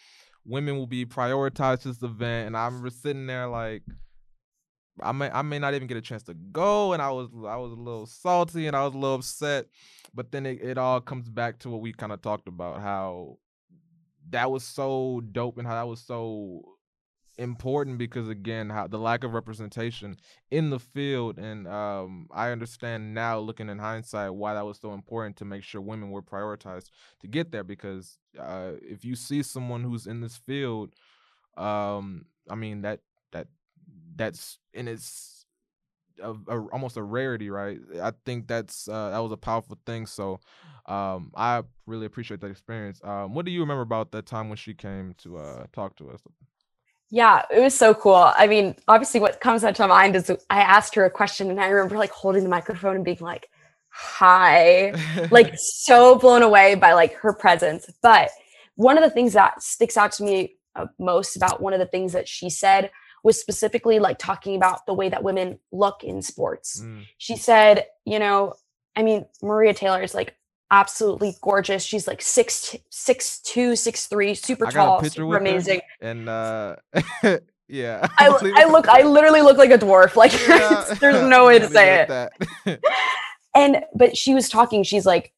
women 0.44 0.76
will 0.76 0.86
be 0.86 1.04
prioritized 1.04 1.82
this 1.82 2.04
event 2.04 2.46
and 2.46 2.56
I 2.56 2.66
remember 2.66 2.90
sitting 2.90 3.26
there 3.26 3.48
like 3.48 3.82
I 5.00 5.12
may 5.12 5.30
I 5.30 5.42
may 5.42 5.58
not 5.58 5.74
even 5.74 5.86
get 5.86 5.96
a 5.96 6.02
chance 6.02 6.22
to 6.24 6.34
go, 6.34 6.92
and 6.92 7.02
I 7.02 7.10
was 7.10 7.28
I 7.46 7.56
was 7.56 7.72
a 7.72 7.76
little 7.76 8.06
salty 8.06 8.66
and 8.66 8.76
I 8.76 8.84
was 8.84 8.94
a 8.94 8.98
little 8.98 9.16
upset, 9.16 9.66
but 10.14 10.32
then 10.32 10.46
it, 10.46 10.62
it 10.62 10.78
all 10.78 11.00
comes 11.00 11.28
back 11.28 11.58
to 11.60 11.70
what 11.70 11.80
we 11.80 11.92
kind 11.92 12.12
of 12.12 12.22
talked 12.22 12.48
about 12.48 12.80
how 12.80 13.38
that 14.30 14.50
was 14.50 14.64
so 14.64 15.22
dope 15.32 15.58
and 15.58 15.66
how 15.66 15.74
that 15.74 15.88
was 15.88 16.00
so 16.00 16.62
important 17.38 17.98
because 17.98 18.28
again 18.28 18.70
how 18.70 18.86
the 18.86 18.98
lack 18.98 19.22
of 19.22 19.34
representation 19.34 20.16
in 20.50 20.70
the 20.70 20.78
field 20.78 21.38
and 21.38 21.68
um, 21.68 22.26
i 22.30 22.50
understand 22.50 23.12
now 23.12 23.38
looking 23.38 23.68
in 23.68 23.78
hindsight 23.78 24.32
why 24.32 24.54
that 24.54 24.64
was 24.64 24.78
so 24.78 24.94
important 24.94 25.36
to 25.36 25.44
make 25.44 25.62
sure 25.62 25.80
women 25.80 26.10
were 26.10 26.22
prioritized 26.22 26.90
to 27.20 27.28
get 27.28 27.52
there 27.52 27.62
because 27.64 28.18
uh, 28.40 28.72
if 28.80 29.04
you 29.04 29.14
see 29.14 29.42
someone 29.42 29.82
who's 29.82 30.06
in 30.06 30.22
this 30.22 30.38
field 30.38 30.94
um, 31.58 32.24
i 32.48 32.54
mean 32.54 32.80
that 32.80 33.00
that 33.00 33.00
that's 34.16 34.58
in 34.72 34.88
its 34.88 35.36
a, 36.22 36.32
a, 36.48 36.66
almost 36.68 36.96
a 36.96 37.02
rarity, 37.02 37.50
right? 37.50 37.78
I 38.02 38.12
think 38.24 38.46
that's 38.46 38.88
uh, 38.88 39.10
that 39.10 39.18
was 39.18 39.32
a 39.32 39.36
powerful 39.36 39.78
thing. 39.86 40.06
So 40.06 40.40
um, 40.86 41.32
I 41.34 41.62
really 41.86 42.06
appreciate 42.06 42.40
that 42.40 42.50
experience. 42.50 43.00
Um, 43.04 43.34
what 43.34 43.44
do 43.44 43.50
you 43.50 43.60
remember 43.60 43.82
about 43.82 44.12
that 44.12 44.26
time 44.26 44.48
when 44.48 44.56
she 44.56 44.74
came 44.74 45.14
to 45.18 45.38
uh, 45.38 45.66
talk 45.72 45.96
to 45.96 46.10
us? 46.10 46.20
Yeah, 47.10 47.42
it 47.54 47.60
was 47.60 47.74
so 47.74 47.94
cool. 47.94 48.32
I 48.36 48.46
mean, 48.46 48.74
obviously, 48.88 49.20
what 49.20 49.40
comes 49.40 49.62
to 49.62 49.74
my 49.78 49.86
mind 49.86 50.16
is 50.16 50.30
I 50.50 50.60
asked 50.60 50.94
her 50.96 51.04
a 51.04 51.10
question, 51.10 51.50
and 51.50 51.60
I 51.60 51.68
remember 51.68 51.96
like 51.96 52.10
holding 52.10 52.42
the 52.42 52.50
microphone 52.50 52.96
and 52.96 53.04
being 53.04 53.18
like, 53.20 53.48
"Hi," 53.90 54.92
like 55.30 55.54
so 55.56 56.18
blown 56.18 56.42
away 56.42 56.74
by 56.74 56.94
like 56.94 57.14
her 57.14 57.32
presence. 57.32 57.88
But 58.02 58.30
one 58.74 58.98
of 58.98 59.04
the 59.04 59.10
things 59.10 59.34
that 59.34 59.62
sticks 59.62 59.96
out 59.96 60.12
to 60.12 60.24
me 60.24 60.56
uh, 60.74 60.86
most 60.98 61.36
about 61.36 61.62
one 61.62 61.72
of 61.72 61.78
the 61.78 61.86
things 61.86 62.12
that 62.12 62.28
she 62.28 62.50
said 62.50 62.90
was 63.26 63.40
specifically 63.40 63.98
like 63.98 64.18
talking 64.18 64.54
about 64.54 64.86
the 64.86 64.94
way 64.94 65.08
that 65.08 65.24
women 65.24 65.58
look 65.72 66.04
in 66.04 66.22
sports. 66.22 66.80
Mm. 66.80 67.06
She 67.18 67.36
said, 67.36 67.86
you 68.04 68.20
know, 68.20 68.54
I 68.94 69.02
mean, 69.02 69.26
Maria 69.42 69.74
Taylor 69.74 70.00
is 70.00 70.14
like 70.14 70.36
absolutely 70.70 71.34
gorgeous. 71.42 71.82
She's 71.82 72.06
like 72.06 72.22
six 72.22 72.76
six 72.88 73.40
two, 73.40 73.74
six 73.74 74.06
three, 74.06 74.36
super 74.36 74.66
tall, 74.66 75.02
super 75.02 75.36
amazing. 75.36 75.80
And 76.00 76.28
uh 76.28 76.76
yeah. 77.68 78.06
I, 78.16 78.28
I 78.58 78.70
look 78.70 78.88
I 78.88 79.02
literally 79.02 79.42
look 79.42 79.58
like 79.58 79.72
a 79.72 79.78
dwarf. 79.78 80.14
Like 80.14 80.32
yeah. 80.48 80.94
there's 81.00 81.28
no 81.28 81.46
way 81.46 81.58
to 81.58 81.68
say 81.68 82.06
it. 82.08 82.80
and 83.56 83.84
but 83.92 84.16
she 84.16 84.34
was 84.34 84.48
talking 84.48 84.84
she's 84.84 85.04
like 85.04 85.32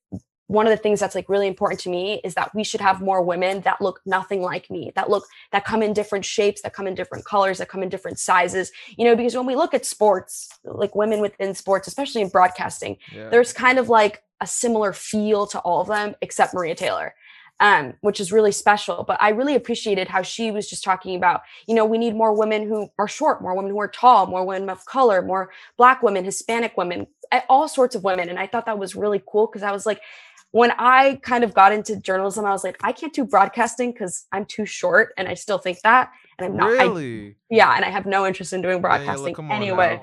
one 0.49 0.67
of 0.67 0.71
the 0.71 0.77
things 0.77 0.99
that's 0.99 1.15
like 1.15 1.29
really 1.29 1.47
important 1.47 1.79
to 1.79 1.91
me 1.91 2.21
is 2.25 2.35
that 2.35 2.53
we 2.55 2.65
should 2.65 2.81
have 2.81 3.01
more 3.01 3.23
women 3.23 3.61
that 3.61 3.81
look 3.81 4.01
nothing 4.05 4.43
like 4.43 4.69
me 4.71 4.91
that 4.97 5.09
look 5.09 5.25
that 5.53 5.65
come 5.65 5.83
in 5.83 5.93
different 5.93 6.25
shapes 6.25 6.63
that 6.63 6.73
come 6.73 6.87
in 6.87 6.95
different 6.95 7.25
colors 7.25 7.59
that 7.59 7.69
come 7.69 7.83
in 7.83 7.89
different 7.89 8.19
sizes 8.19 8.73
you 8.97 9.05
know 9.05 9.15
because 9.15 9.37
when 9.37 9.47
we 9.47 9.55
look 9.55 9.75
at 9.75 9.87
sports 9.87 10.49
like 10.65 10.95
women 10.97 11.21
within 11.21 11.55
sports 11.55 11.87
especially 11.87 12.23
in 12.23 12.29
broadcasting 12.29 12.97
yeah. 13.15 13.29
there's 13.29 13.53
kind 13.53 13.79
of 13.79 13.89
like 13.89 14.25
a 14.41 14.47
similar 14.47 14.93
feel 14.93 15.47
to 15.47 15.59
all 15.61 15.81
of 15.81 15.89
them 15.89 16.15
except 16.23 16.55
Maria 16.55 16.75
Taylor 16.75 17.15
um, 17.61 17.95
which 18.03 18.21
is 18.21 18.31
really 18.31 18.53
special. 18.53 19.05
But 19.05 19.21
I 19.21 19.31
really 19.31 19.55
appreciated 19.55 20.09
how 20.09 20.23
she 20.23 20.51
was 20.51 20.69
just 20.69 20.85
talking 20.85 21.17
about, 21.17 21.43
you 21.67 21.75
know, 21.75 21.85
we 21.85 21.99
need 21.99 22.15
more 22.15 22.33
women 22.33 22.69
who 22.69 22.89
are 22.99 23.09
short, 23.09 23.43
more 23.43 23.55
women 23.55 23.71
who 23.71 23.81
are 23.81 23.89
tall, 23.89 24.27
more 24.27 24.45
women 24.45 24.71
of 24.71 24.85
color, 24.87 25.23
more 25.23 25.51
Black 25.77 26.03
women, 26.03 26.25
Hispanic 26.25 26.77
women, 26.77 27.07
all 27.49 27.69
sorts 27.69 27.95
of 27.95 28.05
women. 28.05 28.29
And 28.29 28.39
I 28.39 28.47
thought 28.47 28.67
that 28.67 28.79
was 28.79 28.95
really 28.95 29.23
cool 29.27 29.47
because 29.47 29.63
I 29.63 29.73
was 29.73 29.87
like, 29.87 30.01
when 30.51 30.73
I 30.79 31.21
kind 31.23 31.45
of 31.45 31.53
got 31.53 31.73
into 31.73 31.97
journalism, 31.97 32.45
I 32.45 32.51
was 32.51 32.65
like, 32.65 32.79
I 32.83 32.93
can't 32.93 33.13
do 33.13 33.25
broadcasting 33.25 33.93
because 33.93 34.27
I'm 34.33 34.47
too 34.47 34.65
short, 34.65 35.13
and 35.19 35.29
I 35.29 35.35
still 35.35 35.59
think 35.59 35.81
that. 35.83 36.11
And 36.39 36.47
I'm 36.47 36.57
not 36.57 36.71
really, 36.71 37.31
I, 37.31 37.35
yeah, 37.51 37.75
and 37.75 37.85
I 37.85 37.91
have 37.91 38.07
no 38.07 38.25
interest 38.25 38.53
in 38.53 38.63
doing 38.63 38.81
broadcasting 38.81 39.35
yeah, 39.37 39.55
anyway. 39.55 40.01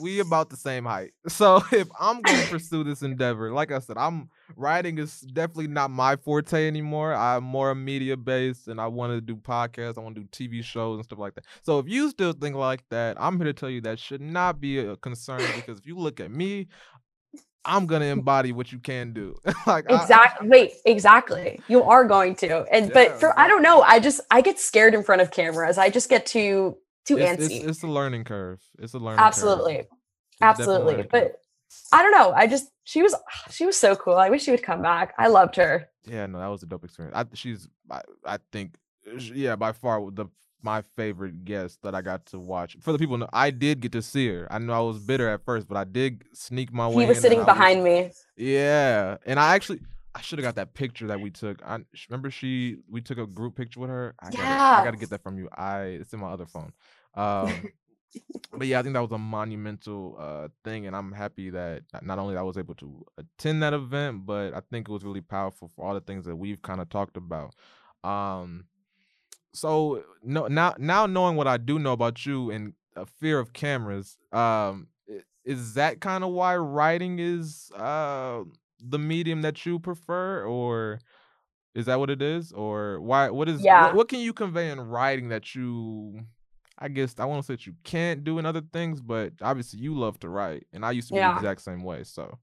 we 0.00 0.20
about 0.20 0.50
the 0.50 0.56
same 0.56 0.84
height, 0.84 1.12
so 1.28 1.62
if 1.72 1.88
I'm 1.98 2.20
going 2.20 2.40
to 2.42 2.50
pursue 2.50 2.84
this 2.84 3.02
endeavor, 3.02 3.50
like 3.50 3.72
I 3.72 3.78
said, 3.78 3.96
I'm 3.96 4.28
writing 4.56 4.98
is 4.98 5.20
definitely 5.20 5.68
not 5.68 5.90
my 5.90 6.16
forte 6.16 6.66
anymore. 6.66 7.14
I'm 7.14 7.42
more 7.42 7.74
media 7.74 8.16
based, 8.16 8.68
and 8.68 8.80
I 8.80 8.86
want 8.86 9.12
to 9.12 9.20
do 9.20 9.34
podcasts. 9.34 9.98
I 9.98 10.00
want 10.02 10.14
to 10.16 10.22
do 10.22 10.28
TV 10.28 10.62
shows 10.62 10.96
and 10.96 11.04
stuff 11.04 11.18
like 11.18 11.34
that. 11.36 11.44
So 11.62 11.78
if 11.78 11.88
you 11.88 12.10
still 12.10 12.32
think 12.32 12.54
like 12.54 12.84
that, 12.90 13.16
I'm 13.20 13.36
here 13.36 13.46
to 13.46 13.52
tell 13.52 13.70
you 13.70 13.80
that 13.82 13.98
should 13.98 14.20
not 14.20 14.60
be 14.60 14.78
a 14.78 14.96
concern 14.96 15.40
because 15.56 15.78
if 15.78 15.86
you 15.86 15.96
look 15.96 16.20
at 16.20 16.30
me, 16.30 16.68
I'm 17.64 17.86
gonna 17.86 18.06
embody 18.06 18.52
what 18.52 18.72
you 18.72 18.78
can 18.78 19.12
do. 19.12 19.36
like 19.66 19.86
exactly. 19.88 20.46
I, 20.46 20.50
Wait, 20.50 20.72
exactly. 20.84 21.60
You 21.68 21.82
are 21.84 22.04
going 22.04 22.34
to. 22.36 22.64
And 22.72 22.86
yeah, 22.86 22.92
but 22.92 23.20
for 23.20 23.38
I 23.38 23.48
don't 23.48 23.62
know. 23.62 23.82
I 23.82 24.00
just 24.00 24.20
I 24.30 24.40
get 24.40 24.58
scared 24.58 24.94
in 24.94 25.02
front 25.02 25.22
of 25.22 25.30
cameras. 25.30 25.78
I 25.78 25.90
just 25.90 26.08
get 26.08 26.26
too 26.26 26.76
too 27.04 27.18
it's, 27.18 27.42
antsy. 27.42 27.56
It's, 27.56 27.64
it's, 27.64 27.82
a 27.82 27.88
learning 27.88 28.24
curve. 28.24 28.60
It's 28.78 28.94
a 28.94 28.98
learning. 28.98 29.20
Absolutely, 29.20 29.84
absolutely. 30.40 31.04
But. 31.10 31.36
I 31.90 32.02
don't 32.02 32.12
know. 32.12 32.32
I 32.32 32.46
just 32.46 32.68
she 32.84 33.02
was 33.02 33.14
she 33.50 33.66
was 33.66 33.78
so 33.78 33.96
cool. 33.96 34.14
I 34.14 34.30
wish 34.30 34.44
she 34.44 34.50
would 34.50 34.62
come 34.62 34.82
back. 34.82 35.14
I 35.18 35.28
loved 35.28 35.56
her. 35.56 35.88
Yeah, 36.04 36.26
no, 36.26 36.38
that 36.38 36.48
was 36.48 36.62
a 36.62 36.66
dope 36.66 36.84
experience. 36.84 37.16
I, 37.16 37.24
she's 37.34 37.68
I, 37.90 38.02
I 38.24 38.38
think 38.50 38.76
yeah 39.34 39.56
by 39.56 39.72
far 39.72 40.10
the 40.10 40.26
my 40.62 40.82
favorite 40.96 41.44
guest 41.44 41.78
that 41.82 41.94
I 41.94 42.02
got 42.02 42.26
to 42.26 42.38
watch. 42.38 42.76
For 42.80 42.92
the 42.92 42.98
people 42.98 43.18
know, 43.18 43.28
I 43.32 43.50
did 43.50 43.80
get 43.80 43.92
to 43.92 44.02
see 44.02 44.28
her. 44.28 44.46
I 44.50 44.58
know 44.58 44.72
I 44.72 44.80
was 44.80 44.98
bitter 44.98 45.28
at 45.28 45.44
first, 45.44 45.68
but 45.68 45.76
I 45.76 45.84
did 45.84 46.22
sneak 46.32 46.72
my 46.72 46.88
way. 46.88 47.04
He 47.04 47.08
was 47.08 47.20
sitting 47.20 47.44
behind 47.44 47.82
was, 47.82 47.84
me. 47.84 48.10
Yeah, 48.36 49.16
and 49.26 49.38
I 49.38 49.54
actually 49.54 49.80
I 50.14 50.20
should 50.20 50.38
have 50.38 50.44
got 50.44 50.56
that 50.56 50.74
picture 50.74 51.06
that 51.06 51.20
we 51.20 51.30
took. 51.30 51.62
I 51.64 51.78
remember 52.08 52.30
she 52.30 52.76
we 52.90 53.00
took 53.00 53.18
a 53.18 53.26
group 53.26 53.56
picture 53.56 53.80
with 53.80 53.90
her. 53.90 54.14
I 54.20 54.28
yeah. 54.32 54.36
gotta, 54.36 54.80
I 54.80 54.84
gotta 54.84 54.96
get 54.98 55.10
that 55.10 55.22
from 55.22 55.38
you. 55.38 55.48
I 55.56 55.80
it's 56.00 56.12
in 56.12 56.20
my 56.20 56.30
other 56.30 56.46
phone. 56.46 56.72
Um, 57.14 57.70
but 58.52 58.66
yeah, 58.66 58.78
I 58.78 58.82
think 58.82 58.92
that 58.94 59.00
was 59.00 59.12
a 59.12 59.18
monumental 59.18 60.16
uh, 60.18 60.48
thing, 60.64 60.86
and 60.86 60.94
I'm 60.94 61.12
happy 61.12 61.50
that 61.50 61.84
not 62.02 62.18
only 62.18 62.36
I 62.36 62.42
was 62.42 62.58
able 62.58 62.74
to 62.76 63.04
attend 63.16 63.62
that 63.62 63.72
event, 63.72 64.26
but 64.26 64.54
I 64.54 64.60
think 64.70 64.88
it 64.88 64.92
was 64.92 65.04
really 65.04 65.22
powerful 65.22 65.70
for 65.74 65.84
all 65.84 65.94
the 65.94 66.00
things 66.00 66.26
that 66.26 66.36
we've 66.36 66.60
kind 66.60 66.80
of 66.80 66.90
talked 66.90 67.16
about. 67.16 67.54
Um, 68.04 68.64
so 69.52 70.02
no 70.22 70.46
now 70.46 70.74
now 70.78 71.06
knowing 71.06 71.36
what 71.36 71.46
I 71.46 71.56
do 71.56 71.78
know 71.78 71.92
about 71.92 72.24
you 72.26 72.50
and 72.50 72.74
a 72.96 73.06
fear 73.06 73.38
of 73.38 73.52
cameras, 73.52 74.18
um, 74.32 74.88
is 75.44 75.74
that 75.74 76.00
kind 76.00 76.24
of 76.24 76.30
why 76.30 76.56
writing 76.56 77.18
is 77.18 77.70
uh 77.76 78.42
the 78.80 78.98
medium 78.98 79.42
that 79.42 79.64
you 79.64 79.78
prefer, 79.78 80.44
or 80.44 81.00
is 81.74 81.86
that 81.86 81.98
what 81.98 82.10
it 82.10 82.20
is, 82.20 82.52
or 82.52 83.00
why? 83.00 83.30
What 83.30 83.48
is 83.48 83.62
yeah. 83.62 83.86
what, 83.86 83.94
what 83.94 84.08
can 84.08 84.20
you 84.20 84.32
convey 84.32 84.70
in 84.70 84.80
writing 84.80 85.28
that 85.28 85.54
you 85.54 86.20
I 86.78 86.88
guess 86.88 87.14
I 87.18 87.24
won't 87.24 87.44
say 87.44 87.54
that 87.54 87.66
you 87.66 87.74
can't 87.84 88.24
do 88.24 88.38
in 88.38 88.46
other 88.46 88.62
things, 88.72 89.00
but 89.00 89.34
obviously 89.40 89.78
you 89.80 89.94
love 89.94 90.18
to 90.20 90.28
write, 90.28 90.66
and 90.72 90.84
I 90.84 90.90
used 90.90 91.08
to 91.08 91.14
be 91.14 91.18
yeah. 91.18 91.32
the 91.32 91.36
exact 91.36 91.62
same 91.62 91.84
way. 91.84 92.02
So 92.04 92.38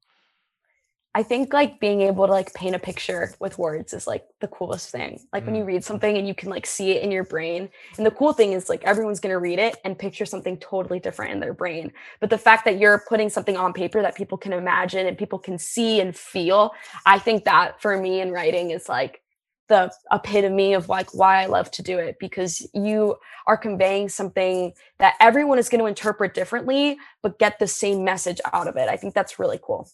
I 1.20 1.24
think 1.24 1.52
like 1.52 1.82
being 1.82 2.00
able 2.00 2.28
to 2.28 2.32
like 2.32 2.54
paint 2.54 2.78
a 2.78 2.80
picture 2.80 3.34
with 3.42 3.58
words 3.58 3.94
is 3.94 4.08
like 4.08 4.26
the 4.40 4.48
coolest 4.48 4.90
thing. 4.90 5.20
Like 5.34 5.44
mm. 5.44 5.48
when 5.48 5.56
you 5.56 5.66
read 5.66 5.84
something 5.84 6.18
and 6.18 6.26
you 6.26 6.34
can 6.34 6.50
like 6.50 6.66
see 6.66 6.92
it 6.92 7.04
in 7.04 7.12
your 7.12 7.26
brain. 7.26 7.68
And 7.98 8.06
the 8.06 8.12
cool 8.12 8.32
thing 8.32 8.54
is 8.54 8.70
like 8.70 8.86
everyone's 8.86 9.20
going 9.20 9.34
to 9.34 9.38
read 9.38 9.60
it 9.60 9.76
and 9.84 10.00
picture 10.00 10.26
something 10.26 10.56
totally 10.60 10.98
different 10.98 11.34
in 11.34 11.42
their 11.42 11.54
brain. 11.54 11.92
But 12.22 12.30
the 12.30 12.38
fact 12.38 12.64
that 12.64 12.80
you're 12.80 13.04
putting 13.10 13.28
something 13.28 13.58
on 13.58 13.74
paper 13.74 14.02
that 14.02 14.16
people 14.16 14.38
can 14.38 14.54
imagine 14.54 15.08
and 15.08 15.18
people 15.18 15.40
can 15.40 15.58
see 15.58 16.00
and 16.00 16.16
feel, 16.16 16.72
I 17.06 17.20
think 17.20 17.44
that 17.44 17.82
for 17.82 17.98
me 17.98 18.22
in 18.22 18.32
writing 18.32 18.72
is 18.72 18.88
like 18.88 19.22
the 19.68 19.92
epitome 20.14 20.74
of 20.74 20.88
like 20.88 21.14
why 21.14 21.44
I 21.44 21.48
love 21.48 21.70
to 21.72 21.84
do 21.84 21.98
it 21.98 22.16
because 22.22 22.66
you 22.74 23.18
are 23.46 23.58
conveying 23.58 24.08
something 24.08 24.72
that 25.00 25.16
everyone 25.20 25.60
is 25.60 25.68
going 25.68 25.82
to 25.82 25.88
interpret 25.88 26.34
differently 26.34 26.98
but 27.22 27.40
get 27.40 27.60
the 27.60 27.68
same 27.68 28.06
message 28.06 28.40
out 28.54 28.70
of 28.70 28.78
it. 28.78 28.88
I 28.88 28.96
think 28.96 29.14
that's 29.14 29.38
really 29.38 29.60
cool. 29.62 29.90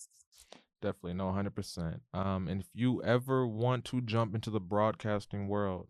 Definitely, 0.86 1.16
no, 1.16 1.32
hundred 1.32 1.56
percent. 1.56 2.04
Um, 2.14 2.48
and 2.48 2.62
if 2.62 2.68
you 2.76 3.02
ever 3.02 3.48
want 3.48 3.86
to 3.86 4.02
jump 4.02 4.36
into 4.36 4.52
the 4.52 4.60
broadcasting 4.60 5.48
world, 5.48 5.90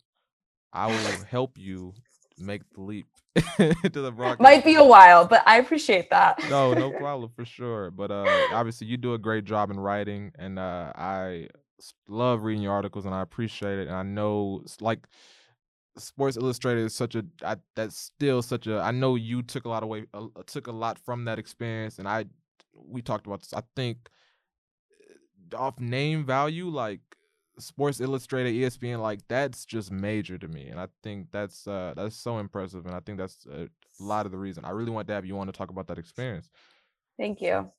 I 0.71 0.87
will 0.87 1.25
help 1.29 1.57
you 1.57 1.95
make 2.37 2.61
the 2.73 2.79
leap 2.79 3.07
to 3.35 3.75
the 3.91 4.13
broadcast. 4.13 4.39
Might 4.39 4.63
be 4.63 4.75
a 4.75 4.85
while, 4.85 5.27
but 5.27 5.43
I 5.45 5.57
appreciate 5.57 6.09
that. 6.11 6.39
no, 6.49 6.73
no 6.73 6.91
problem 6.97 7.29
for 7.35 7.43
sure. 7.43 7.91
But 7.91 8.09
uh, 8.09 8.25
obviously, 8.53 8.87
you 8.87 8.95
do 8.95 9.15
a 9.15 9.17
great 9.17 9.43
job 9.43 9.69
in 9.69 9.77
writing, 9.77 10.31
and 10.39 10.57
uh, 10.57 10.93
I 10.95 11.49
love 12.07 12.43
reading 12.43 12.63
your 12.63 12.71
articles, 12.71 13.03
and 13.03 13.13
I 13.13 13.21
appreciate 13.21 13.79
it. 13.79 13.87
And 13.89 13.97
I 13.97 14.03
know, 14.03 14.63
like. 14.79 15.07
Sports 15.97 16.35
Illustrated 16.35 16.83
is 16.83 16.93
such 16.93 17.15
a 17.15 17.25
I, 17.41 17.55
that's 17.73 17.97
still 17.97 18.41
such 18.41 18.67
a 18.67 18.81
I 18.81 18.91
know 18.91 19.15
you 19.15 19.41
took 19.41 19.63
a 19.63 19.69
lot 19.69 19.81
away 19.81 20.03
uh, 20.13 20.27
took 20.45 20.67
a 20.67 20.71
lot 20.73 20.99
from 20.99 21.23
that 21.23 21.39
experience 21.39 21.99
and 21.99 22.05
I 22.05 22.25
we 22.73 23.01
talked 23.01 23.25
about 23.27 23.39
this 23.39 23.53
I 23.53 23.61
think 23.77 24.09
off 25.53 25.79
name 25.79 26.25
value, 26.25 26.67
like 26.67 27.01
Sports 27.59 28.01
Illustrated, 28.01 28.53
ESPN, 28.53 28.99
like 29.01 29.19
that's 29.27 29.65
just 29.65 29.91
major 29.91 30.37
to 30.37 30.47
me, 30.47 30.67
and 30.67 30.79
I 30.79 30.87
think 31.03 31.27
that's 31.31 31.67
uh 31.67 31.93
that's 31.95 32.15
so 32.15 32.39
impressive, 32.39 32.85
and 32.85 32.95
I 32.95 32.99
think 32.99 33.17
that's 33.17 33.45
a 33.45 33.69
lot 33.99 34.25
of 34.25 34.31
the 34.31 34.37
reason 34.37 34.65
I 34.65 34.71
really 34.71 34.91
want 34.91 35.07
to 35.07 35.13
have 35.13 35.25
you 35.25 35.37
on 35.39 35.47
to 35.47 35.53
talk 35.53 35.69
about 35.69 35.87
that 35.87 35.97
experience. 35.97 36.49
Thank 37.17 37.41
you. 37.41 37.71